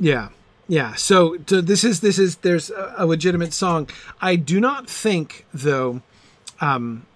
[0.00, 0.30] yeah,
[0.66, 0.96] yeah.
[0.96, 3.88] So, so this is this is there's a, a legitimate song.
[4.20, 6.02] I do not think though.
[6.60, 7.06] Um,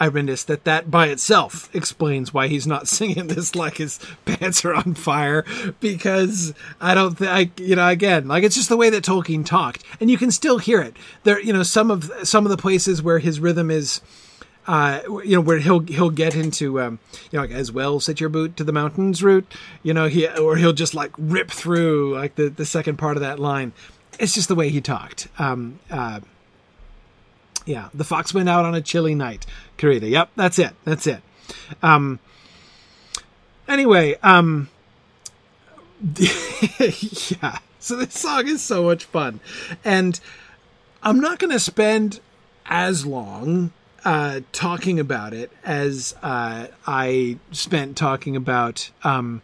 [0.00, 4.74] Irindis, that that by itself explains why he's not singing this like his pants are
[4.74, 5.44] on fire
[5.80, 9.44] because I don't think I you know again like it's just the way that Tolkien
[9.44, 10.96] talked and you can still hear it.
[11.24, 14.00] There you know some of some of the places where his rhythm is
[14.66, 16.98] uh, you know where he'll he'll get into um,
[17.30, 19.52] you know like as well set your boot to the mountains route
[19.82, 23.20] you know he or he'll just like rip through like the the second part of
[23.20, 23.72] that line.
[24.18, 25.28] It's just the way he talked.
[25.38, 26.20] Um, uh,
[27.66, 29.46] yeah, the fox went out on a chilly night.
[29.80, 30.08] Karita.
[30.08, 30.72] Yep, that's it.
[30.84, 31.22] That's it.
[31.82, 32.18] Um.
[33.66, 34.68] Anyway, um.
[36.18, 37.58] yeah.
[37.78, 39.40] So this song is so much fun,
[39.84, 40.20] and
[41.02, 42.20] I'm not going to spend
[42.66, 43.72] as long
[44.04, 49.42] uh, talking about it as uh, I spent talking about, um,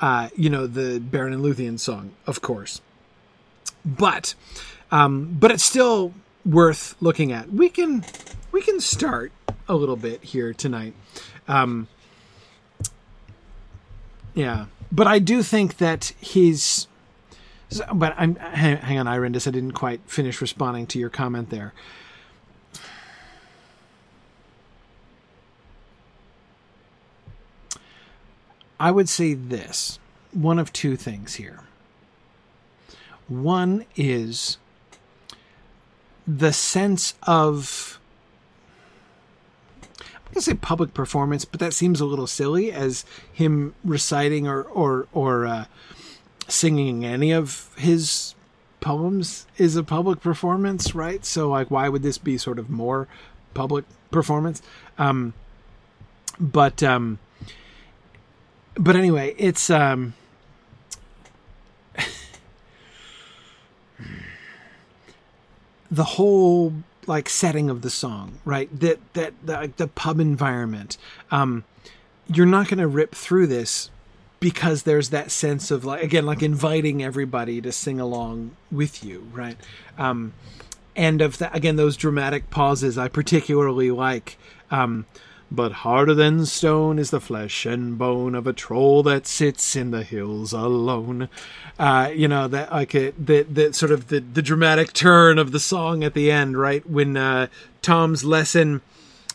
[0.00, 2.80] uh, you know, the Beren and Luthien song, of course.
[3.84, 4.34] But,
[4.90, 6.14] um, but it's still
[6.44, 7.52] worth looking at.
[7.52, 8.04] We can
[8.56, 9.32] we can start
[9.68, 10.94] a little bit here tonight.
[11.46, 11.88] Um,
[14.36, 16.86] Yeah, but I do think that he's.
[17.92, 19.46] But I'm hang, hang on, Irindus.
[19.48, 21.74] I didn't quite finish responding to your comment there.
[28.78, 29.98] I would say this
[30.32, 31.60] one of two things here.
[33.28, 34.56] One is
[36.26, 37.98] the sense of
[40.34, 45.06] I'm say public performance, but that seems a little silly as him reciting or or
[45.12, 45.66] or uh,
[46.48, 48.34] singing any of his
[48.80, 51.24] poems is a public performance, right?
[51.24, 53.08] So like, why would this be sort of more
[53.54, 54.62] public performance?
[54.98, 55.32] Um,
[56.38, 57.18] but um,
[58.74, 60.14] but anyway, it's um.
[65.90, 66.74] the whole
[67.08, 68.68] like setting of the song, right?
[68.78, 70.96] That that the, the pub environment.
[71.30, 71.64] Um,
[72.32, 73.90] you're not going to rip through this
[74.40, 79.28] because there's that sense of like again like inviting everybody to sing along with you,
[79.32, 79.56] right?
[79.96, 80.34] Um,
[80.94, 84.38] and of that again those dramatic pauses I particularly like.
[84.70, 85.06] Um,
[85.50, 89.90] but harder than stone is the flesh and bone of a troll that sits in
[89.90, 91.28] the hills alone.
[91.78, 95.52] Uh, you know that like it, that that sort of the the dramatic turn of
[95.52, 96.88] the song at the end, right?
[96.88, 97.46] When uh,
[97.82, 98.80] Tom's lesson,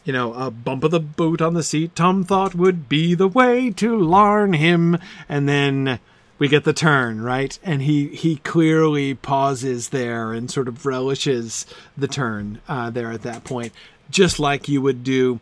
[0.03, 3.27] you know, a bump of the boot on the seat, Tom thought would be the
[3.27, 4.97] way to larn him,
[5.29, 5.99] and then
[6.39, 7.57] we get the turn, right?
[7.63, 11.65] And he he clearly pauses there and sort of relishes
[11.95, 13.71] the turn uh, there at that point,
[14.09, 15.39] just like you would do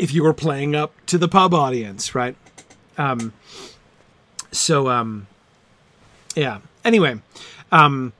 [0.00, 2.34] if you were playing up to the pub audience, right?
[2.96, 3.34] Um,
[4.50, 5.26] so, um,
[6.34, 6.60] yeah.
[6.82, 7.20] Anyway,
[7.70, 8.14] um,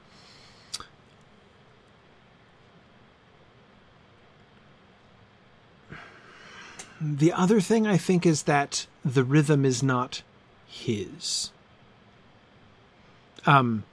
[7.00, 10.20] the other thing I think is that the rhythm is not
[10.66, 11.50] his.
[13.46, 13.84] Um,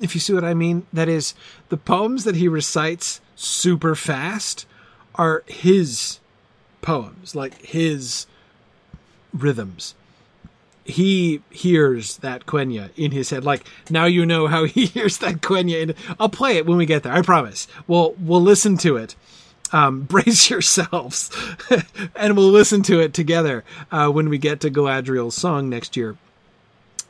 [0.00, 1.34] if you see what I mean, that is,
[1.68, 4.66] the poems that he recites super fast
[5.16, 6.20] are his
[6.86, 8.26] poems, like his
[9.34, 9.96] rhythms.
[10.84, 13.44] He hears that Quenya in his head.
[13.44, 15.82] Like now you know how he hears that Quenya.
[15.82, 17.12] In, I'll play it when we get there.
[17.12, 17.66] I promise.
[17.88, 19.16] We'll we'll listen to it.
[19.72, 21.28] Um, brace yourselves,
[22.14, 26.16] and we'll listen to it together uh, when we get to Galadriel's song next year.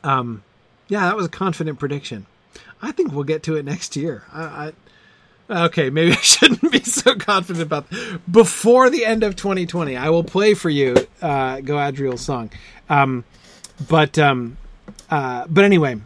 [0.03, 0.43] Um,
[0.87, 2.25] yeah, that was a confident prediction.
[2.81, 4.23] I think we'll get to it next year.
[4.33, 4.73] I, I
[5.49, 7.87] okay, maybe I shouldn't be so confident about
[8.29, 9.95] before the end of 2020.
[9.95, 12.51] I will play for you uh, Galadriel's song,
[12.89, 13.23] um,
[13.87, 14.57] but um,
[15.09, 15.99] uh, but anyway,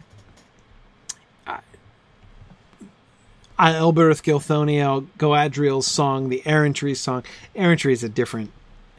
[3.62, 7.24] I Elbereth Gilthoniel, Galadriel's song, the Errantry song.
[7.54, 8.50] Errantry is a different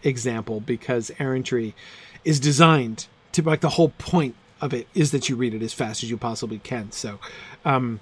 [0.03, 1.75] example because Errantry
[2.23, 5.73] is designed to like the whole point of it is that you read it as
[5.73, 6.93] fast as you possibly can.
[6.93, 7.19] So,
[7.65, 7.99] um,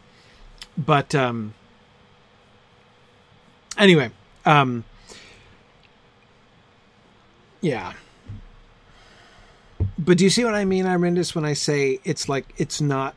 [0.78, 1.56] but um,
[3.78, 4.12] anyway,
[4.46, 4.84] um,
[7.62, 7.94] yeah.
[9.98, 13.16] But do you see what I mean, Irindus, when I say it's like it's not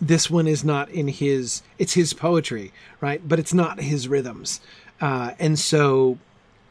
[0.00, 4.60] this one is not in his it's his poetry right but it's not his rhythms
[5.00, 6.18] uh, and so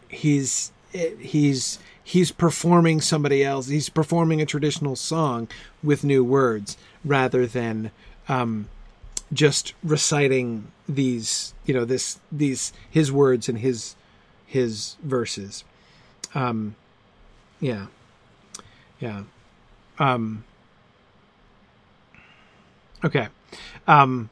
[0.08, 5.48] he's he's he's performing somebody else he's performing a traditional song
[5.84, 7.92] with new words rather than
[8.28, 8.68] um,
[9.32, 13.95] just reciting these you know this these his words and his
[14.45, 15.64] his verses.
[16.36, 16.76] Um
[17.61, 17.88] yeah.
[18.99, 19.24] Yeah.
[19.99, 20.44] Um
[23.03, 23.28] Okay.
[23.88, 24.30] Um,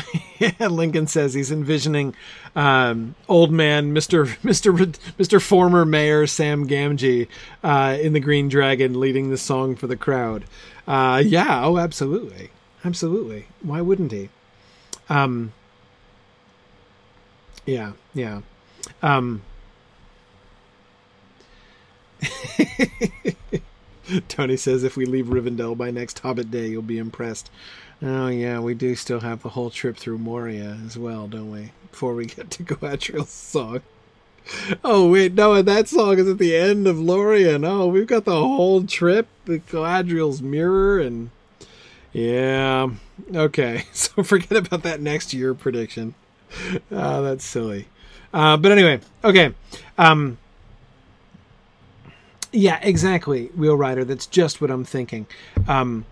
[0.60, 2.14] Lincoln says he's envisioning
[2.56, 4.72] um, old man Mister Mister
[5.18, 7.28] Mister former Mayor Sam Gamgee
[7.62, 10.44] uh, in the Green Dragon leading the song for the crowd.
[10.86, 12.50] Uh, yeah, oh, absolutely,
[12.84, 13.46] absolutely.
[13.62, 14.30] Why wouldn't he?
[15.08, 15.52] Um,
[17.66, 18.40] yeah, yeah.
[19.02, 19.42] Um,
[24.28, 27.50] Tony says if we leave Rivendell by next Hobbit Day, you'll be impressed.
[28.02, 31.70] Oh yeah, we do still have the whole trip through Moria as well, don't we?
[31.90, 33.82] Before we get to Galadriel's song.
[34.82, 37.64] Oh wait, no, and that song is at the end of Lorien.
[37.64, 41.30] Oh, we've got the whole trip, the Galadriel's mirror, and
[42.12, 42.90] yeah,
[43.32, 43.84] okay.
[43.92, 46.14] So forget about that next year prediction.
[46.90, 47.86] Uh, that's silly.
[48.34, 49.54] Uh, but anyway, okay.
[49.96, 50.38] Um,
[52.50, 54.04] yeah, exactly, Wheel Rider.
[54.04, 55.26] That's just what I'm thinking.
[55.68, 56.04] Um,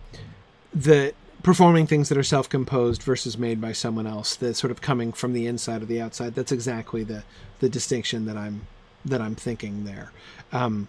[0.73, 4.37] the performing things that are self-composed versus made by someone else.
[4.37, 6.35] That's sort of coming from the inside or the outside.
[6.35, 7.23] That's exactly the
[7.61, 8.67] the distinction that I'm
[9.05, 10.13] that I'm thinking there.
[10.53, 10.89] Um,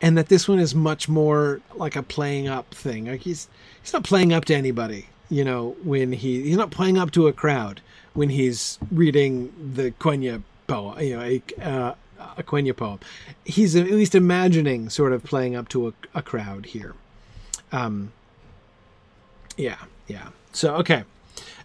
[0.00, 3.06] and that this one is much more like a playing up thing.
[3.06, 3.48] Like he's
[3.82, 7.26] he's not playing up to anybody, you know, when he he's not playing up to
[7.26, 7.80] a crowd
[8.16, 11.94] when he's reading the Quenya poem, you know, a, uh,
[12.38, 12.98] a Quenya poem.
[13.44, 16.94] He's at least imagining sort of playing up to a, a crowd here.
[17.72, 18.12] Um,
[19.56, 20.28] yeah, yeah.
[20.52, 21.04] So okay.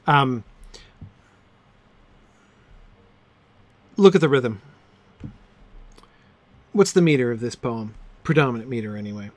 [0.08, 0.44] Um,
[3.98, 4.62] look at the rhythm.
[6.74, 7.96] What's the meter of this poem?
[8.24, 9.30] Predominant meter, anyway.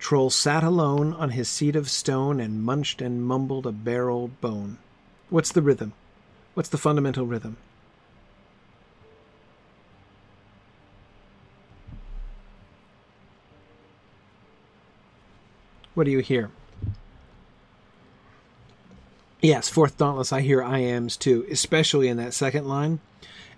[0.00, 4.40] Troll sat alone on his seat of stone and munched and mumbled a bare old
[4.40, 4.78] bone.
[5.28, 5.92] What's the rhythm?
[6.54, 7.56] What's the fundamental rhythm?
[15.94, 16.50] What do you hear?
[19.40, 23.00] Yes, Fourth Dauntless, I hear iambs too, especially in that second line.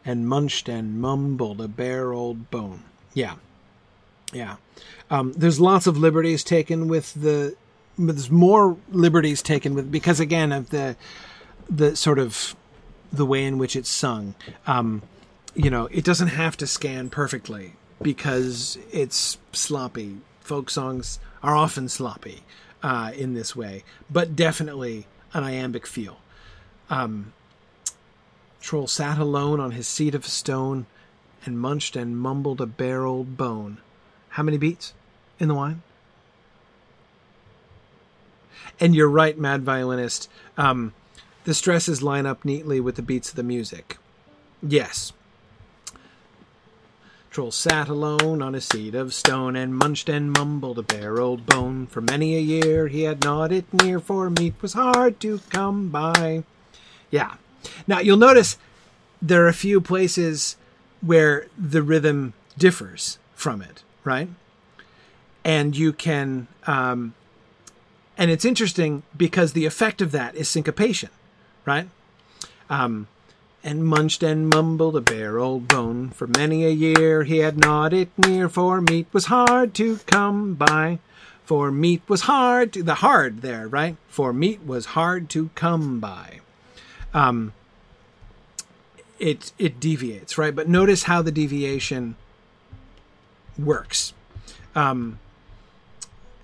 [0.05, 2.83] And munched and mumbled a bare old bone.
[3.15, 3.37] Yeah.
[4.33, 4.57] Yeah.
[5.11, 7.55] Um, there's lots of liberties taken with the.
[7.97, 10.97] There's more liberties taken with because again of the
[11.71, 12.57] the sort of
[13.13, 14.35] the way in which it's sung.
[14.67, 15.03] Um,
[15.55, 20.17] you know, it doesn't have to scan perfectly because it's sloppy.
[20.41, 22.43] Folk songs are often sloppy
[22.83, 26.19] uh, in this way, but definitely an iambic feel.
[26.91, 27.33] Um,
[28.61, 30.87] Troll sat alone on his seat of stone
[31.45, 33.79] and munched and mumbled a bare old bone.
[34.31, 34.95] How many beats
[35.39, 35.83] in the wine?
[38.79, 40.29] And you're right, mad violinist.
[40.57, 40.95] Um,
[41.45, 43.99] the stresses line up neatly with the beats of the music.
[44.63, 45.13] Yes.
[47.33, 51.47] Troll sat alone on a seat of stone and munched and mumbled a bare old
[51.47, 51.87] bone.
[51.87, 55.89] For many a year he had gnawed it near, for meat was hard to come
[55.89, 56.45] by.
[57.11, 57.35] Yeah.
[57.87, 58.59] Now you'll notice
[59.21, 60.57] there are a few places
[61.01, 64.29] where the rhythm differs from it, right?
[65.45, 67.15] And you can, um,
[68.17, 71.09] and it's interesting because the effect of that is syncopation
[71.65, 71.89] right?
[72.69, 73.09] Um,
[73.65, 76.11] and munched and mumbled a bare old bone.
[76.11, 80.55] For many a year he had gnawed it near, for meat was hard to come
[80.55, 80.99] by.
[81.45, 83.97] For meat was hard to, the hard there, right?
[84.09, 86.41] For meat was hard to come by.
[87.13, 87.53] Um,
[89.19, 90.55] it, it deviates, right?
[90.55, 92.17] But notice how the deviation
[93.59, 94.13] works.
[94.75, 95.19] Um,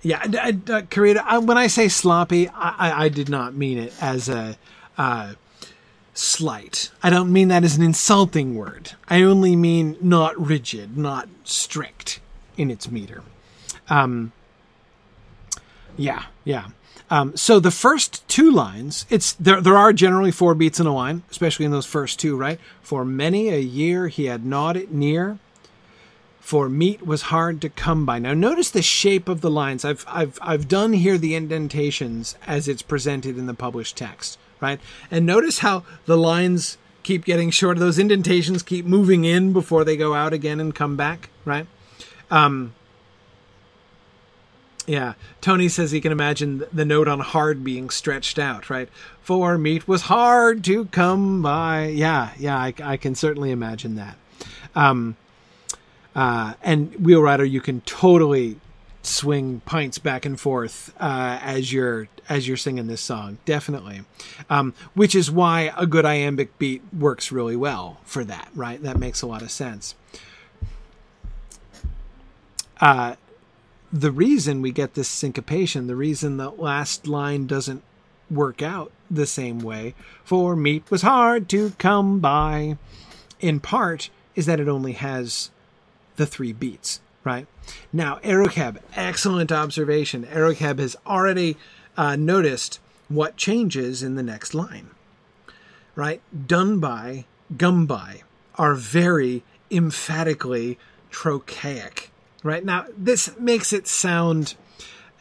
[0.01, 4.57] yeah, uh, Karita, when I say sloppy, I, I did not mean it as a,
[4.97, 5.33] uh,
[6.19, 6.91] slight.
[7.01, 8.91] I don't mean that as an insulting word.
[9.07, 12.19] I only mean not rigid, not strict
[12.57, 13.23] in its meter.
[13.89, 14.31] Um,
[15.97, 16.67] yeah, yeah.
[17.09, 19.61] Um, so the first two lines, it's there.
[19.61, 22.59] There are generally four beats in a line, especially in those first two, right?
[22.81, 25.39] For many a year he had gnawed it near.
[26.39, 28.19] For meat was hard to come by.
[28.19, 29.85] Now notice the shape of the lines.
[29.85, 34.79] I've I've I've done here the indentations as it's presented in the published text right?
[35.09, 37.79] And notice how the lines keep getting shorter.
[37.79, 41.65] Those indentations keep moving in before they go out again and come back, right?
[42.29, 42.73] Um,
[44.89, 48.89] yeah, Tony says he can imagine the note on hard being stretched out, right?
[49.21, 51.87] For meat was hard to come by.
[51.87, 54.17] Yeah, yeah, I, I can certainly imagine that.
[54.75, 55.15] Um,
[56.15, 58.57] uh, and Wheelwriter, you can totally
[59.01, 63.37] swing pints back and forth uh, as you're as you're singing this song.
[63.45, 64.01] Definitely.
[64.49, 68.81] Um, which is why a good iambic beat works really well for that right?
[68.81, 69.95] That makes a lot of sense.
[72.79, 73.15] Uh,
[73.91, 77.83] the reason we get this syncopation the reason the last line doesn't
[78.29, 82.77] work out the same way for meat was hard to come by
[83.39, 85.49] in part is that it only has
[86.17, 87.45] the three beats right?
[87.93, 90.25] Now, Erokeb, excellent observation.
[90.25, 91.57] Erokeb has already
[91.95, 94.89] uh, noticed what changes in the next line,
[95.93, 96.21] right?
[96.47, 97.25] Done by,
[97.55, 98.23] gum by
[98.55, 100.79] are very emphatically
[101.11, 102.09] trochaic,
[102.41, 102.65] right?
[102.65, 104.55] Now, this makes it sound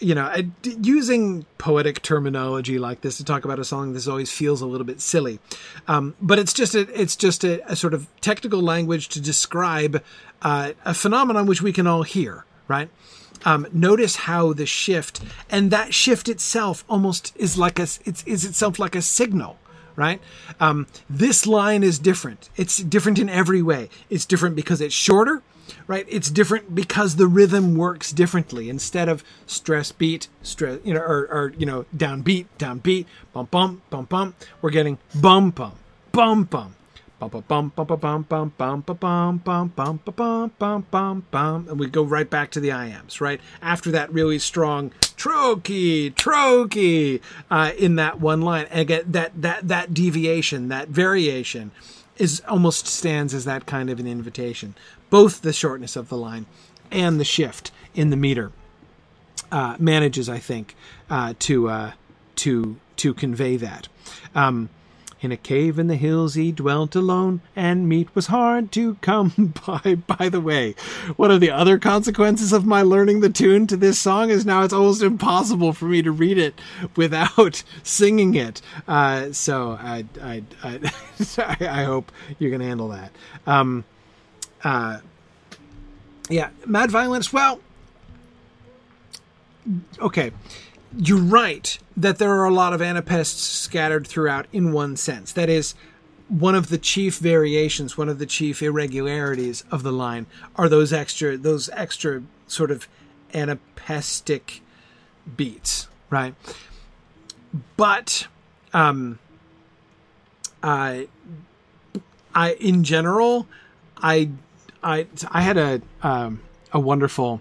[0.01, 4.61] you know, using poetic terminology like this to talk about a song, this always feels
[4.61, 5.41] a little bit silly.
[5.87, 10.03] Um, but it's just a, it's just a, a, sort of technical language to describe
[10.43, 12.89] uh, a phenomenon which we can all hear, right?
[13.45, 18.45] Um, notice how the shift and that shift itself almost is like a it's is
[18.45, 19.57] itself like a signal
[19.95, 20.21] right
[20.59, 25.43] um, this line is different it's different in every way it's different because it's shorter
[25.87, 26.07] right?
[26.09, 28.69] It's different because the rhythm works differently.
[28.69, 33.07] Instead of stress beat, stress, you know, or, or you know, down beat, down beat,
[33.33, 35.73] bump bump, bump bump, we're getting bum bum,
[36.13, 36.75] bum bum,
[37.19, 41.79] bum bum bum bum bum bum bum bum bum bum bum bum bum bum and
[41.79, 43.41] we go right back to the iambs, right?
[43.61, 47.21] After that really strong trochee, trochee
[47.51, 48.67] uh, in that one line.
[48.71, 51.73] And again, that that that deviation, that variation
[52.19, 54.75] is almost stands as that kind of an invitation.
[55.11, 56.47] Both the shortness of the line
[56.91, 58.53] and the shift in the meter
[59.51, 60.75] uh, manages, I think,
[61.11, 61.93] uh, to uh,
[62.37, 63.89] to to convey that.
[64.35, 64.71] Um,
[65.21, 69.55] in a cave in the hills he dwelt alone, and meat was hard to come
[69.67, 69.97] by.
[69.97, 70.75] By the way,
[71.17, 74.63] one of the other consequences of my learning the tune to this song is now
[74.63, 76.61] it's almost impossible for me to read it
[76.97, 78.61] without singing it.
[78.87, 83.11] Uh, so I, I, I, I, hope you can handle that.
[83.47, 83.85] Um,
[84.65, 84.99] uh,
[86.29, 87.33] yeah, mad violinist.
[87.33, 87.61] Well,
[90.01, 90.33] okay
[90.97, 95.33] you're right that there are a lot of anapests scattered throughout in one sense.
[95.33, 95.75] That is,
[96.29, 100.27] one of the chief variations, one of the chief irregularities of the line
[100.57, 102.87] are those extra, those extra sort of
[103.33, 104.61] anapestic
[105.37, 106.35] beats, right?
[107.77, 108.27] But,
[108.75, 109.19] um,
[110.63, 111.09] I,
[112.35, 113.47] I in general,
[113.97, 114.31] I,
[114.83, 116.41] I, I had a, um,
[116.73, 117.41] a wonderful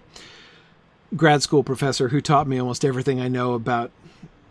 [1.16, 3.90] grad school professor who taught me almost everything I know about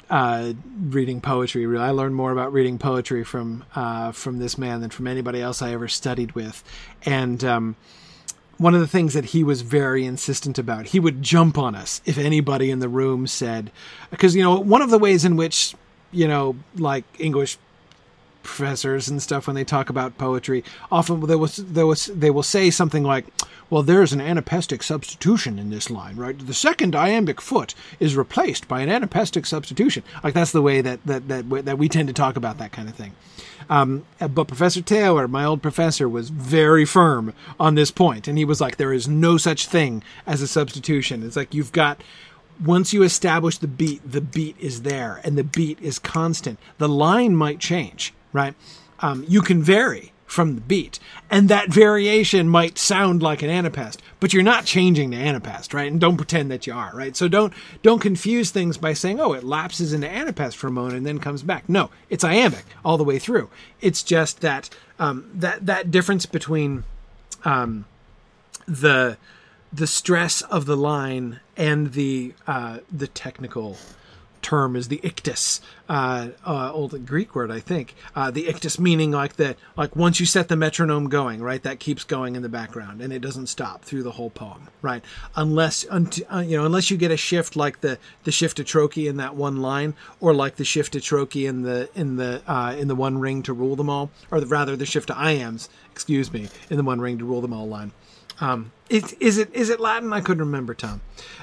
[0.09, 1.65] uh, reading poetry.
[1.77, 5.61] I learned more about reading poetry from uh, from this man than from anybody else
[5.61, 6.63] I ever studied with.
[7.03, 7.75] And um,
[8.57, 12.01] one of the things that he was very insistent about, he would jump on us
[12.05, 13.71] if anybody in the room said,
[14.09, 15.75] because you know one of the ways in which
[16.11, 17.57] you know like English
[18.47, 22.43] professors and stuff when they talk about poetry often they will, they will, they will
[22.43, 23.25] say something like
[23.69, 26.37] well, there's an anapestic substitution in this line, right?
[26.37, 30.03] The second iambic foot is replaced by an anapestic substitution.
[30.23, 32.87] Like that's the way that that that, that we tend to talk about that kind
[32.87, 33.13] of thing.
[33.69, 38.45] Um, but Professor Taylor, my old professor, was very firm on this point, and he
[38.45, 41.23] was like, "There is no such thing as a substitution.
[41.23, 42.01] It's like you've got."
[42.63, 46.57] Once you establish the beat, the beat is there, and the beat is constant.
[46.79, 48.53] The line might change, right?
[48.99, 50.99] Um, you can vary, from the beat.
[51.31, 55.89] And that variation might sound like an anapest, but you're not changing the anapest, right?
[55.89, 57.15] And don't pretend that you are, right?
[57.15, 60.97] So don't don't confuse things by saying, "Oh, it lapses into anapest for a moment
[60.97, 63.49] and then comes back." No, it's iambic all the way through.
[63.81, 64.69] It's just that
[64.99, 66.83] um, that that difference between
[67.45, 67.85] um,
[68.67, 69.17] the
[69.71, 73.77] the stress of the line and the uh, the technical
[74.47, 75.59] term is the ictus,
[75.89, 77.93] uh, uh, old Greek word, I think.
[78.15, 81.81] Uh, the ictus meaning like that, like once you set the metronome going, right, that
[81.81, 85.03] keeps going in the background and it doesn't stop through the whole poem, right?
[85.35, 89.09] Unless, uh, you know, unless you get a shift like the the shift to trochee
[89.09, 92.73] in that one line, or like the shift to trochee in the in the uh,
[92.79, 95.67] in the one ring to rule them all, or the, rather the shift to iambs,
[95.91, 97.91] excuse me, in the one ring to rule them all line.
[98.39, 100.13] Um, it, is it is it Latin?
[100.13, 101.01] I couldn't remember, Tom.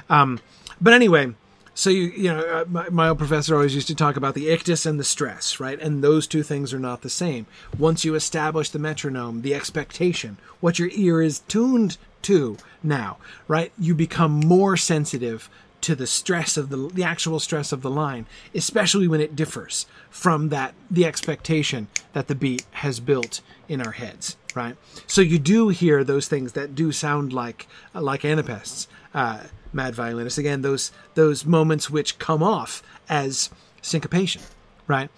[0.09, 0.41] Um,
[0.81, 1.35] but anyway,
[1.75, 4.51] so you you know uh, my, my, old professor always used to talk about the
[4.51, 5.81] ictus and the stress right?
[5.81, 7.47] And those two things are not the same.
[7.77, 13.19] Once you establish the metronome the expectation what your ear is tuned to now
[13.49, 13.73] right?
[13.79, 15.51] You become more sensitive
[15.83, 19.87] to the stress of the the actual stress of the line especially when it differs
[20.09, 24.77] from that the expectation that the beat has built in our heads right?
[25.07, 29.41] So you do hear those things that do sound like like anapests uh,
[29.75, 30.39] mad violinist.
[30.39, 33.51] Again, those those moments which come off as
[33.83, 34.43] syncopation,
[34.87, 35.11] right?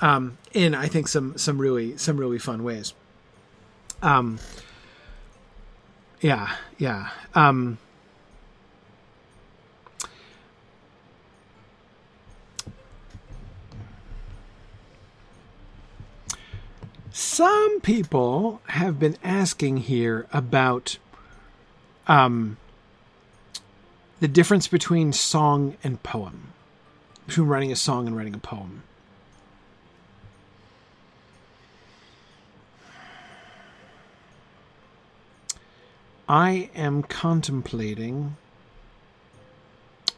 [0.00, 2.94] Um, in I think some some really some really fun ways.
[4.02, 4.38] Um,
[6.20, 7.10] yeah, yeah.
[7.34, 7.78] Um,
[17.12, 20.98] some people have been asking here about
[22.06, 22.56] um,
[24.20, 26.52] the difference between song and poem,
[27.26, 28.82] between writing a song and writing a poem.
[36.28, 38.36] I am contemplating.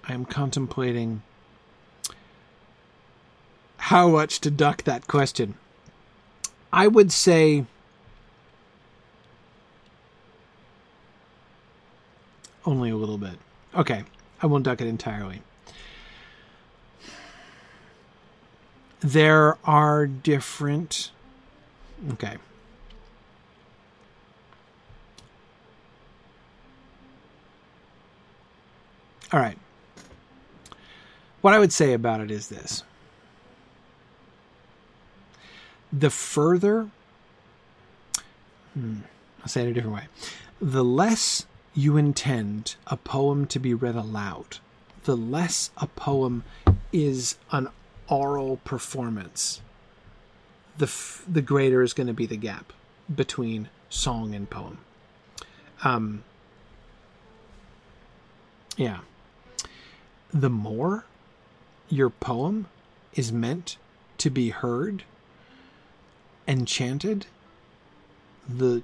[0.05, 1.23] I am contemplating
[3.79, 5.55] how much to duck that question.
[6.73, 7.65] I would say
[12.65, 13.39] only a little bit.
[13.77, 14.05] Okay,
[14.43, 15.43] I won't duck it entirely.
[19.01, 21.11] There are different.
[22.13, 22.37] Okay.
[29.33, 29.59] All right.
[31.43, 32.83] What I would say about it is this
[35.93, 36.89] the further
[38.75, 39.01] hmm,
[39.41, 40.07] I'll say it a different way.
[40.61, 41.47] The less
[41.77, 44.59] you intend a poem to be read aloud,
[45.05, 46.43] the less a poem
[46.91, 47.69] is an
[48.09, 49.61] oral performance,
[50.79, 52.73] the, f- the greater is going to be the gap
[53.15, 54.79] between song and poem.
[55.85, 56.25] Um,
[58.77, 59.01] yeah.
[60.33, 61.05] The more
[61.89, 62.69] your poem
[63.15, 63.77] is meant
[64.19, 65.05] to be heard
[66.47, 67.27] and chanted,
[68.49, 68.83] the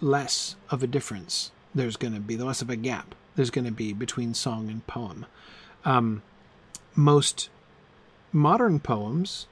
[0.00, 3.66] less of a difference there's going to be, the less of a gap there's going
[3.66, 5.26] to be between song and poem.
[5.84, 6.22] Um,
[6.94, 7.50] most
[8.32, 9.46] modern poems,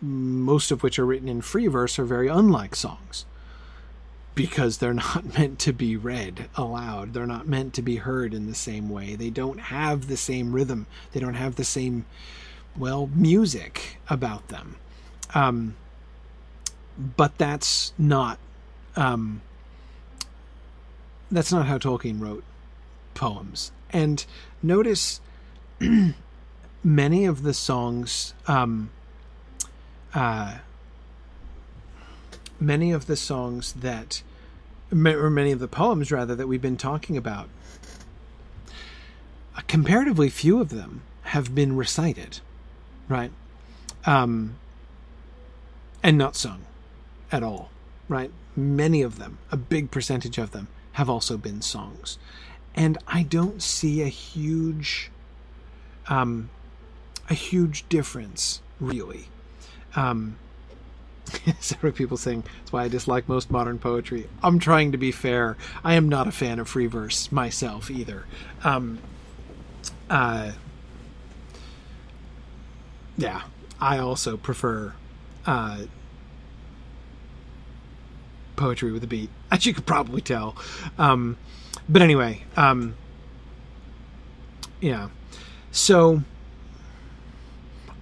[0.00, 3.26] most of which are written in free verse, are very unlike songs
[4.34, 7.12] because they're not meant to be read aloud.
[7.12, 9.14] They're not meant to be heard in the same way.
[9.14, 10.86] They don't have the same rhythm.
[11.12, 12.06] They don't have the same,
[12.76, 14.76] well, music about them.
[15.34, 15.76] Um,
[17.16, 18.38] but that's not
[18.96, 19.42] um,
[21.30, 22.44] that's not how Tolkien wrote
[23.14, 23.72] poems.
[23.90, 24.24] And
[24.62, 25.20] notice
[26.84, 28.90] many of the songs, um,
[30.14, 30.58] uh,
[32.58, 34.22] many of the songs that,
[34.92, 37.48] or many of the poems rather that we've been talking about,
[39.56, 42.40] uh, comparatively few of them have been recited,
[43.08, 43.30] right?
[44.04, 44.56] Um,
[46.02, 46.62] and not sung
[47.30, 47.70] at all,
[48.08, 48.30] right?
[48.56, 52.18] Many of them, a big percentage of them, have also been songs.
[52.74, 55.10] And I don't see a huge
[56.08, 56.50] um
[57.28, 59.28] a huge difference really.
[59.96, 60.36] Um
[61.60, 64.28] several people saying that's why I dislike most modern poetry.
[64.42, 65.56] I'm trying to be fair.
[65.84, 68.24] I am not a fan of free verse myself either.
[68.64, 68.98] Um
[70.08, 70.52] uh
[73.16, 73.42] yeah,
[73.80, 74.94] I also prefer
[75.46, 75.82] uh
[78.56, 80.56] poetry with a beat, as you could probably tell.
[80.98, 81.36] Um,
[81.88, 82.94] but anyway, um,
[84.80, 85.08] yeah.
[85.72, 86.22] So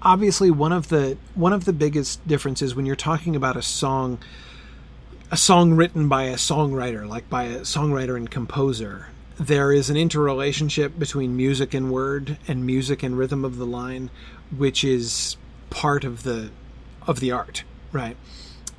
[0.03, 4.19] obviously, one of the one of the biggest differences when you're talking about a song,
[5.31, 9.09] a song written by a songwriter, like by a songwriter and composer,
[9.39, 14.11] there is an interrelationship between music and word and music and rhythm of the line,
[14.57, 15.37] which is
[15.71, 16.51] part of the
[17.07, 18.17] of the art, right?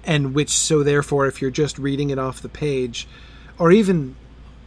[0.03, 3.07] And which so therefore if you're just reading it off the page
[3.57, 4.15] or even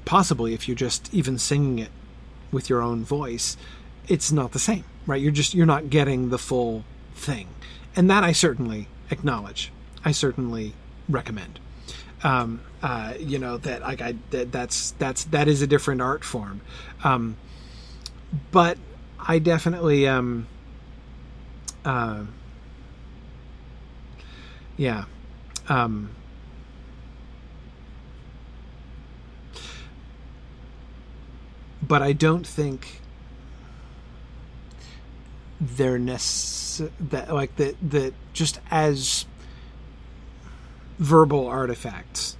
[0.05, 1.91] possibly if you're just even singing it
[2.51, 3.57] with your own voice
[4.09, 5.21] it's not the same right?
[5.21, 6.85] You're just you're not getting the full
[7.15, 7.49] thing.
[7.95, 9.73] And that i certainly acknowledge.
[10.05, 10.75] I certainly
[11.09, 11.61] recommend.
[12.25, 16.25] Um, uh, you know that like I that, that's that's that is a different art
[16.25, 16.61] form.
[17.05, 17.37] Um,
[18.51, 18.79] but
[19.19, 20.47] I definitely um
[21.85, 22.25] uh,
[24.77, 25.05] yeah
[25.69, 26.11] um,
[31.83, 33.01] but I don't think
[35.61, 39.27] they're necess- that like that that just as
[40.99, 42.37] verbal artifacts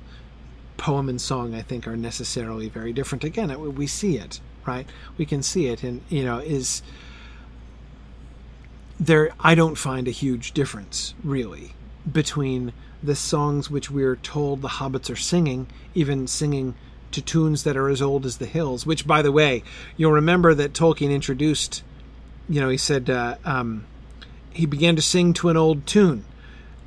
[0.77, 3.23] poem and song i think are necessarily very different.
[3.23, 4.87] Again we see it right?
[5.17, 6.83] We can see it and you know is
[8.99, 11.75] there i don't find a huge difference really
[12.11, 12.73] between
[13.03, 16.75] the songs which we're told the hobbits are singing, even singing
[17.11, 18.87] to tunes that are as old as the hills.
[18.87, 19.63] Which, by the way,
[19.97, 21.83] you'll remember that Tolkien introduced.
[22.49, 23.87] You know, he said uh, um,
[24.53, 26.25] he began to sing to an old tune,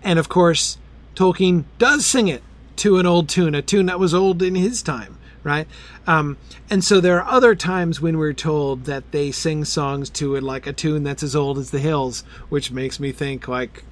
[0.04, 0.78] and of course,
[1.16, 2.44] Tolkien does sing it
[2.78, 5.68] to an old tune, a tune that was old in his time, right?
[6.06, 6.38] Um,
[6.70, 10.44] and so there are other times when we're told that they sing songs to it
[10.44, 13.84] like a tune that's as old as the hills, which makes me think like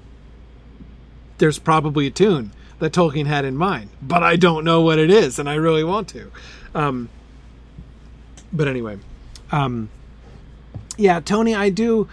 [1.38, 5.10] there's probably a tune that Tolkien had in mind, but I don't know what it
[5.10, 6.30] is, and I really want to.
[6.74, 7.08] Um,
[8.52, 8.98] but anyway,
[9.52, 9.90] um,
[10.96, 12.08] yeah, Tony, I do.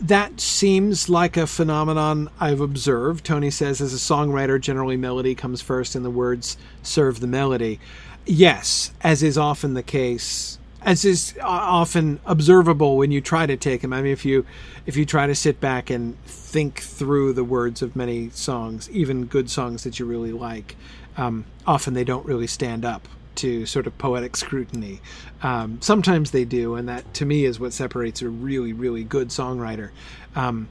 [0.00, 3.24] That seems like a phenomenon I've observed.
[3.24, 7.78] Tony says, as a songwriter, generally melody comes first and the words serve the melody.
[8.24, 13.82] Yes, as is often the case as is often observable when you try to take
[13.82, 13.92] them.
[13.92, 14.44] I mean, if you
[14.86, 19.26] if you try to sit back and think through the words of many songs, even
[19.26, 20.76] good songs that you really like,
[21.16, 25.00] um, often they don't really stand up to sort of poetic scrutiny.
[25.42, 29.28] Um, sometimes they do, and that to me is what separates a really really good
[29.28, 29.90] songwriter
[30.34, 30.68] um,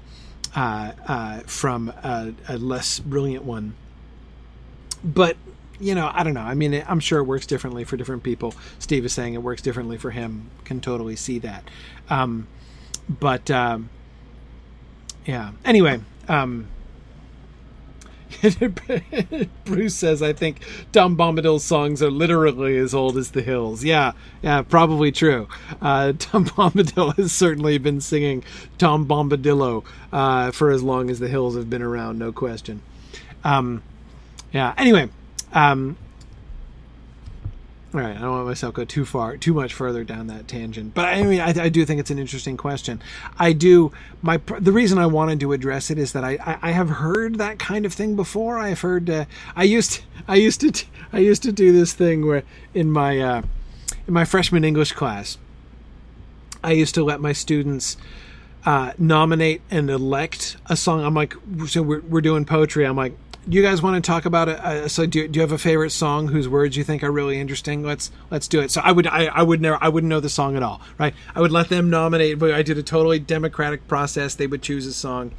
[0.55, 3.75] uh, uh, from a, a less brilliant one.
[5.03, 5.37] But
[5.81, 6.41] you know, I don't know.
[6.41, 8.53] I mean, I'm sure it works differently for different people.
[8.79, 10.49] Steve is saying it works differently for him.
[10.63, 11.63] Can totally see that.
[12.09, 12.47] Um,
[13.09, 13.89] but um,
[15.25, 15.51] yeah.
[15.65, 16.67] Anyway, um,
[19.65, 20.59] Bruce says, I think
[20.91, 23.83] Tom Bombadil's songs are literally as old as the hills.
[23.83, 25.47] Yeah, yeah, probably true.
[25.81, 28.43] Uh, Tom Bombadil has certainly been singing
[28.77, 32.81] Tom Bombadillo uh, for as long as the hills have been around, no question.
[33.43, 33.83] Um,
[34.51, 35.09] yeah, anyway.
[35.53, 35.97] Um,
[37.93, 40.47] all right, I don't want myself to go too far, too much further down that
[40.47, 40.93] tangent.
[40.93, 43.01] But I mean, I, I do think it's an interesting question.
[43.37, 43.91] I do
[44.21, 47.35] my the reason I wanted to address it is that I, I, I have heard
[47.35, 48.57] that kind of thing before.
[48.57, 49.25] I've heard uh,
[49.57, 53.41] I used I used to I used to do this thing where in my uh,
[54.07, 55.37] in my freshman English class,
[56.63, 57.97] I used to let my students
[58.65, 61.03] uh, nominate and elect a song.
[61.03, 61.35] I'm like,
[61.67, 62.85] so we're we're doing poetry.
[62.85, 64.89] I'm like you guys want to talk about it?
[64.89, 67.83] so do, do you have a favorite song whose words you think are really interesting?
[67.83, 68.71] Let's let's do it.
[68.71, 71.13] So I would I, I would never I wouldn't know the song at all, right?
[71.33, 72.37] I would let them nominate.
[72.37, 74.35] But I did a totally democratic process.
[74.35, 75.31] They would choose a song,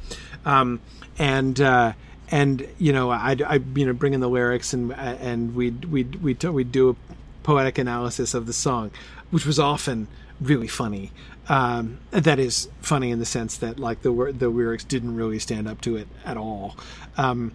[0.45, 0.81] um,
[1.17, 1.59] and.
[1.59, 1.93] Uh,
[2.31, 6.03] and you know, I, I you know bring in the lyrics and and we we
[6.03, 6.95] we we do a
[7.43, 8.89] poetic analysis of the song,
[9.29, 10.07] which was often
[10.41, 11.11] really funny.
[11.47, 15.67] Um, that is funny in the sense that like the the lyrics didn't really stand
[15.67, 16.75] up to it at all.
[17.17, 17.51] Um,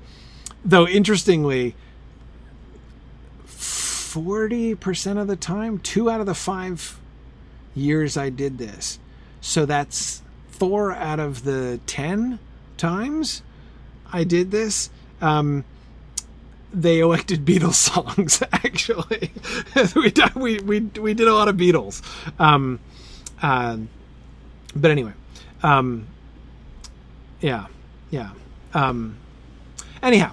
[0.65, 1.75] Though interestingly,
[3.45, 6.99] forty percent of the time, two out of the five
[7.75, 8.99] years I did this,
[9.41, 12.39] so that's four out of the ten
[12.77, 13.43] times
[14.13, 14.91] I did this.
[15.21, 15.65] Um,
[16.73, 18.43] they elected Beatles songs.
[18.53, 19.33] Actually,
[19.95, 22.03] we, we we we did a lot of Beatles.
[22.41, 22.81] Um,
[23.41, 23.79] uh,
[24.75, 25.13] but anyway,
[25.63, 26.07] um,
[27.41, 27.67] yeah,
[28.11, 28.31] yeah.
[28.75, 29.17] Um,
[30.03, 30.33] anyhow,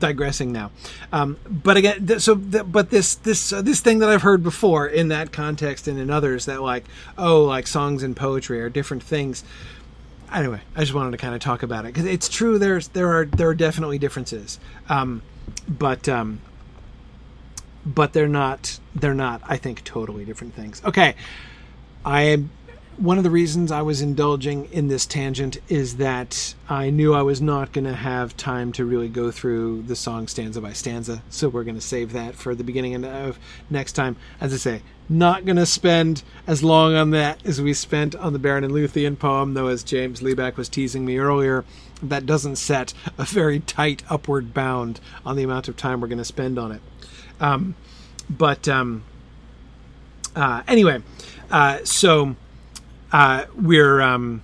[0.00, 0.70] digressing now.
[1.12, 4.42] Um, but again, th- so th- but this this uh, this thing that I've heard
[4.42, 6.84] before in that context and in others that like
[7.16, 9.44] oh like songs and poetry are different things.
[10.32, 12.58] Anyway, I just wanted to kind of talk about it because it's true.
[12.58, 14.58] There's there are there are definitely differences,
[14.88, 15.22] um,
[15.68, 16.40] but um,
[17.84, 20.82] but they're not they're not I think totally different things.
[20.84, 21.14] Okay,
[22.04, 22.44] I
[23.00, 27.22] one of the reasons I was indulging in this tangent is that I knew I
[27.22, 31.22] was not going to have time to really go through the song stanza by stanza,
[31.30, 33.38] so we're going to save that for the beginning of
[33.70, 34.16] next time.
[34.38, 38.34] As I say, not going to spend as long on that as we spent on
[38.34, 41.64] the Beren and Luthien poem, though, as James Liebeck was teasing me earlier,
[42.02, 46.18] that doesn't set a very tight upward bound on the amount of time we're going
[46.18, 46.82] to spend on it.
[47.40, 47.76] Um,
[48.28, 49.04] but um,
[50.36, 51.02] uh, anyway,
[51.50, 52.36] uh, so
[53.12, 54.42] uh, we're um,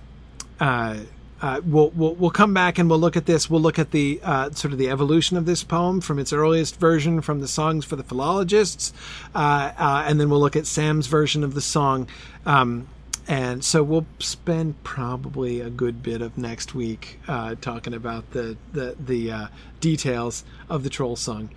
[0.59, 0.97] uh,
[1.39, 3.49] uh, we'll, we'll, we'll come back and we'll look at this.
[3.49, 6.79] We'll look at the uh, sort of the evolution of this poem from its earliest
[6.79, 8.91] version from the songs for the philologists,
[9.35, 12.07] uh, uh, and then we'll look at Sam's version of the song.
[12.45, 12.87] Um,
[13.27, 17.19] and so we'll spend probably a good bit of next week
[17.59, 19.49] talking about the the, the
[19.81, 21.49] details of the troll song.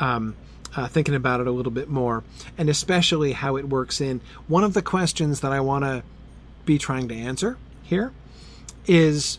[0.00, 0.34] Um,
[0.74, 2.24] uh, thinking about it a little bit more,
[2.56, 4.20] and especially how it works in.
[4.48, 6.02] One of the questions that I want to
[6.64, 8.12] be trying to answer here
[8.86, 9.38] is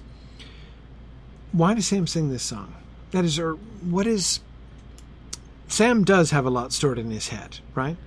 [1.51, 2.73] why does Sam sing this song?
[3.11, 4.39] That is, or what is.
[5.67, 7.97] Sam does have a lot stored in his head, right?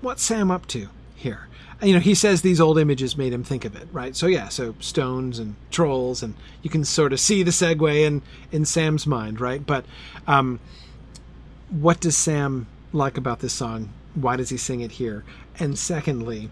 [0.00, 1.48] What's Sam up to here?
[1.82, 4.14] You know, he says these old images made him think of it, right?
[4.14, 8.22] So yeah, so stones and trolls, and you can sort of see the segue in
[8.52, 9.64] in Sam's mind, right?
[9.64, 9.86] But
[10.26, 10.60] um,
[11.70, 13.90] what does Sam like about this song?
[14.14, 15.24] Why does he sing it here?
[15.58, 16.50] And secondly,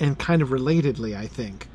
[0.00, 1.68] and kind of relatedly, I think,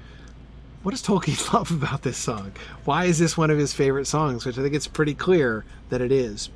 [0.83, 2.51] what does Tolkien love about this song?
[2.83, 4.45] Why is this one of his favorite songs?
[4.45, 6.49] Which I think it's pretty clear that it is.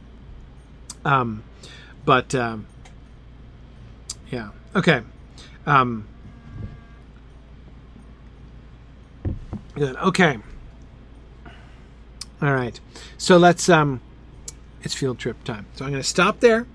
[1.05, 1.43] Um,
[2.05, 2.67] but um,
[4.29, 5.01] yeah, okay.
[5.65, 6.07] Um,
[9.75, 9.95] good.
[9.95, 10.37] Okay.
[12.41, 12.79] All right.
[13.17, 14.01] So let's um,
[14.83, 15.65] it's field trip time.
[15.75, 16.65] So I'm going to stop there.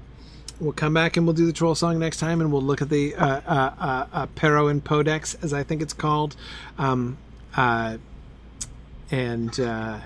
[0.65, 2.89] We'll come back and we'll do the troll song next time, and we'll look at
[2.89, 6.37] the uh, uh, uh, uh Pero and Podex, as I think it's called,
[6.79, 7.19] um,
[7.55, 7.99] uh,
[9.11, 9.99] and uh,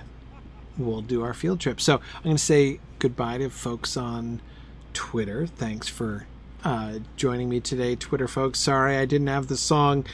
[0.77, 1.81] we'll do our field trip.
[1.81, 4.41] So I'm going to say goodbye to folks on
[4.95, 5.47] Twitter.
[5.47, 6.27] Thanks for
[7.17, 8.59] joining me today, Twitter folks.
[8.59, 10.05] Sorry I didn't have the song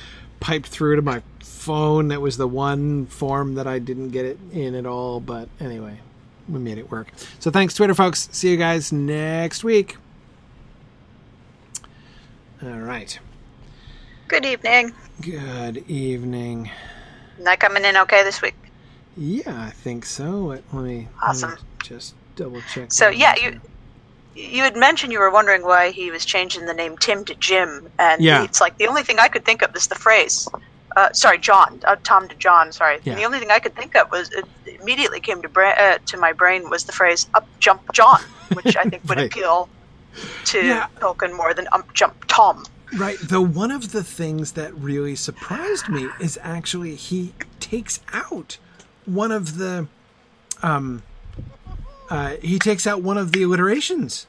[0.40, 2.08] piped through to my phone.
[2.08, 5.20] That was the one form that I didn't get it in at all.
[5.20, 6.00] But anyway,
[6.50, 7.08] we made it work.
[7.38, 8.28] So thanks, Twitter folks.
[8.30, 9.96] See you guys next week.
[12.64, 13.18] All right.
[14.28, 14.92] Good evening.
[15.20, 16.70] Good evening.
[17.38, 18.54] Not coming in okay this week?
[19.16, 20.30] Yeah, I think so.
[20.46, 21.50] Let, let me, awesome.
[21.50, 22.90] Let me just double check.
[22.92, 23.60] So yeah, you
[24.34, 27.88] you had mentioned you were wondering why he was changing the name Tim to Jim,
[27.98, 28.42] and yeah.
[28.44, 30.48] it's like the only thing I could think of is the phrase
[30.96, 31.80] Uh, sorry, John.
[31.84, 32.72] Uh, Tom to John.
[32.72, 32.98] Sorry.
[33.04, 33.16] Yeah.
[33.16, 34.44] The only thing I could think of was it
[34.80, 38.20] immediately came to bra- uh, to my brain was the phrase "up jump John,"
[38.54, 39.26] which I think would Right.
[39.26, 39.68] appeal
[40.46, 40.86] to Yeah.
[41.00, 42.64] Tolkien more than "up jump Tom."
[42.96, 43.16] Right.
[43.22, 48.58] Though one of the things that really surprised me is actually he takes out
[49.04, 49.88] one of the
[50.62, 51.02] um
[52.10, 54.26] uh he takes out one of the alliterations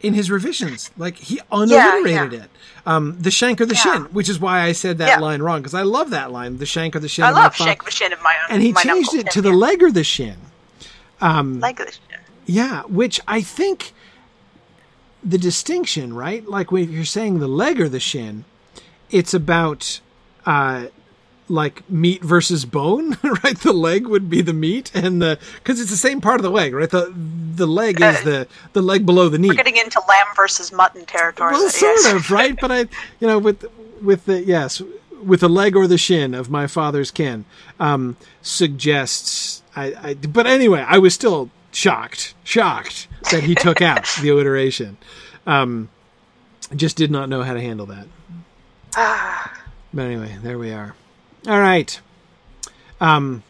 [0.00, 0.90] in his revisions.
[0.96, 2.44] Like he unalliterated yeah.
[2.44, 2.50] it.
[2.86, 3.80] Um the shank or the Yeah.
[3.82, 5.18] shin, which is why I said that Yeah.
[5.18, 7.24] line wrong because I love that line, the shank or the shin.
[7.24, 8.54] I of my love Shank Machine of my own.
[8.54, 10.36] And he changed uncle it to the leg or the shin.
[11.20, 12.20] leg of the shin.
[12.46, 13.92] Yeah, which I think
[15.22, 16.46] the distinction, right?
[16.48, 18.44] Like when you're saying the leg or the shin,
[19.10, 20.00] it's about
[20.46, 20.86] uh
[21.48, 23.58] like meat versus bone, right?
[23.58, 26.50] The leg would be the meat and the cuz it's the same part of the
[26.50, 26.88] leg, right?
[26.88, 27.12] The
[27.56, 29.48] the leg is Uh, the the leg below the knee.
[29.48, 31.52] We're getting into lamb versus mutton territory.
[31.52, 32.12] Well, sort yes.
[32.12, 32.58] of, right?
[32.58, 32.78] But I,
[33.20, 33.66] you know, with
[34.00, 34.80] with the yes,
[35.22, 37.44] with the leg or the shin of my father's kin,
[37.78, 39.62] um, suggests.
[39.76, 44.96] I, I, but anyway, I was still shocked, shocked that he took out the alliteration.
[45.46, 45.88] Um,
[46.74, 48.06] just did not know how to handle that.
[49.92, 50.94] but anyway, there we are.
[51.46, 52.00] All right.
[53.00, 53.42] Um.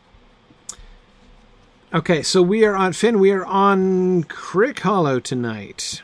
[1.93, 3.19] Okay, so we are on Finn.
[3.19, 6.03] We are on Crickhollow tonight.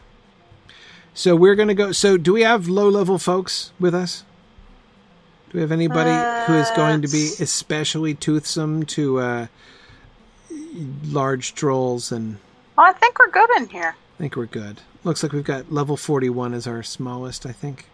[1.15, 1.93] So we're going to go.
[1.93, 4.25] So, do we have low level folks with us?
[5.49, 6.11] Do we have anybody
[6.47, 9.47] who is going to be especially toothsome to uh,
[11.05, 12.13] large trolls?
[12.13, 12.39] And
[12.77, 13.95] Well, I think we're good in here.
[14.15, 14.81] I think we're good.
[15.05, 17.87] Looks like we've got level 41 as our smallest, I think.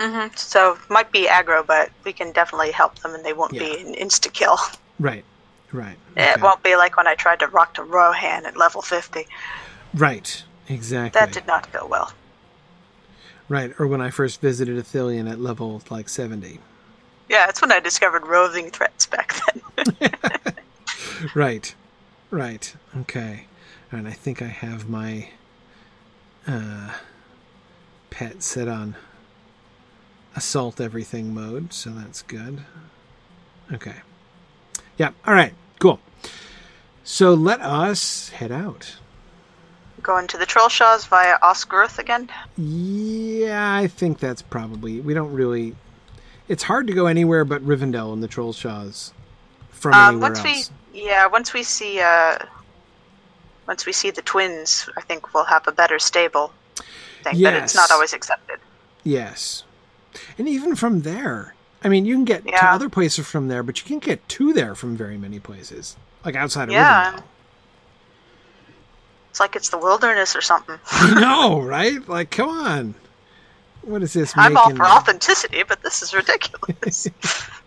[0.00, 3.58] hmm So might be aggro, but we can definitely help them, and they won't be
[3.58, 3.86] Yeah.
[3.86, 4.58] an insta kill.
[5.00, 5.24] Right,
[5.72, 5.96] right.
[6.16, 9.26] It won't be like when I tried to rock to Rohan at level fifty.
[9.92, 11.18] Right, exactly.
[11.18, 12.12] That did not go well.
[13.48, 16.60] Right, or when I first visited Athelion at level like 70.
[17.28, 20.10] Yeah, that's when I discovered roving threats back then.
[21.34, 21.74] Right,
[22.34, 22.74] right.
[23.00, 23.46] Okay.
[23.92, 25.30] And I think I have my
[26.46, 26.92] uh,
[28.10, 28.96] pet set on
[30.36, 32.60] assault everything mode, so that's good.
[33.72, 33.94] Okay.
[34.98, 36.00] Yeah, all right, cool.
[37.04, 38.96] So let us head out.
[40.02, 42.28] Going to the Trollshaws via Ost Guruth again.
[42.56, 45.00] Yeah, I think that's probably.
[45.00, 45.74] We don't really.
[46.48, 49.12] It's hard to go anywhere but Rivendell and the Trollshaws
[49.70, 50.70] from Um, anywhere once else.
[50.70, 52.38] we, yeah, once we see, uh,
[53.66, 56.52] once we see the twins, I think we'll have a better stable.
[57.22, 58.58] Thing, but it's not always accepted.
[59.02, 59.64] Yes.
[60.38, 63.78] And even from there, I mean, you can get to other places from there, but
[63.80, 67.12] you can't get to there from very many places, like outside of Yeah.
[67.12, 67.22] Rivendell.
[69.30, 70.78] It's like it's the wilderness or something.
[71.14, 72.06] no, right?
[72.08, 72.94] Like, come on.
[73.82, 77.08] What is this I'm all for authenticity, but this is ridiculous.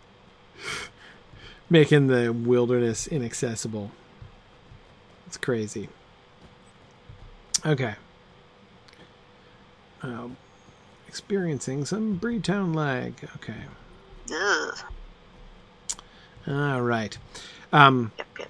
[1.70, 3.92] making the wilderness inaccessible?
[5.26, 5.90] It's crazy.
[7.66, 7.96] Okay.
[10.02, 10.38] Um,
[11.08, 13.14] experiencing some Breetown lag.
[13.38, 13.56] Okay.
[14.34, 14.78] Ugh.
[16.48, 17.18] All right.
[17.74, 18.50] Um, Yep, yep.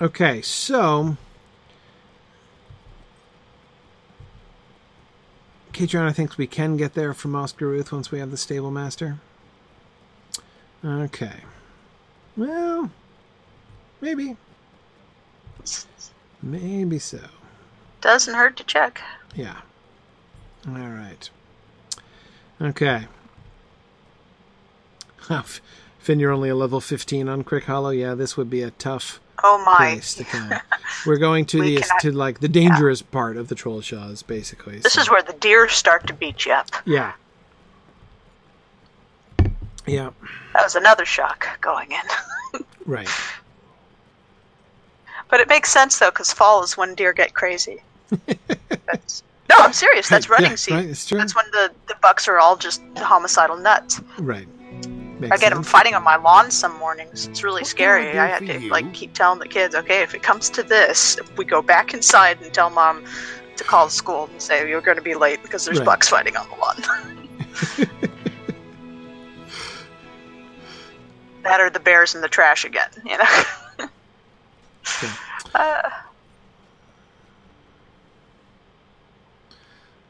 [0.00, 1.16] Okay, so
[5.72, 9.18] Catriona thinks we can get there from Ost Guruth once we have the stable master.
[10.84, 11.40] Okay.
[12.36, 12.90] Well,
[14.00, 14.36] maybe.
[16.42, 17.20] Maybe so.
[18.00, 19.00] Doesn't hurt to check.
[19.34, 19.56] Yeah.
[20.68, 21.30] All right.
[22.60, 23.06] Okay.
[25.98, 27.98] Finn, you're only a level 15 on Crickhollow.
[27.98, 29.76] Yeah, this would be a tough Oh my.
[29.94, 30.52] place to come.
[31.06, 34.78] We're going to the cannot- to like the dangerous part of the troll shaws, basically.
[34.80, 36.68] This so- is where the deer start to beat you up.
[36.84, 37.14] yeah,
[39.86, 40.10] yeah,
[40.54, 42.60] That was another shock going in.
[42.86, 43.08] right.
[45.30, 47.82] But it makes sense though, because fall is when deer get crazy.
[48.86, 50.08] That's, no, I'm serious.
[50.08, 50.76] That's running yeah, season.
[50.80, 51.18] right, it's true.
[51.18, 54.00] That's when the, the bucks are all just homicidal nuts.
[54.18, 54.46] Right.
[54.82, 57.26] I Makes get them fighting on my lawn some mornings.
[57.28, 58.18] It's really scary.
[58.18, 61.18] I I had to like keep telling the kids, okay, if it comes to this,
[61.36, 63.04] we go back inside and tell mom
[63.56, 65.86] to call school and say you're going to be late because there's Right.
[65.86, 68.10] bucks fighting on the lawn.
[71.44, 72.88] That or the bears in the trash again.
[73.04, 73.24] You know.
[73.80, 75.12] Okay.
[75.54, 75.88] Uh,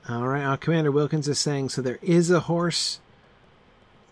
[0.08, 0.42] All right.
[0.44, 1.82] Uh, Commander Wilkins is saying so.
[1.82, 2.98] There is a horse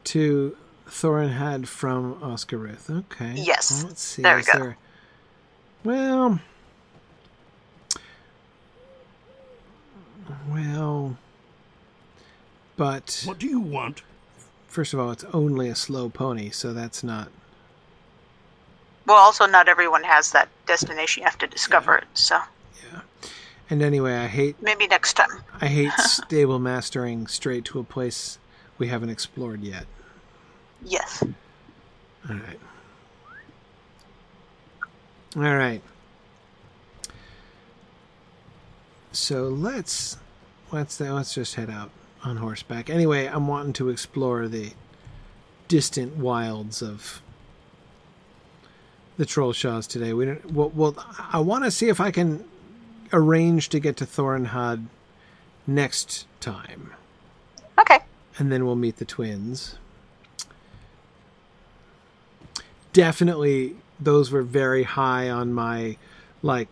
[0.04, 2.90] to Thorenhad from Ost Guruth.
[2.90, 3.32] Okay.
[3.36, 3.78] Yes.
[3.80, 4.22] Well, let's see.
[4.22, 4.58] There we is go.
[4.58, 4.76] there-
[5.84, 6.40] Well.
[10.50, 11.16] Well.
[12.76, 14.02] But What do you want?
[14.72, 17.28] First of all, it's only a slow pony, so that's not.
[19.06, 21.22] Well, also not everyone has that destination.
[21.22, 22.04] You have to discover it.
[22.14, 22.40] So
[22.90, 23.00] Yeah.
[23.68, 25.42] And anyway, I hate maybe next time.
[25.60, 28.38] I hate stable mastering straight to a place
[28.78, 29.86] we haven't explored yet.
[30.84, 31.22] Yes.
[32.28, 32.60] All right.
[35.36, 35.82] All right.
[39.12, 40.16] So let's
[40.70, 41.90] let's let's just head out
[42.24, 42.88] on horseback.
[42.88, 44.72] Anyway, I'm wanting to explore the
[45.68, 47.22] distant wilds of
[49.16, 50.12] the Trollshaws today.
[50.12, 50.52] We don't.
[50.52, 50.94] Well, well
[51.32, 52.44] I want to see if I can
[53.12, 54.86] arrange to get to Thorenhad
[55.66, 56.92] next time,
[57.78, 58.00] Okay.
[58.38, 59.76] and then we'll meet the twins.
[62.92, 65.96] Definitely, those were very high on my
[66.42, 66.68] like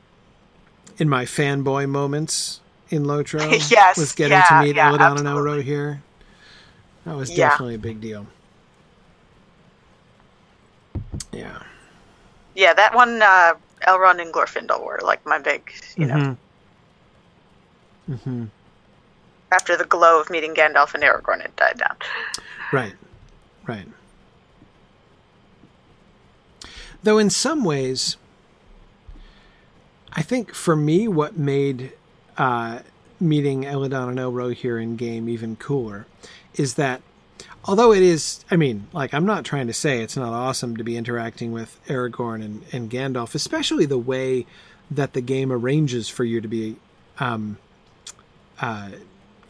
[0.99, 2.60] in my fanboy moments
[2.91, 3.51] in Lotro.
[3.71, 5.65] Yes, was getting yeah, to meet yeah, Elladan and absolutely.
[5.65, 6.01] Elrohir.
[7.07, 7.49] That was Yeah.
[7.49, 8.27] definitely a big deal.
[11.33, 11.59] Yeah.
[12.55, 13.55] Yeah, that one, uh,
[13.87, 16.37] Elrond and Glorfindel were like my big, you know,
[18.07, 18.45] hmm hmm
[19.53, 21.97] after the glow of meeting Gandalf and Aragorn had died down.
[22.73, 22.95] Right.
[23.67, 23.87] Right.
[27.03, 28.17] Though in some ways,
[30.13, 31.93] I think for me, what made
[32.37, 32.81] uh,
[33.19, 36.07] meeting Elladan and Elrohir in game even cooler
[36.55, 37.03] is that
[37.65, 40.85] although it is, I mean, like, I'm not trying to say it's not awesome to
[40.85, 44.47] be interacting with Aragorn and, and Gandalf, especially the way
[44.91, 46.77] that the game arranges for you to be
[47.19, 47.59] um,
[48.61, 48.91] uh,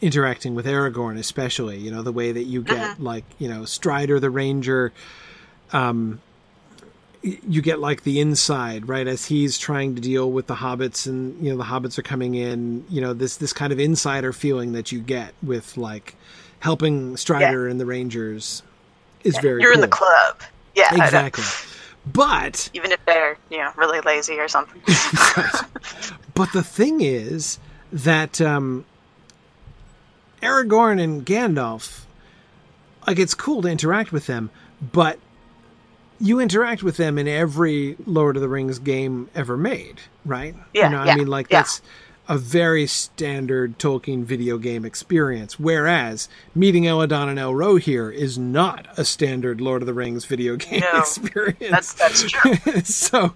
[0.01, 4.19] interacting with Aragorn, especially, you know, the way that you get, like, you know, Strider
[4.19, 4.91] the Ranger,
[5.73, 6.21] um,
[7.23, 11.39] you get like the inside right as he's trying to deal with the hobbits and
[11.43, 14.71] you know the hobbits are coming in you know this this kind of insider feeling
[14.71, 16.15] that you get with like
[16.59, 18.63] helping strider and the rangers
[19.23, 20.41] is very You're in the club.
[20.75, 20.95] Yeah.
[20.95, 21.43] Exactly
[22.05, 24.81] but Even if they're, you know, really lazy or something.
[26.33, 27.59] but the thing is
[27.91, 28.85] that um
[30.41, 32.05] aragorn and gandalf
[33.05, 34.49] like it's cool to interact with them
[34.91, 35.19] but
[36.21, 40.55] you interact with them in every Lord of the Rings game ever made, right?
[40.73, 41.59] Yeah, you know, yeah, I mean, like yeah.
[41.59, 41.81] that's
[42.29, 45.59] a very standard Tolkien video game experience.
[45.59, 50.81] Whereas meeting Elladan and Elrohir is not a standard Lord of the Rings video game
[50.81, 51.57] No, experience.
[51.59, 52.55] That's that's true.
[52.83, 53.33] so,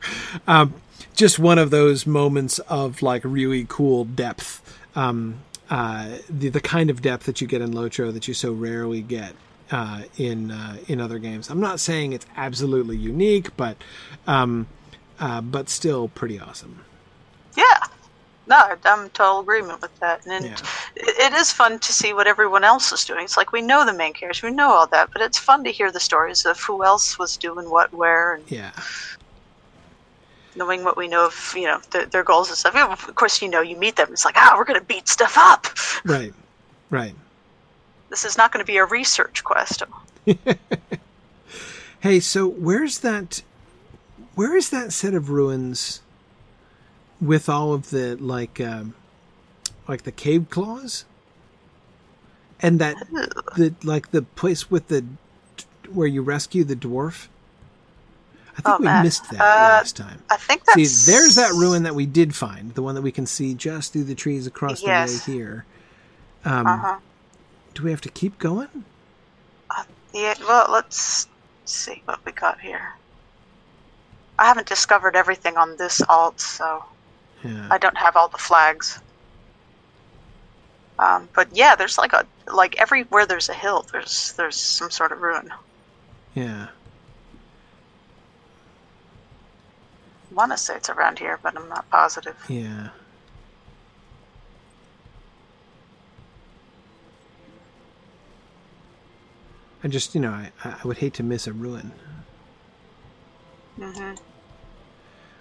[0.47, 0.75] um,
[1.15, 4.61] just one of those moments of like really cool depth.
[4.95, 5.39] Um,
[5.69, 9.01] uh, the the kind of depth that you get in Lotro that you so rarely
[9.01, 9.33] get
[9.71, 11.49] uh, in uh, in other games.
[11.49, 13.77] I'm not saying it's absolutely unique, but
[14.27, 14.67] um,
[15.19, 16.81] uh, but still pretty awesome.
[17.55, 17.63] Yeah.
[18.47, 20.25] No, I'm in total agreement with that.
[20.27, 20.55] And Yeah.
[20.95, 23.23] it, it is fun to see what everyone else is doing.
[23.23, 25.71] It's like we know the main characters, we know all that, but it's fun to
[25.71, 28.71] hear the stories of who else was doing what, where, and Yeah,
[30.55, 32.75] knowing what we know of, you know, their, their goals and stuff.
[33.09, 34.09] Of course, you know, you meet them.
[34.11, 35.67] It's like, ah, we're going to beat stuff up.
[36.05, 36.33] right,
[36.89, 37.15] right.
[38.15, 39.83] This is not going to be a research quest.
[41.99, 43.41] Hey, so where's that?
[44.35, 46.01] Where is that set of ruins
[47.19, 48.93] with all of the like, um,
[49.87, 51.03] like the cave claws,
[52.61, 52.95] and that
[53.57, 55.03] the like the place with the
[55.91, 57.27] where you rescue the dwarf?
[58.57, 59.03] I think Oh, we man.
[59.03, 60.21] missed that Uh, last time.
[60.29, 60.75] I think that's.
[60.75, 63.91] See, there's that ruin that we did find, the one that we can see just
[63.93, 65.25] through the trees across Yes.
[65.25, 65.65] the way here.
[66.45, 66.97] Um, Uh-huh.
[67.75, 68.85] Do we have to keep going?
[70.13, 71.27] Yeah, well, let's
[71.65, 72.93] see what we got here.
[74.39, 76.83] I haven't discovered everything on this alt, so
[77.43, 77.67] Yeah.
[77.69, 78.99] I don't have all the flags.
[80.97, 85.11] Um, but yeah, there's like a like everywhere there's a hill, there's there's some sort
[85.11, 85.51] of ruin.
[86.33, 86.67] yeah.
[90.31, 92.35] I want to say it's around here, but I'm not positive.
[92.49, 92.89] Yeah.
[99.85, 101.93] I just, you know, I, I would hate to miss a ruin.
[103.77, 104.13] hmm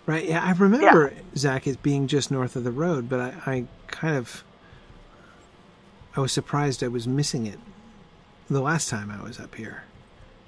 [0.06, 0.28] Right?
[0.28, 4.16] Yeah, I remember Zach as being just north of the road, but I, I kind
[4.16, 4.44] of,
[6.14, 7.58] I was surprised I was missing it
[8.50, 9.84] the last time I was up here.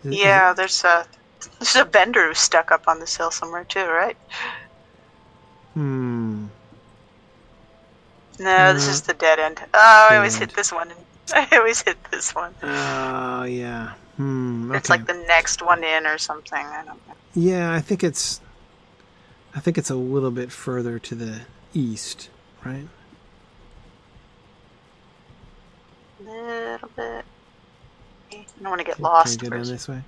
[0.05, 1.07] Is- is Yeah, it- there's a
[1.59, 4.17] there's a bender who's stuck up on this hill somewhere too, right?
[5.75, 6.47] hmm.
[8.39, 9.61] No, this Uh, is the dead end.
[9.75, 10.93] Oh, I always dead hit this one.
[11.35, 12.55] I always hit this one.
[12.63, 13.95] Oh, yeah.
[14.17, 14.75] Hmm.
[14.75, 16.65] It's like the next one in or something.
[16.65, 17.15] I don't know.
[17.35, 18.41] Yeah, I think it's
[19.55, 21.41] I think it's a little bit further to the
[21.75, 22.31] east,
[22.65, 22.87] right?
[26.25, 27.25] little bit.
[28.33, 29.39] I don't want to get Can- lost.
[29.41, 29.71] Can I go down first.
[29.71, 30.03] this way?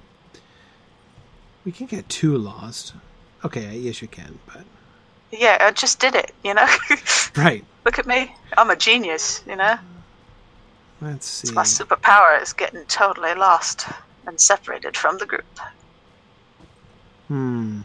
[1.65, 2.95] We can't get too lost.
[3.45, 4.65] Okay, yes you can, but
[5.31, 6.32] Yeah, I just did it.
[6.43, 6.66] You know.
[7.36, 7.65] right.
[7.85, 8.35] Look at me.
[8.57, 9.43] I'm a genius.
[9.47, 9.78] You know.
[11.01, 11.49] Let's see.
[11.49, 13.87] It's my superpower is getting totally lost
[14.27, 15.45] and separated from the group.
[17.29, 17.81] Hmm.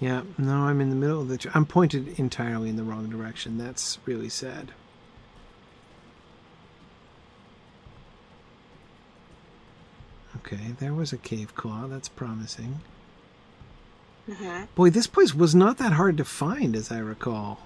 [0.00, 0.22] Yeah.
[0.36, 1.38] No, I'm in the middle of the.
[1.38, 3.58] Tr- I'm pointed entirely in the wrong direction.
[3.58, 4.72] That's really sad.
[10.36, 11.86] Okay, there was a cave claw.
[11.86, 12.80] That's promising.
[14.30, 17.60] hmm Boy, this place was not that hard to find, as I recall.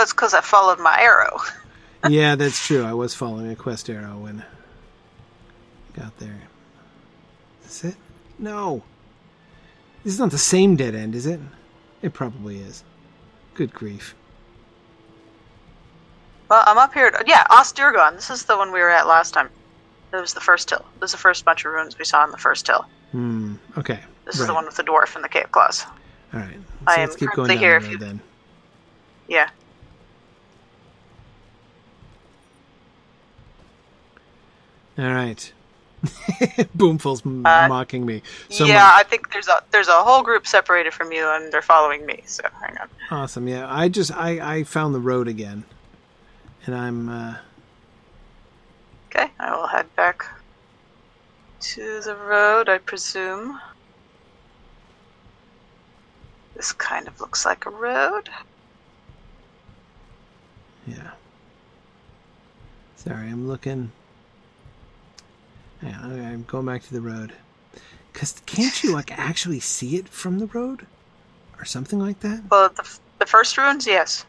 [0.00, 1.40] That's because I followed my arrow.
[2.08, 2.84] yeah, that's true.
[2.84, 6.40] I was following a quest arrow when I got there.
[7.66, 7.96] Is it?
[8.38, 8.82] No.
[10.02, 11.38] This is not the same dead end, is it?
[12.00, 12.82] It probably is.
[13.52, 14.14] Good grief.
[16.48, 17.12] Well, I'm up here.
[17.26, 18.14] Yeah, Ostirgon.
[18.14, 19.50] This is the one we were at last time.
[20.14, 20.86] It was the first hill.
[20.96, 22.86] It was the first bunch of ruins we saw on the first hill.
[23.12, 23.56] Hmm.
[23.76, 24.00] Okay.
[24.24, 25.84] This is the one with the dwarf and the cave claws.
[26.32, 26.54] All right.
[26.54, 28.20] So I am let's keep going down here road you- then.
[29.28, 29.50] Yeah.
[35.00, 35.52] All right.
[36.74, 38.22] Boomful's m- Uh, mocking me.
[38.50, 38.92] So yeah, much.
[38.96, 42.22] I think there's a there's a whole group separated from you, and they're following me.
[42.26, 42.88] So hang on.
[43.10, 43.48] Awesome.
[43.48, 45.64] Yeah, I just I I found the road again,
[46.66, 47.36] and I'm uh,
[49.14, 50.24] Okay, I will head back
[51.60, 53.58] to the road, I presume.
[56.56, 58.28] This kind of looks like a road.
[60.86, 61.12] yeah.
[62.96, 63.92] Sorry, I'm looking.
[65.82, 67.32] Yeah, okay, I'm going back to the road.
[68.12, 70.86] Cause can't you like actually see it from the road,
[71.58, 72.42] or something like that?
[72.50, 74.24] Well, the, f- the first ruins, yes.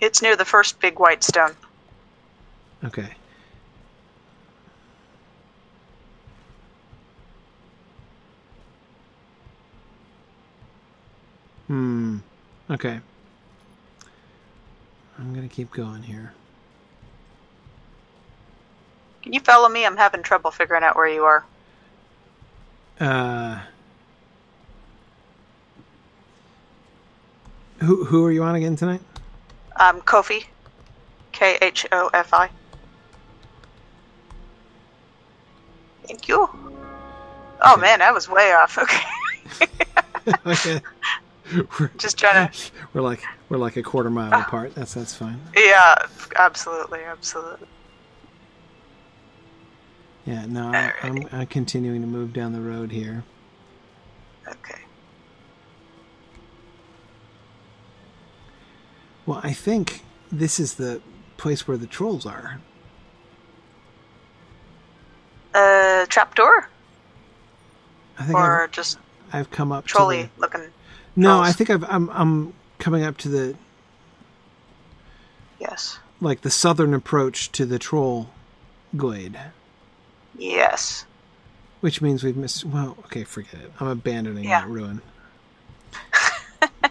[0.00, 1.56] It's near the first big white stone.
[2.84, 3.08] Okay.
[11.68, 12.18] Hmm.
[12.70, 13.00] Okay.
[15.18, 16.32] I'm gonna keep going here.
[19.22, 19.84] Can you follow me?
[19.84, 21.44] I'm having trouble figuring out where you are.
[23.00, 23.60] Uh.
[27.80, 29.02] Who who are you on again tonight?
[29.76, 30.44] Um, Kofi.
[31.32, 32.50] K H O F I.
[36.06, 36.48] Thank you.
[37.62, 37.80] Oh Okay.
[37.80, 38.78] man, I was way off.
[38.82, 39.04] Okay.
[40.46, 40.80] okay.
[41.78, 42.58] We're, Just trying to.
[42.92, 44.74] we're like we're like a quarter mile apart.
[44.74, 45.40] That's that's fine.
[45.54, 45.94] Yeah,
[46.36, 47.68] absolutely, absolutely.
[50.24, 50.46] Yeah.
[50.46, 53.24] No, I, I'm I'm continuing to move down the road here.
[54.48, 54.80] Okay.
[59.24, 60.02] Well, I think
[60.32, 61.00] this is the
[61.36, 62.60] place where the trolls are.
[65.54, 66.68] Uh, trapdoor
[68.18, 68.98] I think or I've, just
[69.32, 70.60] I've come up trolley to the, looking?
[71.16, 71.40] No?
[71.40, 73.54] I think I've I'm I'm coming up to the
[75.58, 75.98] Yes.
[76.20, 78.28] like the southern approach to the troll
[78.96, 79.38] glade,
[80.36, 81.06] Yes.
[81.80, 82.64] which means we've missed.
[82.66, 83.72] Well, okay, forget it.
[83.80, 84.60] I'm abandoning Yeah.
[84.60, 85.00] that ruin.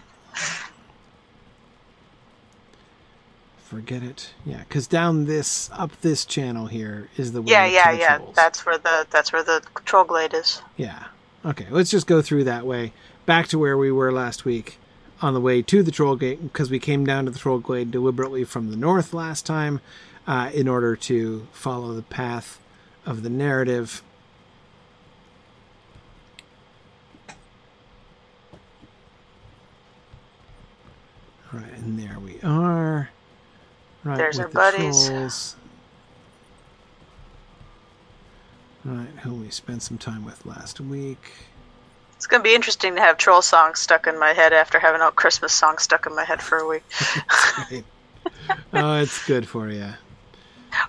[3.58, 4.30] forget it.
[4.44, 8.18] Yeah, because down this up this channel here is the way Yeah, to yeah, yeah.
[8.34, 10.62] That's where the that's where the troll glade is.
[10.76, 11.04] Yeah.
[11.44, 12.92] Okay, let's just go through that way.
[13.26, 14.78] Back to where we were last week
[15.20, 17.90] on the way to the Troll Gate, because we came down to the Troll Glade
[17.90, 19.80] deliberately from the north last time
[20.26, 22.60] uh, in order to follow the path
[23.04, 24.02] of the narrative.
[31.52, 33.10] All right, and there we are.
[34.04, 35.08] Right, There's with our the buddies.
[35.08, 35.56] trolls.
[38.84, 41.32] Right, who we spent some time with last week.
[42.16, 45.10] It's gonna be interesting to have troll songs stuck in my head after having all
[45.10, 46.84] Christmas songs stuck in my head for a week.
[48.72, 49.88] Oh, it's good for you.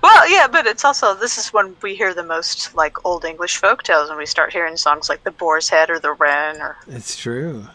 [0.04, 3.58] Well, yeah, but it's also this is when we hear the most like old English
[3.58, 6.78] folk tales, when we start hearing songs like the Boar's Head or the Wren or
[6.88, 7.68] It's true.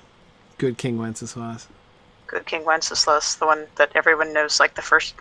[0.59, 1.69] Good King Wenceslas.
[2.27, 5.15] Good King Wenceslas, the one that everyone knows like the first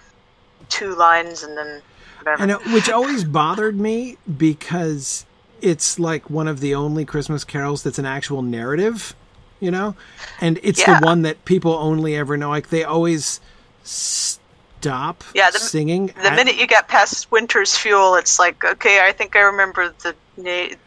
[0.69, 1.81] two lines and then
[2.19, 2.41] whatever.
[2.41, 5.25] And it, which always bothered me because
[5.61, 9.15] it's like one of the only Christmas carols that's an actual narrative,
[9.59, 9.95] you know?
[10.39, 10.99] And it's Yeah.
[10.99, 12.49] the one that people only ever know.
[12.49, 13.39] Like they always
[13.83, 16.07] stop Yeah, the- singing.
[16.07, 19.93] The at- minute you get past Winter's Fuel, it's like okay, I think I remember
[20.03, 20.15] the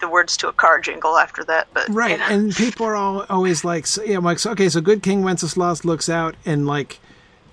[0.01, 1.69] the words to a car jingle after that.
[1.73, 2.27] But you Right, know.
[2.29, 5.23] and people are all always like, so, yeah, I'm like, so, okay, so good King
[5.23, 6.99] Wenceslas looks out and like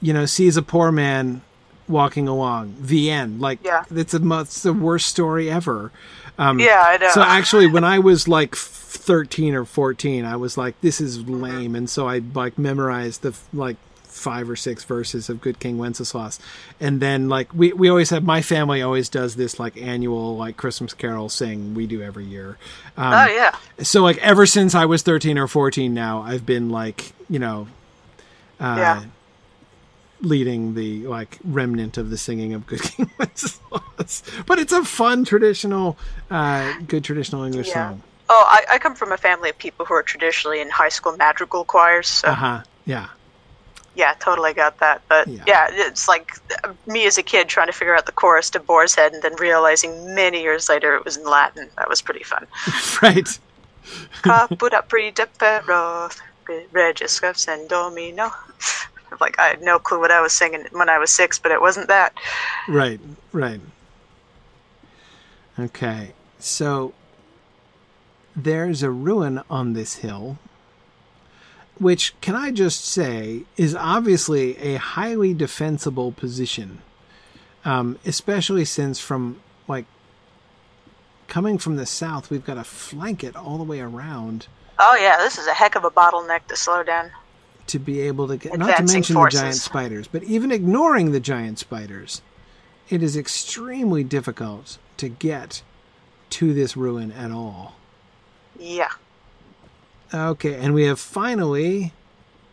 [0.03, 1.41] you know, sees a poor man
[1.87, 2.73] walking along.
[2.79, 3.39] The end.
[3.39, 3.83] Like, Yeah.
[3.93, 5.91] it's, a, it's the worst story ever.
[6.41, 7.11] Um, Yeah, I know.
[7.11, 11.75] So actually, when I was like 13 or 14, I was like, this is lame.
[11.75, 16.39] And so I like memorized the like five or six verses of Good King Wenceslas.
[16.79, 20.57] And then like we, we always have, my family always does this like annual like
[20.57, 22.57] Christmas carol sing we do every year.
[22.97, 23.55] Um, oh yeah.
[23.83, 27.67] so like ever since I was 13 or 14 now, I've been like, you know,
[28.59, 29.03] uh, Yeah.
[30.21, 34.23] Leading the like remnant of the singing of Good King Wenceslas.
[34.45, 35.97] But it's a fun traditional,
[36.29, 37.89] uh, good traditional English Yeah.
[37.89, 38.03] song.
[38.29, 41.15] Oh, I, I come from a family of people who are traditionally in high school
[41.17, 42.61] madrigal choirs, so Uh huh.
[42.85, 43.07] Yeah.
[43.95, 45.01] yeah, totally got that.
[45.09, 45.43] But Yeah.
[45.47, 45.67] yeah.
[45.71, 46.31] it's like
[46.87, 49.35] me as a kid trying to figure out the chorus to Boar's Head and then
[49.35, 51.69] realizing many years later it was in Latin.
[51.77, 52.47] That was pretty fun.
[53.01, 53.27] Right.
[54.21, 56.15] Caput predepero,
[56.71, 58.31] regis and domino.
[59.19, 61.61] Like I had no clue what I was singing when I was six, but it
[61.61, 62.13] wasn't that.
[62.67, 62.99] Right.
[63.31, 63.61] Right.
[65.59, 66.13] Okay.
[66.39, 66.93] So
[68.35, 70.37] there's a ruin on this hill,
[71.77, 76.81] which, can I just say, is obviously a highly defensible position,
[77.65, 79.85] um, especially since from like
[81.27, 84.47] coming from the south, we've got to flank it all the way around
[84.83, 87.11] Oh yeah, this is a heck of a bottleneck to slow down.
[87.67, 88.57] To be able to get.
[88.57, 89.39] Not to mention forces.
[89.39, 92.21] the giant spiders, but even ignoring the giant spiders,
[92.89, 95.63] it is extremely difficult to get
[96.31, 97.75] to this ruin at all.
[98.59, 98.91] Yeah.
[100.13, 101.93] Okay, and we have finally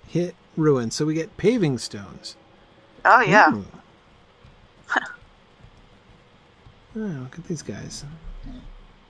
[0.07, 2.37] hit ruin, so we get paving stones.
[3.05, 3.51] Oh yeah.
[3.53, 3.65] Oh,
[6.95, 8.05] look at these guys.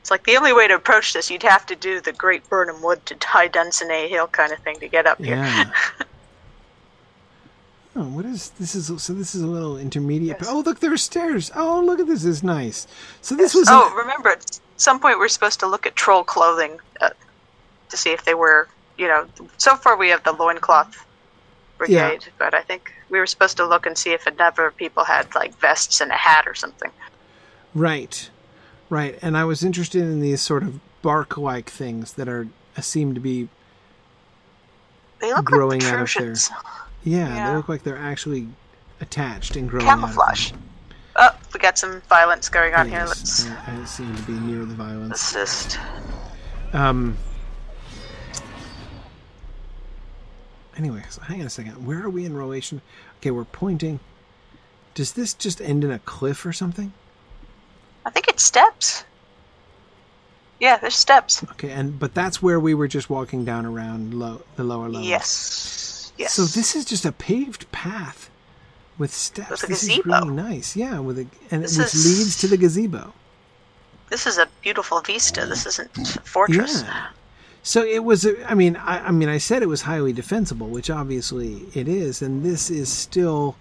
[0.08, 2.80] It's like the only way to approach this, you'd have to do the Great Birnam
[2.80, 5.36] Wood to High Dunsinane Hill kind of thing to get up here.
[5.36, 5.70] Yeah.
[7.96, 8.74] oh, what is this?
[8.74, 10.38] Is so this is a little intermediate.
[10.40, 10.48] Yes.
[10.50, 11.50] Oh, look, there are stairs.
[11.54, 12.22] Oh, look at this.
[12.22, 12.86] This is nice.
[13.20, 13.68] So this was.
[13.70, 17.10] Oh, remember, at some point we're supposed to look at troll clothing uh,
[17.90, 18.66] to see if they were,
[18.96, 19.26] you know,
[19.58, 21.04] so far we have the loincloth
[21.76, 25.34] brigade, but I think we were supposed to look and see if another people had
[25.34, 26.92] like vests and a hat or something.
[27.74, 28.30] Right,
[28.90, 29.18] right.
[29.22, 33.20] And I was interested in these sort of bark-like things that are uh, seem to
[33.20, 33.48] be,
[35.20, 36.24] They look Growing like out of there.
[36.26, 36.50] protrusions.
[37.04, 38.48] yeah, they look like they're actually
[39.00, 39.86] attached and growing.
[39.86, 40.10] out of them.
[40.10, 40.52] Camouflage.
[41.16, 43.04] Oh, we got some violence going on here.
[43.06, 45.34] Let's, I, I seem to be near the violence.
[45.34, 45.78] let's just.
[46.72, 47.16] Um.
[50.76, 51.84] Anyway, so hang on a second.
[51.84, 52.80] Where are we in relation?
[53.18, 53.98] Okay, we're pointing.
[54.94, 56.92] Does this just end in a cliff or something?
[58.08, 59.04] I think it's steps.
[60.60, 61.44] Yeah, there's steps.
[61.52, 65.06] Okay, and but that's where we were just walking down around low, the lower levels.
[65.06, 66.12] Yes.
[66.16, 66.32] Yes.
[66.32, 68.30] So this is just a paved path
[68.96, 69.50] with steps.
[69.50, 70.00] With a this gazebo.
[70.14, 70.74] is really nice.
[70.74, 73.12] Yeah, with a and This which is- leads to the gazebo.
[74.08, 75.44] This is a beautiful vista.
[75.44, 76.82] This isn't a fortress.
[76.82, 77.08] Yeah.
[77.62, 78.26] So it was.
[78.46, 82.22] I mean, I, I mean, I said it was highly defensible, which obviously it is,
[82.22, 83.56] and this is still,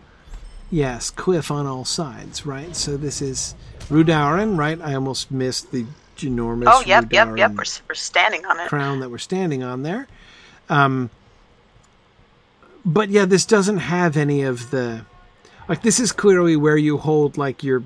[0.71, 2.73] yes, cliff on all sides, right?
[2.77, 3.55] So this is
[3.89, 4.79] Rudauran, right?
[4.81, 5.85] I almost missed the
[6.23, 6.69] enormous.
[6.71, 7.51] Oh, yep, yep, yep.
[7.51, 8.67] We're, we're standing on it.
[8.67, 10.07] crown that we're standing on there.
[10.69, 11.09] Um,
[12.85, 15.05] but yeah, this doesn't have any of the
[15.67, 15.81] like.
[15.81, 17.83] This is clearly where you hold like your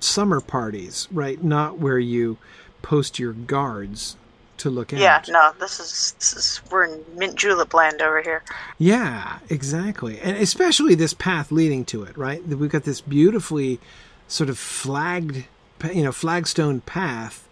[0.00, 1.42] summer parties, right?
[1.42, 2.38] Not where you
[2.82, 4.16] post your guards
[4.58, 5.00] to look out.
[5.00, 8.42] Yeah, no, this is this is we're in mint julep land over here.
[8.78, 10.18] Yeah, exactly.
[10.20, 12.46] And especially this path leading to it, right?
[12.46, 13.80] We've got this beautifully
[14.28, 15.44] sort of flagged,
[15.92, 17.48] you know, flagstone path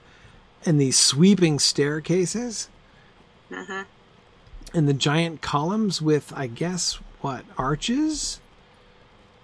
[0.67, 2.69] and these sweeping staircases.
[4.73, 8.41] And the giant columns with, I guess, what, arches?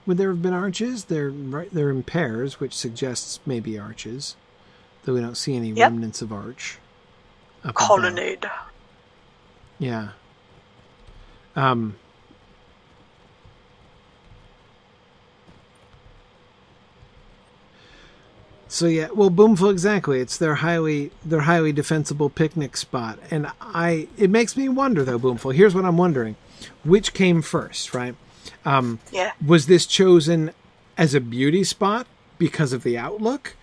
[0.06, 1.04] Would there have been arches?
[1.04, 4.34] They're right, they're in pairs, which suggests maybe arches,
[5.04, 5.90] though we don't see any Yep.
[5.92, 6.78] remnants of arch.
[7.74, 8.50] Colonnade.
[9.78, 10.08] Yeah.
[11.54, 11.96] Um.
[18.70, 20.20] So yeah, well, Boomful exactly.
[20.20, 25.18] It's their highly their highly defensible picnic spot, and I it makes me wonder though,
[25.18, 25.50] Boomful.
[25.50, 26.36] Here's what I'm wondering:
[26.84, 28.14] which came first, right?
[29.12, 29.32] Yeah.
[29.44, 30.52] was this chosen
[30.96, 32.06] as a beauty spot
[32.38, 33.56] because of the outlook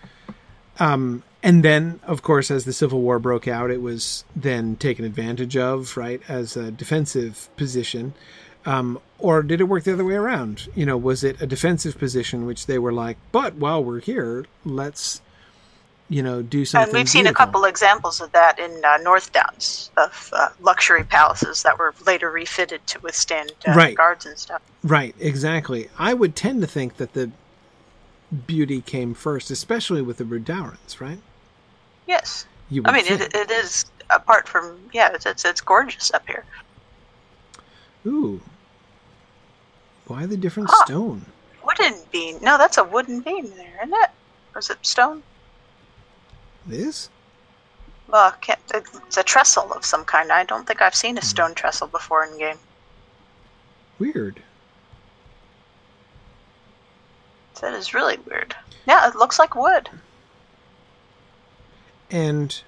[0.78, 5.04] um, and then of course as the civil war broke out it was then taken
[5.04, 8.14] advantage of right as a defensive position
[8.66, 11.98] um, or did it work the other way around you know was it a defensive
[11.98, 15.20] position which they were like but while we're here let's
[16.08, 16.88] you know, do something.
[16.88, 21.04] And we've seen a couple examples of that in uh, North Downs of uh, luxury
[21.04, 23.94] palaces that were later refitted to withstand uh, Right.
[23.94, 24.62] guards and stuff.
[24.82, 25.88] Right, exactly.
[25.98, 27.30] I would tend to think that the
[28.46, 31.18] beauty came first, especially with the Rudaurans, right?
[32.06, 36.26] Yes, You I mean it, it is apart from yeah, it's, it's it's gorgeous up
[36.26, 36.44] here.
[38.06, 38.40] Ooh.
[40.08, 40.84] Why the different Huh.
[40.86, 41.26] stone?
[41.64, 42.38] Wooden beam?
[42.42, 44.10] No, that's a wooden beam there, isn't it?
[44.54, 45.22] Or is it stone?
[46.66, 47.08] This?
[48.08, 50.32] Well, can't, it's a trestle of some kind.
[50.32, 51.18] I don't think I've seen Hmm.
[51.18, 52.58] a stone trestle before in game.
[53.98, 54.42] Weird.
[57.60, 58.54] That is really weird.
[58.86, 59.90] Yeah, it looks like wood.
[62.10, 62.62] And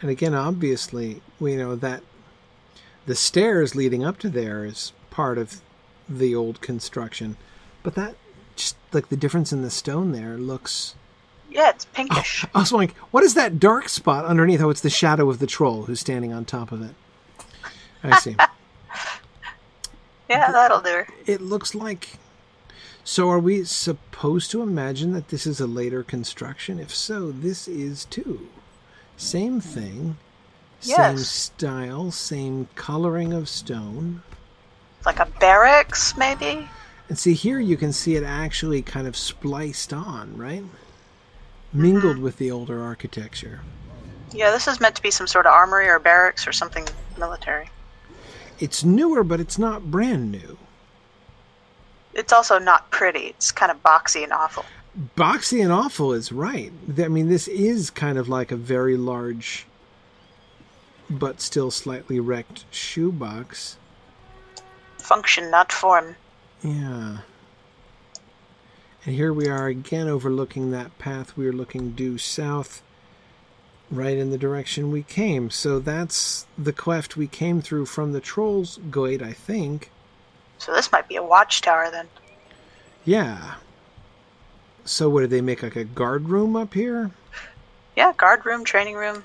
[0.00, 2.02] and again, obviously, we know that
[3.06, 5.60] the stairs leading up to there is part of
[6.08, 7.36] the old construction.
[7.82, 8.16] But that
[8.56, 10.94] just like the difference in the stone there looks
[11.50, 12.44] Yeah, it's pinkish.
[12.46, 14.60] Oh, I was like, what is that dark spot underneath?
[14.60, 16.94] Oh, it's the shadow of the troll who's standing on top of it.
[18.02, 18.36] I see.
[20.28, 21.04] Yeah, that'll do.
[21.26, 22.18] it looks like.
[23.04, 26.80] So, are we supposed to imagine that this is a later construction?
[26.80, 28.48] If so, this is too.
[29.16, 30.16] Same thing,
[30.82, 30.96] yes.
[30.96, 34.22] same style, same coloring of stone.
[35.06, 36.68] Like a barracks, maybe.
[37.08, 40.64] And see, here you can see it actually kind of spliced on, right?
[41.72, 42.24] Mingled mm-hmm.
[42.24, 43.60] with the older architecture.
[44.32, 47.70] Yeah, this is meant to be some sort of armory or barracks or something military.
[48.58, 50.58] It's newer, but it's not brand new.
[52.12, 53.26] It's also not pretty.
[53.28, 54.64] It's kind of boxy and awful.
[55.16, 56.72] Boxy and awful is right.
[56.98, 59.66] I mean, this is kind of like a very large,
[61.08, 63.76] but still slightly wrecked shoebox.
[65.06, 66.16] Function, not form.
[66.64, 67.18] Yeah.
[69.04, 72.82] And here we are again overlooking that path we are looking due south,
[73.88, 75.48] right in the direction we came.
[75.48, 79.92] So that's the cleft we came through from the Trolls Glade, I think.
[80.58, 82.08] So this might be a watchtower then.
[83.04, 83.54] Yeah.
[84.84, 87.12] So what did they make like a guard room up here?
[87.96, 89.22] Yeah, guard room, training room.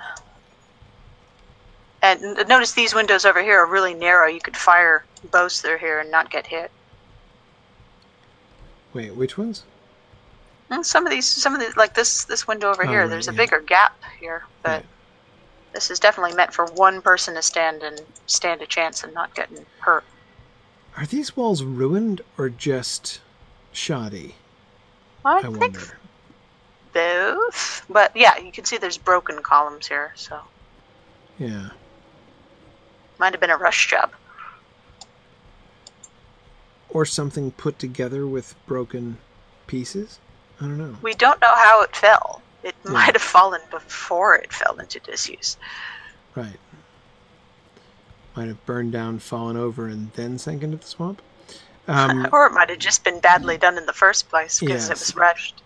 [2.03, 4.27] And notice these windows over here are really narrow.
[4.27, 6.71] You could fire bows through here and not get hit.
[8.93, 9.63] Wait, which ones?
[10.69, 13.01] And some of these, some of these, like this, this window over Oh, here.
[13.01, 13.37] right, there's a yeah.
[13.37, 14.85] bigger gap here, but Right.
[15.73, 19.33] this is definitely meant for one person to stand and stand a chance and not
[19.35, 20.03] getting hurt.
[20.97, 23.19] Are these walls ruined or just
[23.71, 24.35] shoddy?
[25.23, 25.97] I, I think wonder.
[26.93, 30.39] both, but yeah, you can see there's broken columns here, so
[31.37, 31.69] Yeah.
[33.21, 34.11] Might have been a rush job.
[36.89, 39.17] Or something put together with broken
[39.67, 40.19] pieces?
[40.59, 40.97] I don't know.
[41.01, 42.41] We don't know how it fell.
[42.63, 42.91] It Yeah.
[42.91, 45.55] might have fallen before it fell into disuse.
[46.35, 46.59] Right.
[48.35, 51.21] Might have burned down, fallen over, and then sank into the swamp.
[51.87, 54.99] Um, Or it might have just been badly done in the first place because it
[54.99, 55.61] was rushed.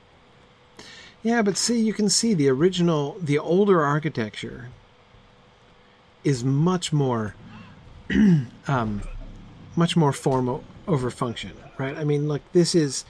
[1.23, 4.69] yeah, but see, you can see the original, the older architecture
[6.23, 7.35] is much more,
[8.67, 9.01] um,
[9.75, 11.97] much more form over function, right?
[11.97, 13.05] I mean, look, this is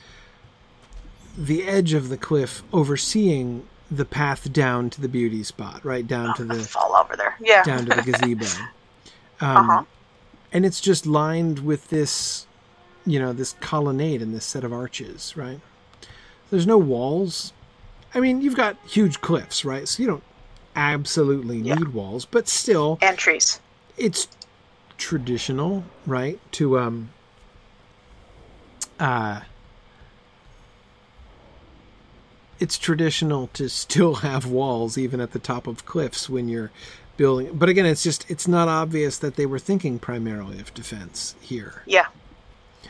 [1.37, 6.33] the edge of the cliff overseeing the path down to the beauty spot, right down
[6.35, 7.35] to the Fall over there.
[7.39, 7.63] Yeah.
[7.63, 8.45] down to the gazebo.
[9.41, 9.83] Um, Uh-huh.
[10.53, 12.47] And it's just lined with this,
[13.05, 15.59] you know, this colonnade and this set of arches, right?
[16.49, 17.51] There's no walls.
[18.13, 19.85] I mean, you've got huge cliffs, right?
[19.87, 20.23] So you don't
[20.77, 21.75] absolutely Yeah.
[21.75, 23.59] need walls, but still, and trees.
[23.97, 24.29] it's
[24.97, 26.39] traditional, right?
[26.53, 27.09] To um,
[28.99, 29.41] uh,
[32.59, 36.71] it's traditional to still have walls even at the top of cliffs when you're
[37.17, 37.49] building.
[37.57, 41.81] But again, it's just it's not obvious that they were thinking primarily of defense here
[41.85, 42.07] Yeah.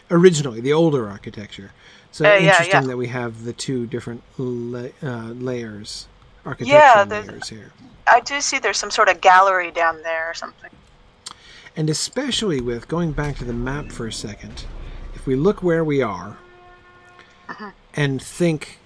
[0.09, 1.71] originally, the older architecture.
[2.11, 2.87] So Uh, interesting yeah.
[2.87, 6.07] that we have the two different la- uh, layers,
[6.45, 7.71] architectural Yeah, layers here.
[8.07, 10.69] I do see there's some sort of gallery down there or something.
[11.77, 14.65] And especially with going back to the map for a second,
[15.13, 16.37] if we look where we are
[17.95, 18.79] and think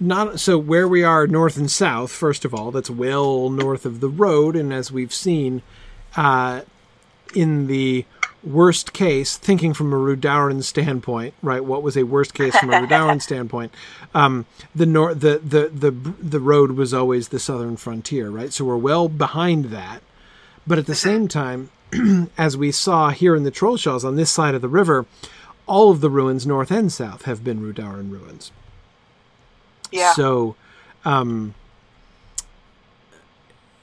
[0.00, 4.00] not so where we are north and south, first of all, that's well north of
[4.00, 5.62] the road, and as we've seen,
[6.16, 6.62] uh,
[7.34, 8.04] in the
[8.42, 11.64] worst case, thinking from a Rudauran standpoint, right?
[11.64, 13.72] What was a worst case from a Rudauran standpoint?
[14.14, 18.52] Um, the nor- the, the the the road was always the southern frontier, right?
[18.52, 20.02] So we're well behind that,
[20.66, 21.70] but at the same time,
[22.38, 25.06] as we saw here in the Trollshaws on this side of the river,
[25.66, 28.50] all of the ruins, north and south, have been Rudauran ruins.
[29.90, 30.12] Yeah.
[30.14, 30.56] So,
[31.04, 31.54] um,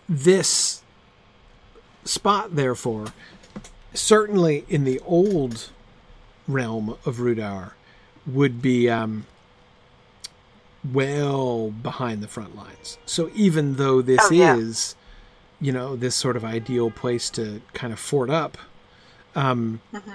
[0.08, 0.82] this
[2.04, 3.08] spot, therefore,
[3.94, 5.70] certainly in the old
[6.48, 7.74] realm of Rudaur,
[8.26, 9.26] would be um,
[10.94, 12.98] well behind the front lines.
[13.06, 14.56] So even though this Oh, yeah.
[14.56, 14.96] is,
[15.62, 18.58] you know, this sort of ideal place to kind of fort up,
[19.36, 20.12] um, Mm-hmm.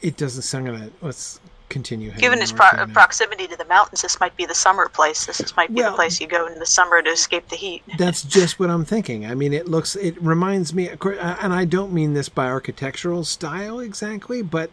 [0.00, 0.90] it doesn't sound gonna.
[1.00, 1.40] Let's
[1.70, 2.12] continue.
[2.12, 5.26] Given its pro- proximity to the mountains, this might be the summer place.
[5.26, 7.56] This is, might be Well- the place you go in the summer to escape the
[7.56, 7.82] heat.
[7.98, 9.26] That's just what I'm thinking.
[9.26, 13.80] I mean, it looks, it reminds me, and I don't mean this by architectural style
[13.80, 14.70] exactly, but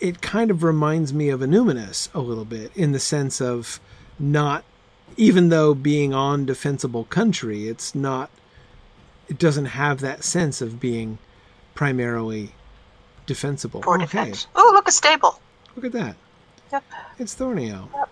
[0.00, 3.80] it kind of reminds me of Annúminas a little bit in the sense of
[4.18, 4.64] not,
[5.16, 8.30] even though being on defensible country, it's not,
[9.28, 11.18] it doesn't have that sense of being
[11.74, 12.52] primarily
[13.26, 13.82] defensible.
[13.82, 14.46] For okay, defense.
[14.54, 15.40] Oh, look, a stable.
[15.74, 16.16] look at that.
[16.72, 16.84] Yep.
[17.18, 17.88] It's Thornio.
[17.94, 18.08] Yep.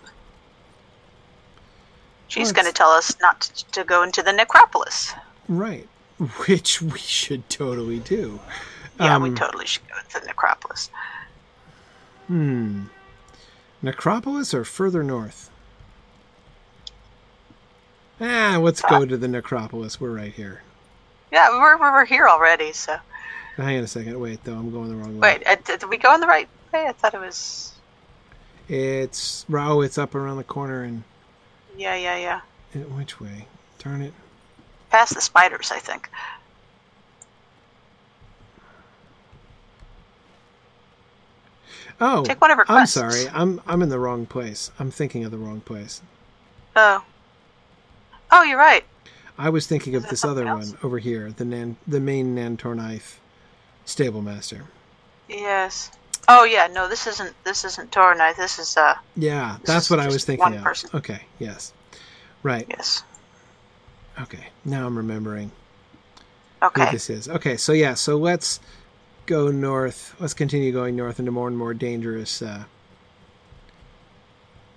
[2.29, 5.13] She's Well, going to tell us not to, to go into the necropolis.
[5.49, 5.89] Right.
[6.47, 8.41] Which we should totally do.
[8.99, 10.91] Yeah, we Um, totally should go into the necropolis.
[12.29, 12.85] Hmm.
[13.83, 15.51] Necropolis or further north?
[18.21, 20.01] Ah, let's go to the necropolis.
[20.01, 20.63] We're right here.
[21.33, 22.97] Yeah, we're, we were here already, so.
[23.57, 24.19] Hang on a second.
[24.21, 24.55] Wait, though.
[24.55, 25.39] I'm going the wrong way.
[25.39, 26.87] Wait, uh, did we go in the right way?
[26.87, 27.73] I thought it was.
[28.69, 31.03] It's oh, it's up around the corner and
[31.77, 32.17] Yeah, yeah,
[32.75, 32.81] yeah.
[32.85, 33.47] which way?
[33.79, 34.15] Turn it.
[34.91, 36.09] Past the spiders, I think.
[42.01, 43.29] Oh, Take one of her I'm sorry.
[43.33, 44.71] I'm I'm in the wrong place.
[44.79, 46.03] I'm thinking of the wrong place.
[46.75, 47.05] Oh.
[48.31, 48.85] Oh, you're right.
[49.39, 53.17] I was thinking of this other something one over here, the Nan, the main Nantorknife
[53.85, 54.65] stable master.
[55.29, 55.91] Yes.
[56.29, 58.37] Oh yeah, no, this isn't this isn't Thorenhad.
[58.37, 60.63] This is uh Yeah, that's what I was thinking one of.
[60.63, 60.91] person.
[60.95, 61.73] Okay, yes.
[62.43, 62.67] Right.
[62.71, 63.03] yes.
[64.21, 64.47] Okay.
[64.65, 65.51] Now I'm remembering
[66.61, 66.91] who Okay.
[66.93, 67.29] this is.
[67.29, 68.61] Okay, so yeah, so let's
[69.27, 70.15] go north.
[70.21, 72.65] Let's continue going north into more and more dangerous uh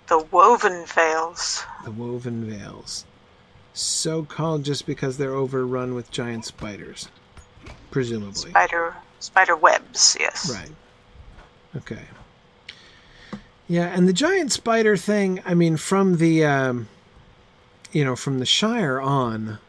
[0.07, 1.63] The woven veils.
[1.83, 3.05] the woven veils.
[3.77, 7.09] So called just because they're overrun with giant spiders.
[7.91, 8.49] Presumably.
[8.49, 10.51] Spider spider webs, yes.
[10.51, 10.71] Right.
[11.75, 12.03] Okay.
[13.67, 16.87] Yeah, and the giant spider thing, I mean, from the, um,
[17.91, 19.59] you know, from the Shire on,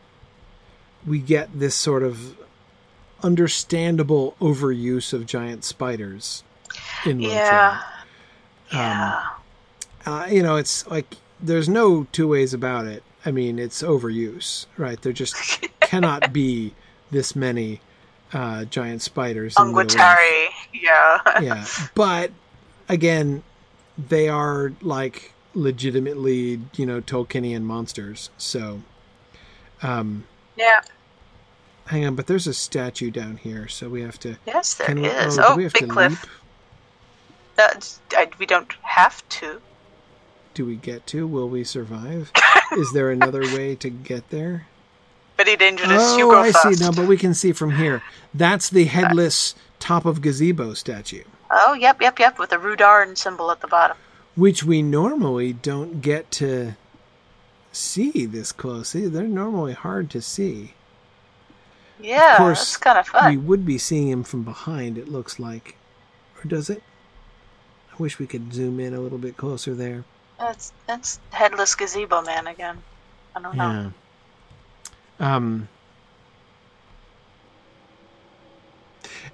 [1.07, 2.37] we get this sort of
[3.23, 6.45] understandable overuse of giant spiders
[7.05, 7.81] in Yeah.
[8.71, 8.73] Lotro.
[8.73, 9.29] Yeah.
[10.07, 13.03] Uh, you know, it's like there's no two ways about it.
[13.27, 15.01] I mean, it's overuse, right?
[15.01, 16.75] There just cannot be
[17.11, 17.81] this many
[18.33, 19.55] uh, giant spiders.
[19.59, 19.89] in real life.
[19.89, 20.47] Unguitari.
[20.75, 21.41] Yeah.
[21.41, 22.31] yeah but
[22.89, 23.43] again
[23.97, 28.83] they are like legitimately you know tolkienian monsters so
[29.83, 30.25] um
[30.57, 30.83] yeah.
[31.87, 35.01] hang on but there's a statue down here so we have to Yes, there can
[35.01, 35.37] we, is.
[35.37, 36.23] do Oh, we have big to cliff.
[36.23, 36.31] leap
[37.57, 39.61] That's, I, we don't have to.
[40.59, 41.25] Do we get to?
[41.25, 42.33] Will we survive?
[42.73, 44.67] Is there another way to get there?
[45.37, 46.17] Very dangerous.
[46.17, 46.81] you oh go i first.
[46.81, 48.03] see now but we can see from here.
[48.35, 51.23] That's the headless top of gazebo statue.
[51.49, 53.97] Oh, yep, yep, yep, with the Rudauran symbol at the bottom.
[54.35, 56.75] which we normally don't get to
[57.71, 60.75] see this close See, they're normally hard to see.
[62.01, 63.31] Yeah, of course, that's kind of fun.
[63.31, 65.77] we would be seeing him from behind it looks like.
[66.43, 66.83] Or does it?
[67.93, 70.05] I wish we could zoom in a little bit closer there
[70.39, 72.79] That's that's headless gazebo man again.
[73.35, 73.65] I don't know.
[73.65, 73.91] yeah
[75.21, 75.69] um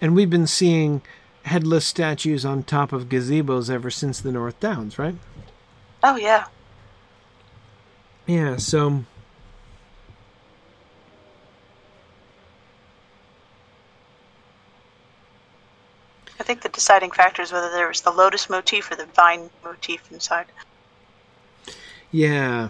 [0.01, 1.03] and we've been seeing
[1.45, 5.15] headless statues on top of gazebos ever since the north downs right
[6.03, 6.47] Oh yeah.
[8.27, 9.05] yeah so
[16.41, 19.51] I think the deciding factor is whether there was the lotus motif or the vine
[19.63, 20.47] motif inside.
[22.15, 22.69] Yeah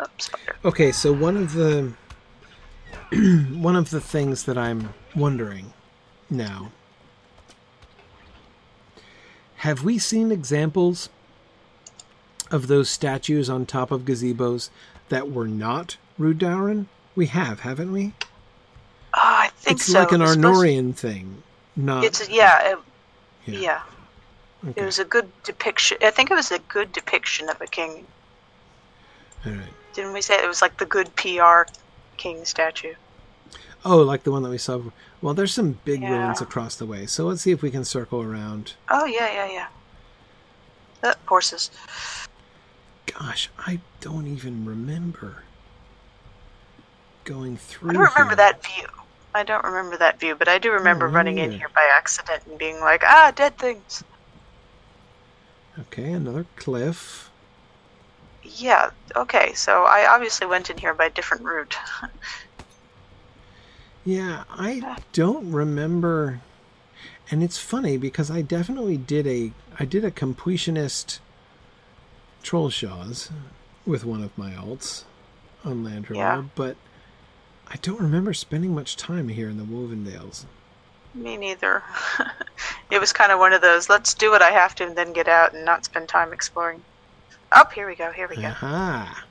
[0.00, 0.30] Oops.
[0.64, 1.92] Okay, so one of the
[3.52, 5.72] one of the things that I'm wondering
[6.30, 6.70] now
[9.56, 11.08] have we seen examples
[12.52, 14.70] of those statues on top of gazebos
[15.08, 16.86] that were not Rudauran?
[17.16, 18.12] We have, haven't we?
[19.14, 19.98] Oh, I think It's so.
[19.98, 21.42] like an It was supposed- Arnorian thing,
[21.74, 22.78] not It's yeah, it,
[23.46, 23.58] yeah.
[23.58, 23.80] yeah.
[24.70, 24.80] Okay.
[24.80, 25.98] It was a good depiction.
[26.02, 28.06] I think it was a good depiction of a king.
[29.46, 29.72] All right.
[29.94, 31.62] Didn't we say it was like the good PR
[32.16, 32.94] king statue?
[33.84, 34.80] Oh, like the one that we saw.
[35.22, 36.10] Well, there's some big Yeah.
[36.10, 38.74] ruins across the way, so let's see if we can circle around.
[38.90, 39.66] Oh yeah, yeah, yeah.
[41.10, 41.70] Uh, horses.
[43.06, 45.44] Gosh, I don't even remember.
[47.24, 47.90] going through.
[47.90, 48.36] I don't remember here.
[48.36, 48.86] that view.
[49.34, 52.42] I don't remember that view, but I do remember Oh, running in here by accident
[52.46, 54.02] and being like, ah, dead things.
[55.78, 57.27] Okay, another cliff.
[58.56, 61.76] Yeah, okay, so I obviously went in here by a different route.
[64.04, 66.40] Yeah, I don't remember.
[67.30, 71.18] And it's funny because I definitely did a I did a completionist
[72.42, 73.30] troll shaws
[73.84, 75.04] with one of my alts
[75.62, 76.42] on Landroval, Yeah.
[76.54, 76.76] but
[77.66, 80.46] I don't remember spending much time here in the Woven Dales.
[81.14, 81.82] Me neither.
[82.90, 85.12] it was kind of one of those, let's do what I have to and then
[85.12, 86.82] get out and not spend time exploring.
[87.52, 88.48] Oh, here we go, here we go.
[88.48, 89.24] Aha.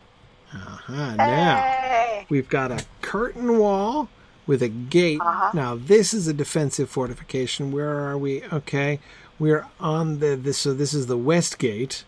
[0.53, 1.15] Aha.
[1.17, 2.25] Now Hey!
[2.29, 4.09] we've got a curtain wall
[4.47, 5.19] with a gate.
[5.21, 5.51] Uh-huh.
[5.53, 7.71] Now this is a defensive fortification.
[7.71, 8.43] Where are we?
[8.45, 8.99] Okay.
[9.39, 12.05] We're on the this so this is the west gate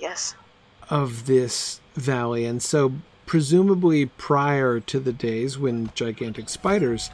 [0.00, 0.34] Yes.
[0.90, 2.92] of this valley and so
[3.26, 7.10] presumably prior to the days when gigantic spiders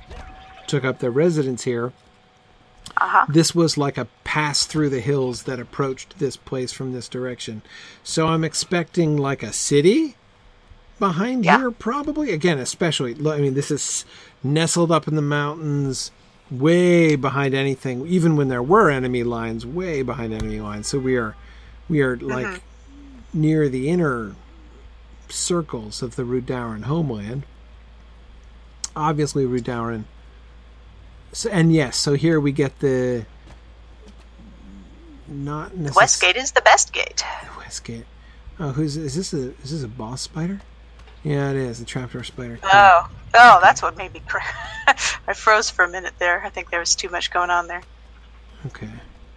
[0.67, 1.93] took up their residence here
[2.97, 3.25] Uh-huh.
[3.29, 7.63] this was like a pass through the hills that approached this place from this direction.
[8.03, 10.17] So I'm expecting like a city
[10.99, 11.59] behind Yeah.
[11.59, 12.33] here, probably.
[12.33, 14.05] Again, especially, I mean, this is
[14.43, 16.11] nestled up in the mountains,
[16.51, 20.87] way behind anything, even when there were enemy lines, way behind enemy lines.
[20.89, 21.35] So we are,
[21.89, 22.63] we are like
[23.33, 24.35] near the inner
[25.29, 27.45] circles of the Rudauran homeland.
[28.95, 30.05] Obviously, Rudauran.
[31.33, 33.25] So, and yes, so here we get the
[35.29, 37.25] not necessarily Westgate is the best gate.
[37.59, 38.05] Westgate.
[38.61, 39.33] Oh, who's is this?
[39.33, 40.61] A is this a boss spider?
[41.25, 42.59] Yeah, it is a trapdoor spider.
[42.65, 44.45] Oh, oh, that's what made me cry.
[45.27, 46.43] I froze for a minute there.
[46.45, 47.83] I think there was too much going on there.
[48.67, 48.91] Okay.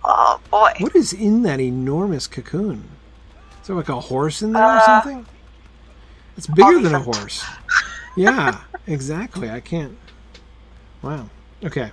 [0.04, 0.74] Oh boy.
[0.80, 2.90] What is in that enormous cocoon?
[3.62, 5.26] Is there like a horse in there or Uh, something?
[6.38, 7.46] It's bigger than a horse.
[8.18, 9.50] Yeah, exactly.
[9.50, 9.98] I can't.
[11.02, 11.30] Wow.
[11.66, 11.92] Okay.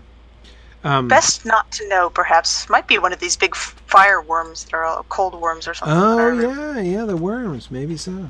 [0.84, 2.68] Um, Best not to know, perhaps.
[2.68, 5.96] Might be one of these big f- fire worms that are cold worms or something.
[5.96, 7.70] Oh yeah, yeah, the worms.
[7.70, 8.28] Maybe so.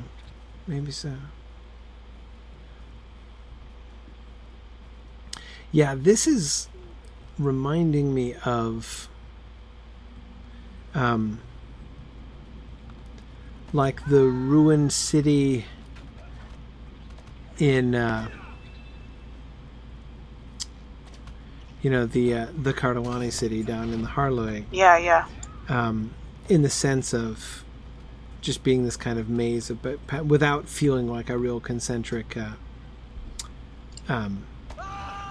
[0.67, 1.13] Maybe so.
[5.71, 6.69] Yeah, this is
[7.39, 9.09] reminding me of
[10.93, 11.41] um
[13.73, 15.65] like the ruined city
[17.57, 18.29] in uh
[21.83, 25.25] you know the uh, the Cardalani city down in the Harlow Yeah, yeah.
[25.69, 26.13] um,
[26.49, 27.63] in the sense of
[28.41, 32.49] just being this kind of maze of, but without feeling like a real concentric uh,
[34.09, 34.43] um,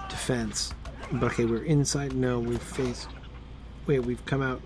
[0.09, 0.73] defense.
[1.11, 2.13] But okay, we're inside.
[2.15, 3.07] No, we've faced.
[3.85, 4.61] Wait, we've come out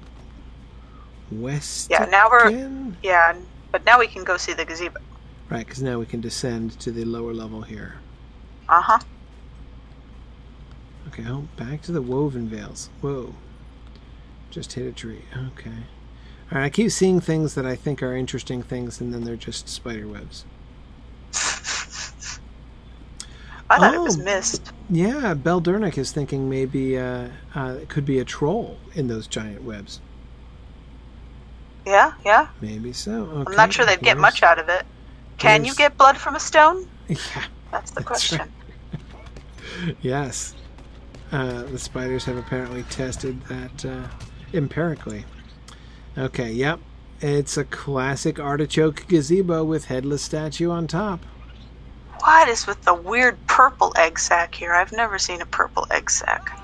[1.32, 1.90] west.
[1.92, 3.36] Yeah, now we're- Yeah,
[3.72, 5.00] but now we can go see the gazebo.
[5.50, 7.96] right because now we can descend to the lower level here.
[8.70, 9.00] Uh huh.
[11.08, 12.90] Okay, oh, back to the woven veils.
[13.02, 13.34] Whoa.
[14.52, 15.24] Just hit a tree.
[15.54, 15.72] Okay.
[16.52, 19.68] Alright, I keep seeing things that I think are interesting things, and then they're just
[19.70, 20.46] spider webs.
[23.70, 24.24] I thought it was Oh.
[24.24, 24.72] mist.
[24.90, 29.64] Yeah, Beldernick is thinking maybe uh, uh, it could be a troll in those giant
[29.64, 30.00] webs.
[31.86, 32.48] Yeah, yeah.
[32.62, 33.24] Maybe so.
[33.26, 33.52] Okay.
[33.52, 34.86] I'm not sure they'd get here's- much out of it.
[35.38, 36.88] Can you get blood from a stone?
[37.10, 37.16] Yeah,
[37.72, 38.40] That's the That's question.
[38.40, 39.96] right.
[40.02, 40.54] yes.
[41.32, 44.08] Uh, the spiders have apparently tested that uh,
[44.54, 45.26] empirically.
[46.18, 46.80] Okay, yep.
[47.20, 51.26] It's a classic artichoke gazebo with headless statue on top.
[52.20, 54.74] What is with the weird purple egg sac here?
[54.74, 56.60] I've never seen a purple egg sac.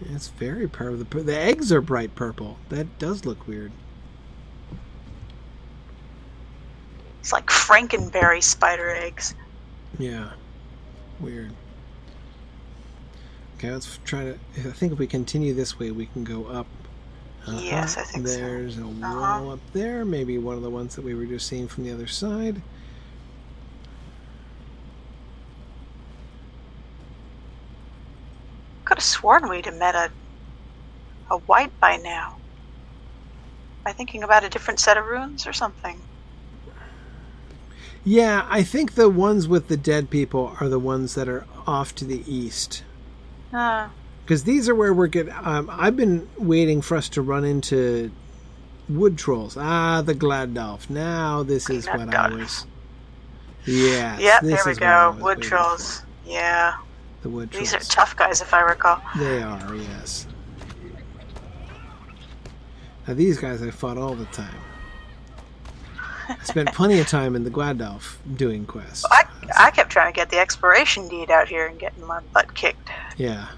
[0.00, 0.98] It's very purple.
[0.98, 2.58] The, the eggs are bright purple.
[2.68, 3.72] That does look weird.
[7.20, 9.34] It's like Frankenberry spider eggs.
[9.98, 10.30] Yeah.
[11.18, 11.52] Weird.
[13.56, 14.38] Okay, let's try to.
[14.58, 16.66] I think if we continue this way, we can go up.
[17.46, 17.60] Uh-huh.
[17.62, 18.36] Yes, I think so.
[18.36, 19.42] There's a Uh-huh.
[19.44, 20.04] wall up there.
[20.04, 22.60] Maybe one of the ones that we were just seeing from the other side.
[28.84, 30.10] Could have sworn we'd have met a
[31.30, 32.36] a white by now.
[33.84, 36.00] By thinking about a different set of runes or something?
[38.04, 41.94] Yeah, I think the ones with the dead people are the ones that are off
[41.96, 42.84] to the east.
[43.52, 43.88] Uh,
[44.24, 45.32] Because these are where we're getting.
[45.32, 48.10] Um, I've been waiting for us to run into
[48.88, 49.56] wood trolls.
[49.58, 50.88] Ah, the Gladolf.
[50.90, 52.66] Now this is what I was.
[53.64, 54.18] Yeah.
[54.18, 55.22] yep, this there we is what I go.
[55.24, 56.02] Wood trolls.
[56.24, 56.74] Yeah.
[57.22, 57.72] The wood trolls.
[57.72, 59.00] These are tough guys if I recall.
[59.18, 60.26] They are, yes.
[63.08, 64.54] Now these guys I fought all the time.
[66.28, 69.04] I spent plenty of time in the Guadalf doing quests.
[69.10, 69.24] I,
[69.56, 72.90] I kept trying to get the exploration deed out here and getting my butt kicked.
[73.16, 73.48] Yeah.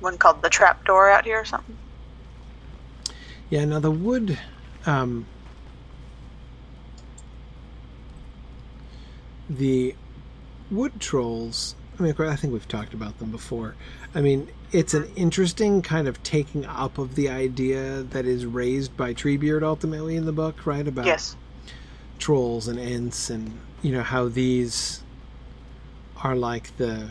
[0.00, 1.76] One called the trap door out here or something.
[3.50, 4.38] Yeah, now the wood
[4.86, 5.26] um
[9.48, 9.94] the
[10.70, 13.76] wood trolls I mean I think we've talked about them before.
[14.14, 18.96] I mean, it's an interesting kind of taking up of the idea that is raised
[18.96, 20.86] by Treebeard ultimately in the book, right?
[20.88, 21.36] About Yes.
[22.18, 25.02] trolls and ents and you know how these
[26.24, 27.10] are like the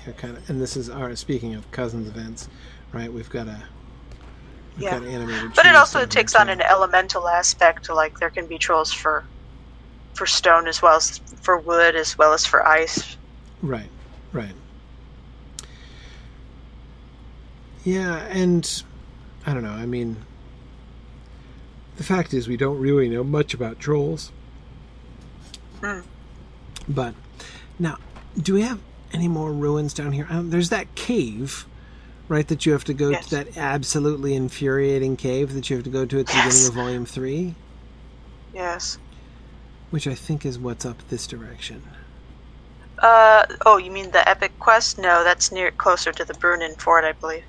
[0.00, 2.48] you know, kind of and this is our speaking of cousins events
[2.92, 3.64] right we've got a
[4.76, 4.92] we've Yeah.
[5.00, 7.88] got animated But it also takes on an elemental aspect.
[7.90, 9.26] Like there can be trolls for
[10.14, 13.16] for stone as well as for wood as well as for ice.
[13.62, 13.90] right
[14.32, 14.54] right
[17.84, 18.82] yeah and
[19.46, 20.16] i don't know i mean
[21.96, 24.30] the fact is we don't really know much about trolls
[25.80, 26.00] Hmm.
[26.88, 27.14] but
[27.78, 27.98] now
[28.40, 28.80] do we have
[29.12, 31.66] any more ruins down here um, there's that cave
[32.28, 33.26] right that you have to go Yes.
[33.26, 36.44] to that absolutely infuriating cave that you have to go to at the Yes.
[36.46, 37.54] beginning of volume 3
[38.54, 38.96] Yes.
[39.90, 41.82] which i think is what's up this direction
[43.02, 44.98] Uh oh, you mean the epic quest?
[44.98, 47.42] No, that's near closer to the Bruinen fort, I believe.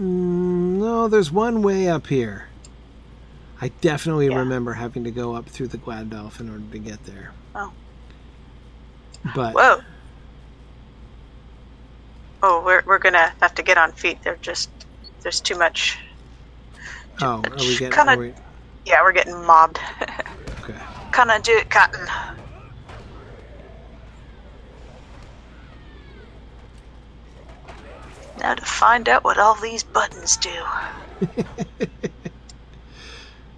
[0.00, 2.46] Mm, no, there's one way up here.
[3.60, 4.38] I definitely Yeah.
[4.38, 7.32] remember having to go up through the Gladolf in order to get there.
[7.54, 7.70] Oh.
[9.34, 9.82] But Whoa.
[12.42, 14.18] Oh, we're we're gonna have to get on feet.
[14.22, 14.70] They're just
[15.20, 15.98] there's too much.
[17.20, 17.90] oh, are we getting?
[17.90, 18.32] kinda- are we,
[18.86, 19.78] Yeah, we're getting mobbed.
[20.62, 20.74] okay.
[21.12, 22.08] Kinda do it, Cotton.
[28.40, 30.50] Now to find out what all these buttons do.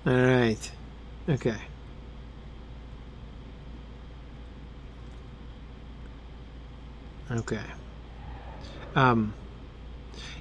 [0.07, 0.71] All right.
[1.29, 1.57] Okay.
[7.31, 7.61] Okay.
[8.97, 9.35] Um.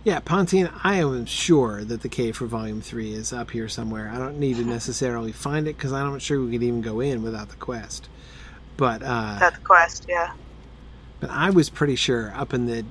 [0.04, 4.10] Yeah, Pontine, I am sure that the cave for Volume 3 is up here somewhere.
[4.12, 7.00] I don't need to necessarily find it because I'm not sure we could even go
[7.02, 8.10] in without the quest.
[8.78, 10.34] But, uh, That's the quest, yeah.
[11.20, 12.84] but I was pretty sure up in the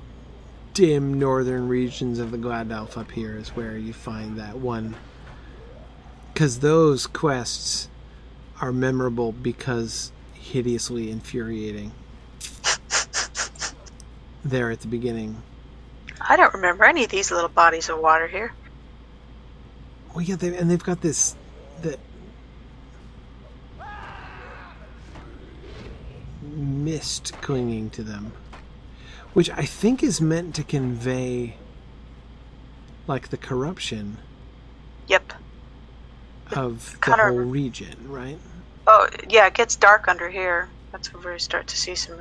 [0.73, 4.95] dim northern regions of the Gladalf up here is where you find that one.
[6.33, 7.89] Because those quests
[8.61, 11.91] are memorable because hideously infuriating.
[14.45, 15.41] there at the beginning.
[16.19, 18.53] I don't remember any of these little bodies of water here.
[20.13, 21.35] Well, yeah, they, and they've got this
[21.81, 21.99] that
[26.43, 28.33] mist clinging to them,
[29.33, 31.55] which I think is meant to convey
[33.07, 34.17] like the corruption
[35.07, 35.33] Yep.
[36.51, 38.37] of the whole region, right?
[38.87, 40.69] Oh, yeah, it gets dark under here.
[40.91, 42.19] That's where we start to see some.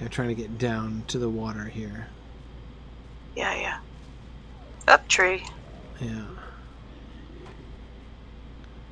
[0.00, 2.08] Yeah, trying to get down to the water here.
[3.36, 3.78] Yeah, yeah.
[4.88, 5.44] Up tree.
[6.00, 6.24] Yeah.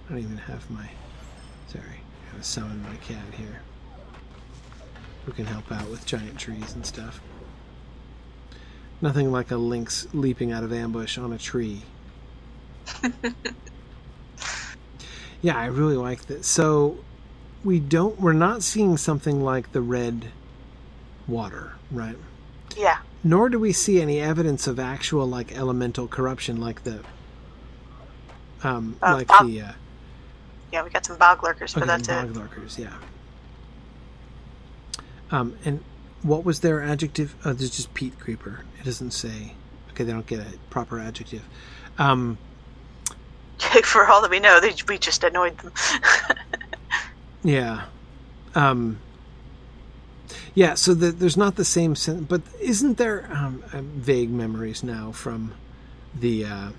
[0.06, 0.88] I don't even have my.
[1.68, 3.60] Sorry, I gotta summon my cat here.
[5.26, 7.20] Who can help out with giant trees and stuff.
[9.02, 11.82] Nothing like a lynx leaping out of ambush on a tree.
[15.42, 16.46] yeah, I really like this.
[16.46, 16.98] So,
[17.64, 18.20] we don't.
[18.20, 20.26] We're not seeing something like the red
[21.26, 22.16] water, right?
[22.76, 22.98] Yeah.
[23.24, 27.00] nor do we see any evidence of actual like elemental corruption like the
[28.62, 29.72] um Uh, like bog- the uh
[30.72, 32.36] Yeah, we got some bog lurkers, but okay, that's bog it.
[32.36, 32.94] lurkers yeah
[35.30, 35.82] um and
[36.22, 37.34] what was their adjective?
[37.44, 38.64] Oh there's just peat creeper.
[38.80, 39.54] It doesn't say.
[39.90, 41.42] Okay they don't get a proper adjective.
[41.98, 42.38] Um
[43.84, 45.72] For all that we know, they, we just annoyed them.
[47.42, 47.84] yeah.
[48.54, 48.98] Um
[50.54, 54.82] yeah so the, there's not the same sense but isn't there um, um vague memories
[54.82, 55.54] now from
[56.14, 56.70] the uh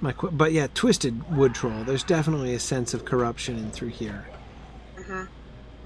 [0.00, 3.88] my qu- but yeah twisted wood troll there's definitely a sense of corruption in through
[3.88, 4.26] here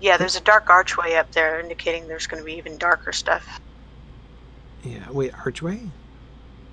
[0.00, 3.60] yeah, there's a dark archway up there indicating there's going to be even darker stuff.
[4.82, 5.80] yeah wait archway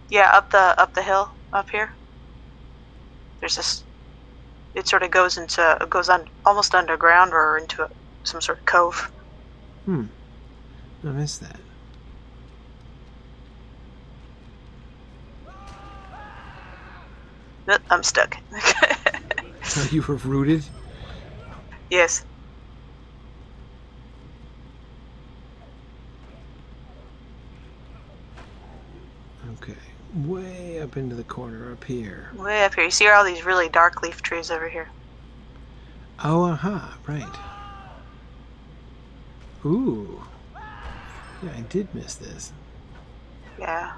[0.09, 1.90] Yeah, up the up the hill up here.
[3.40, 3.83] There's this.
[4.75, 7.90] It sort of goes into it goes on almost underground or into a,
[8.24, 9.11] some sort of cove.
[9.85, 10.06] hmm
[11.03, 11.59] i missed that
[17.67, 18.38] Nope, I'm stuck.
[19.64, 20.64] so you were rooted
[21.90, 22.25] yes.
[29.53, 29.75] okay
[30.14, 32.31] way up into the corner up here.
[32.35, 32.85] Way up here.
[32.85, 34.90] You see all these really dark leaf trees over here.
[36.23, 37.35] Oh, aha, right.
[39.65, 40.23] Ooh.
[40.56, 42.51] Yeah, I did miss this.
[43.59, 43.93] Yeah.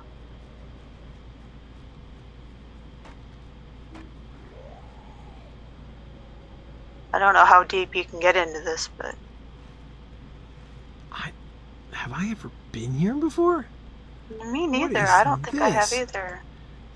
[7.13, 9.15] I don't know how deep you can get into this, but
[11.11, 11.31] I
[11.91, 13.67] have I ever been here before?
[14.51, 15.05] Me neither.
[15.07, 16.41] I don't think I have either.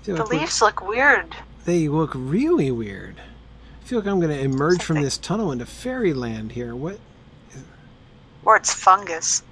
[0.08, 1.34] I The leaves look weird.
[1.64, 3.16] They look really weird.
[3.82, 6.74] I feel like I'm going to emerge from this tunnel into fairyland here.
[6.74, 6.98] What?
[8.44, 9.42] Or it's fungus.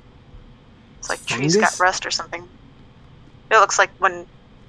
[0.98, 2.48] It's like trees got rust or something.
[3.50, 4.26] It looks like when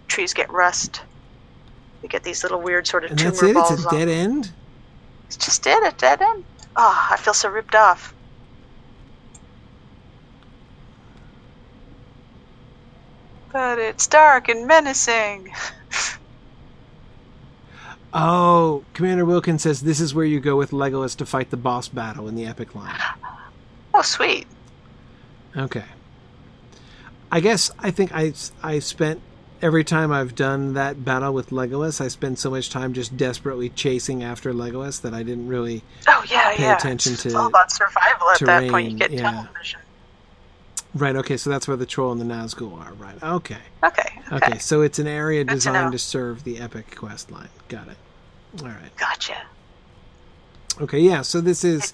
[0.07, 1.01] trees get rust,
[2.03, 3.53] you get these little weird sort of And tumor that's it?
[3.53, 3.71] balls.
[3.71, 4.31] It's a dead them.
[4.31, 4.51] end?
[5.27, 6.43] It's just it, a dead end.
[6.75, 8.13] Oh, I feel so ripped off.
[13.51, 15.51] But it's dark and menacing.
[18.13, 21.87] Oh, Commander Wilkins says this is where you go with Legolas to fight the boss
[21.87, 22.95] battle in the epic line.
[23.93, 24.47] Oh, sweet.
[25.55, 25.83] Okay.
[27.31, 29.21] I guess I think I I spent
[29.61, 33.69] every time I've done that battle with Legolas, I spend so much time just desperately
[33.69, 36.77] chasing after Legolas that I didn't really Oh, yeah, Pay yeah.
[36.77, 38.91] attention to it's all about survival at that point.
[38.91, 39.21] You get yeah.
[39.23, 39.79] tunnel vision.
[40.97, 43.21] Right, okay, so that's where the troll and the Nazgul are, right.
[43.21, 43.57] Okay.
[43.83, 44.35] Okay, okay.
[44.47, 45.91] Okay, so it's an area Good designed know.
[45.91, 47.49] to serve the epic quest line.
[47.67, 47.97] Got it.
[48.61, 48.95] All right.
[48.97, 49.35] Gotcha.
[50.81, 51.93] Okay, yeah, so this is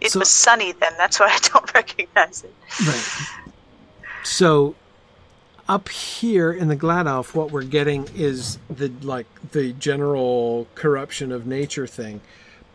[0.00, 0.92] It So- was sunny then.
[0.96, 2.54] That's why I don't recognize it.
[2.86, 3.44] Right.
[4.24, 4.74] So
[5.68, 11.46] up here in the Gladelf, what we're getting is the like the general corruption of
[11.46, 12.20] nature thing.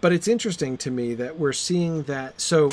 [0.01, 2.71] But it's interesting to me that we're seeing that so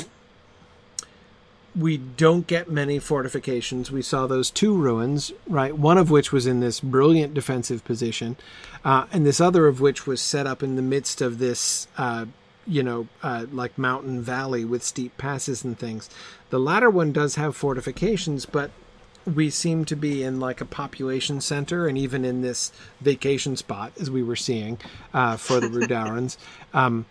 [1.75, 3.91] we don't get many fortifications.
[3.91, 5.77] We saw those two ruins, right?
[5.77, 8.37] One of which was in this brilliant defensive position,
[8.83, 12.25] uh, and this other of which was set up in the midst of this, uh,
[12.67, 16.09] you know, uh, like mountain valley with steep passes and things.
[16.49, 18.71] The latter one does have fortifications, but
[19.25, 23.93] we seem to be in like a population center, and even in this vacation spot,
[23.99, 24.77] as we were seeing
[25.13, 26.37] uh, for the Rudaurans.
[26.73, 27.05] Um,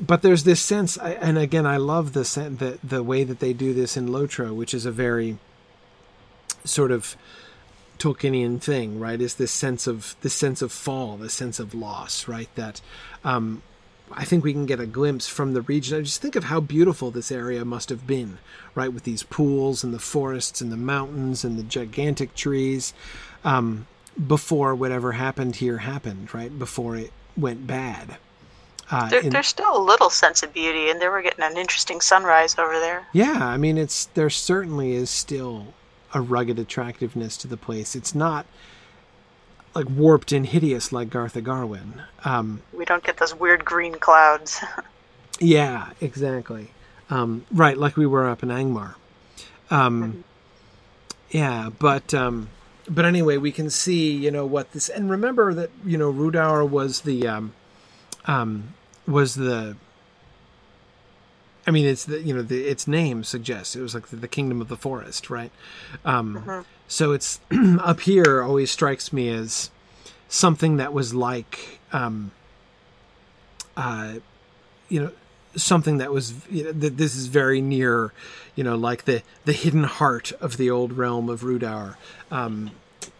[0.00, 3.72] but there's this sense, and again, I love the the the way that they do
[3.72, 5.38] this in Lotro, which is a very
[6.64, 7.16] sort of
[7.98, 9.20] Tolkienian thing, right?
[9.20, 12.48] Is this sense of this sense of fall, this sense of loss, right?
[12.54, 12.80] That
[13.24, 13.62] um,
[14.10, 15.98] I think we can get a glimpse from the region.
[15.98, 18.38] I just think of how beautiful this area must have been,
[18.74, 18.92] right?
[18.92, 22.92] With these pools and the forests and the mountains and the gigantic trees,
[23.44, 23.86] um,
[24.26, 26.56] before whatever happened here happened, right?
[26.58, 28.16] Before it went bad.
[28.92, 31.56] Uh, There, in- there's still a little sense of beauty, and there we're getting an
[31.56, 33.06] interesting sunrise over there.
[33.12, 35.68] Yeah, I mean, it's there certainly is still
[36.12, 37.96] a rugged attractiveness to the place.
[37.96, 38.44] It's not
[39.74, 42.02] like warped and hideous like Garth Agarwen.
[42.24, 44.60] Um, We don't get those weird green clouds.
[45.40, 46.70] yeah, exactly.
[47.08, 48.94] Um, right, like we were up in Angmar.
[49.70, 50.24] Um,
[51.30, 52.50] yeah, but um,
[52.88, 56.68] but anyway, we can see you know what this and remember that you know Rudaur
[56.68, 57.54] was the um,
[58.26, 58.74] um,
[59.06, 59.76] was the
[61.66, 64.28] I mean, it's the you know the its name suggests it was like the, the
[64.28, 65.52] kingdom of the forest, right?
[66.04, 66.36] Um,
[66.88, 67.40] So it's
[67.80, 69.70] up here always strikes me as
[70.28, 72.32] something that was like, um,
[73.76, 74.14] uh,
[74.88, 75.12] you know,
[75.54, 78.12] something that was you know, that this is very near,
[78.56, 81.96] you know, like the the hidden heart of the old realm of Rudaur.
[82.30, 82.72] Um,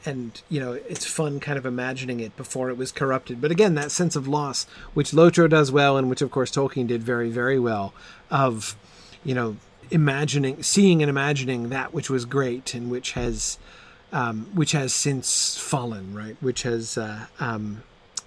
[0.05, 3.41] and you know it's fun kind of imagining it before it was corrupted.
[3.41, 6.87] But again that sense of loss which lotro does well and which of course tolkien
[6.87, 7.93] did very very well
[8.31, 8.77] of
[9.25, 9.57] you know
[9.91, 13.59] imagining seeing and imagining that which was great and which has
[14.13, 16.37] um, which has since fallen right?
[16.41, 17.83] Which has uh, um,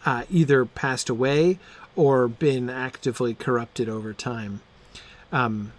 [0.05, 1.59] uh, either passed away
[1.95, 4.61] or been actively corrupted over time.
[5.31, 5.71] Um,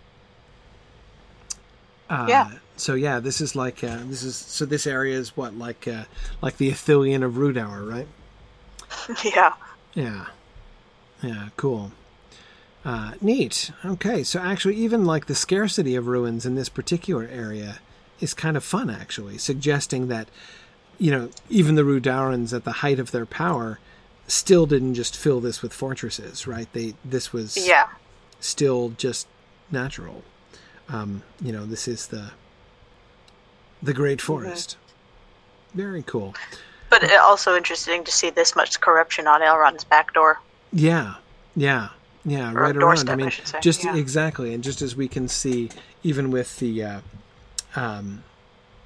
[2.08, 2.50] uh, Yeah.
[2.76, 6.05] So yeah, this is like uh, this is so this area is what like uh,
[6.42, 8.08] like the Ithilien of Rudaur, right?
[9.24, 9.55] yeah.
[9.94, 10.26] Yeah,
[11.22, 11.92] yeah, cool.
[12.84, 13.70] Uh, neat.
[13.84, 17.78] Okay, so actually, even like the scarcity of ruins in this particular area
[18.20, 20.28] is kind of fun, actually, suggesting that
[20.98, 23.78] you know even the Rudaurans at the height of their power
[24.28, 26.70] still didn't just fill this with fortresses, right?
[26.74, 27.88] They this was Yeah.
[28.38, 29.26] still just
[29.70, 30.22] natural.
[30.88, 32.32] Um, you know, this is the
[33.86, 34.76] the Great Forest.
[35.74, 36.34] Very cool.
[36.90, 40.39] But also interesting to see this much corruption on Elrond's back door.
[40.73, 41.15] Yeah,
[41.56, 41.89] yeah,
[42.24, 42.52] yeah.
[42.52, 43.08] Or right around.
[43.08, 43.97] I I mean, say, just yeah.
[43.97, 45.70] exactly, and just as we can see,
[46.02, 47.00] even with the, uh,
[47.74, 48.23] um,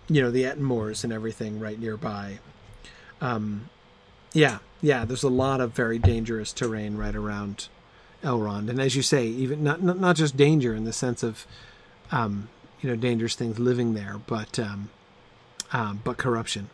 [0.08, 2.38] you know, the Ettenmoors and everything right nearby,
[3.20, 3.68] Um,
[4.32, 5.04] yeah, yeah.
[5.04, 7.68] There's a lot of very dangerous terrain right around
[8.22, 11.46] Elrond, and as you say, even not not, not just danger in the sense of,
[12.10, 12.48] um,
[12.80, 14.90] you know, dangerous things living there, but um,
[15.72, 16.70] um, but corruption.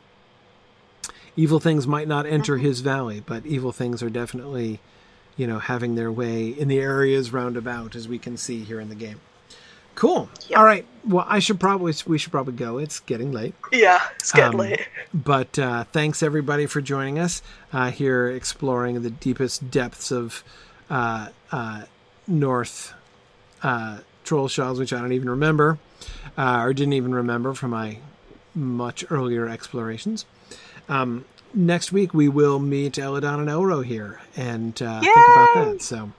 [1.36, 4.80] Evil things might not enter his valley, but evil things are definitely,
[5.36, 8.88] you know, having their way in the areas roundabout, as we can see here in
[8.88, 9.20] the game.
[9.94, 10.28] Cool.
[10.48, 10.58] Yep.
[10.58, 10.86] All right.
[11.06, 12.78] Well, I should probably we should probably go.
[12.78, 13.54] It's getting late.
[13.72, 14.88] Yeah, it's getting Um, late.
[15.12, 20.42] But uh, thanks everybody for joining us uh, here, exploring the deepest depths of
[20.90, 21.84] uh, uh,
[22.26, 22.92] North
[23.62, 25.78] uh, Trollshaws, which I don't even remember,
[26.36, 27.98] uh, or didn't even remember from my
[28.54, 30.24] much earlier explorations.
[30.88, 35.82] Um, next week we will meet Elladan and Elrohir and uh, think about that.
[35.82, 36.12] So.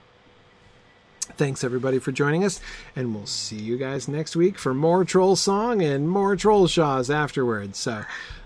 [1.36, 2.60] Thanks everybody for joining us,
[2.96, 7.78] and we'll see you guys next week for more Troll Song and more Trollshaws afterwards.
[7.78, 8.02] So,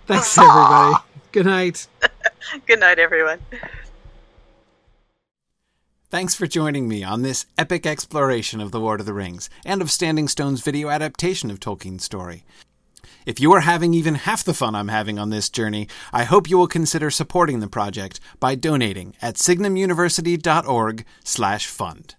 [0.07, 0.97] thanks everybody.
[1.31, 1.87] Good night.
[2.67, 3.39] Good night, everyone.
[6.13, 9.81] Thanks for joining me on this epic exploration of The Lord of the Rings and
[9.81, 12.45] of Standing Stone's video adaptation of Tolkien's story.
[13.25, 16.51] If you are having even half the fun I'm having on this journey, I hope
[16.51, 22.15] you will consider supporting the project by donating at signumuniversity.org/fund.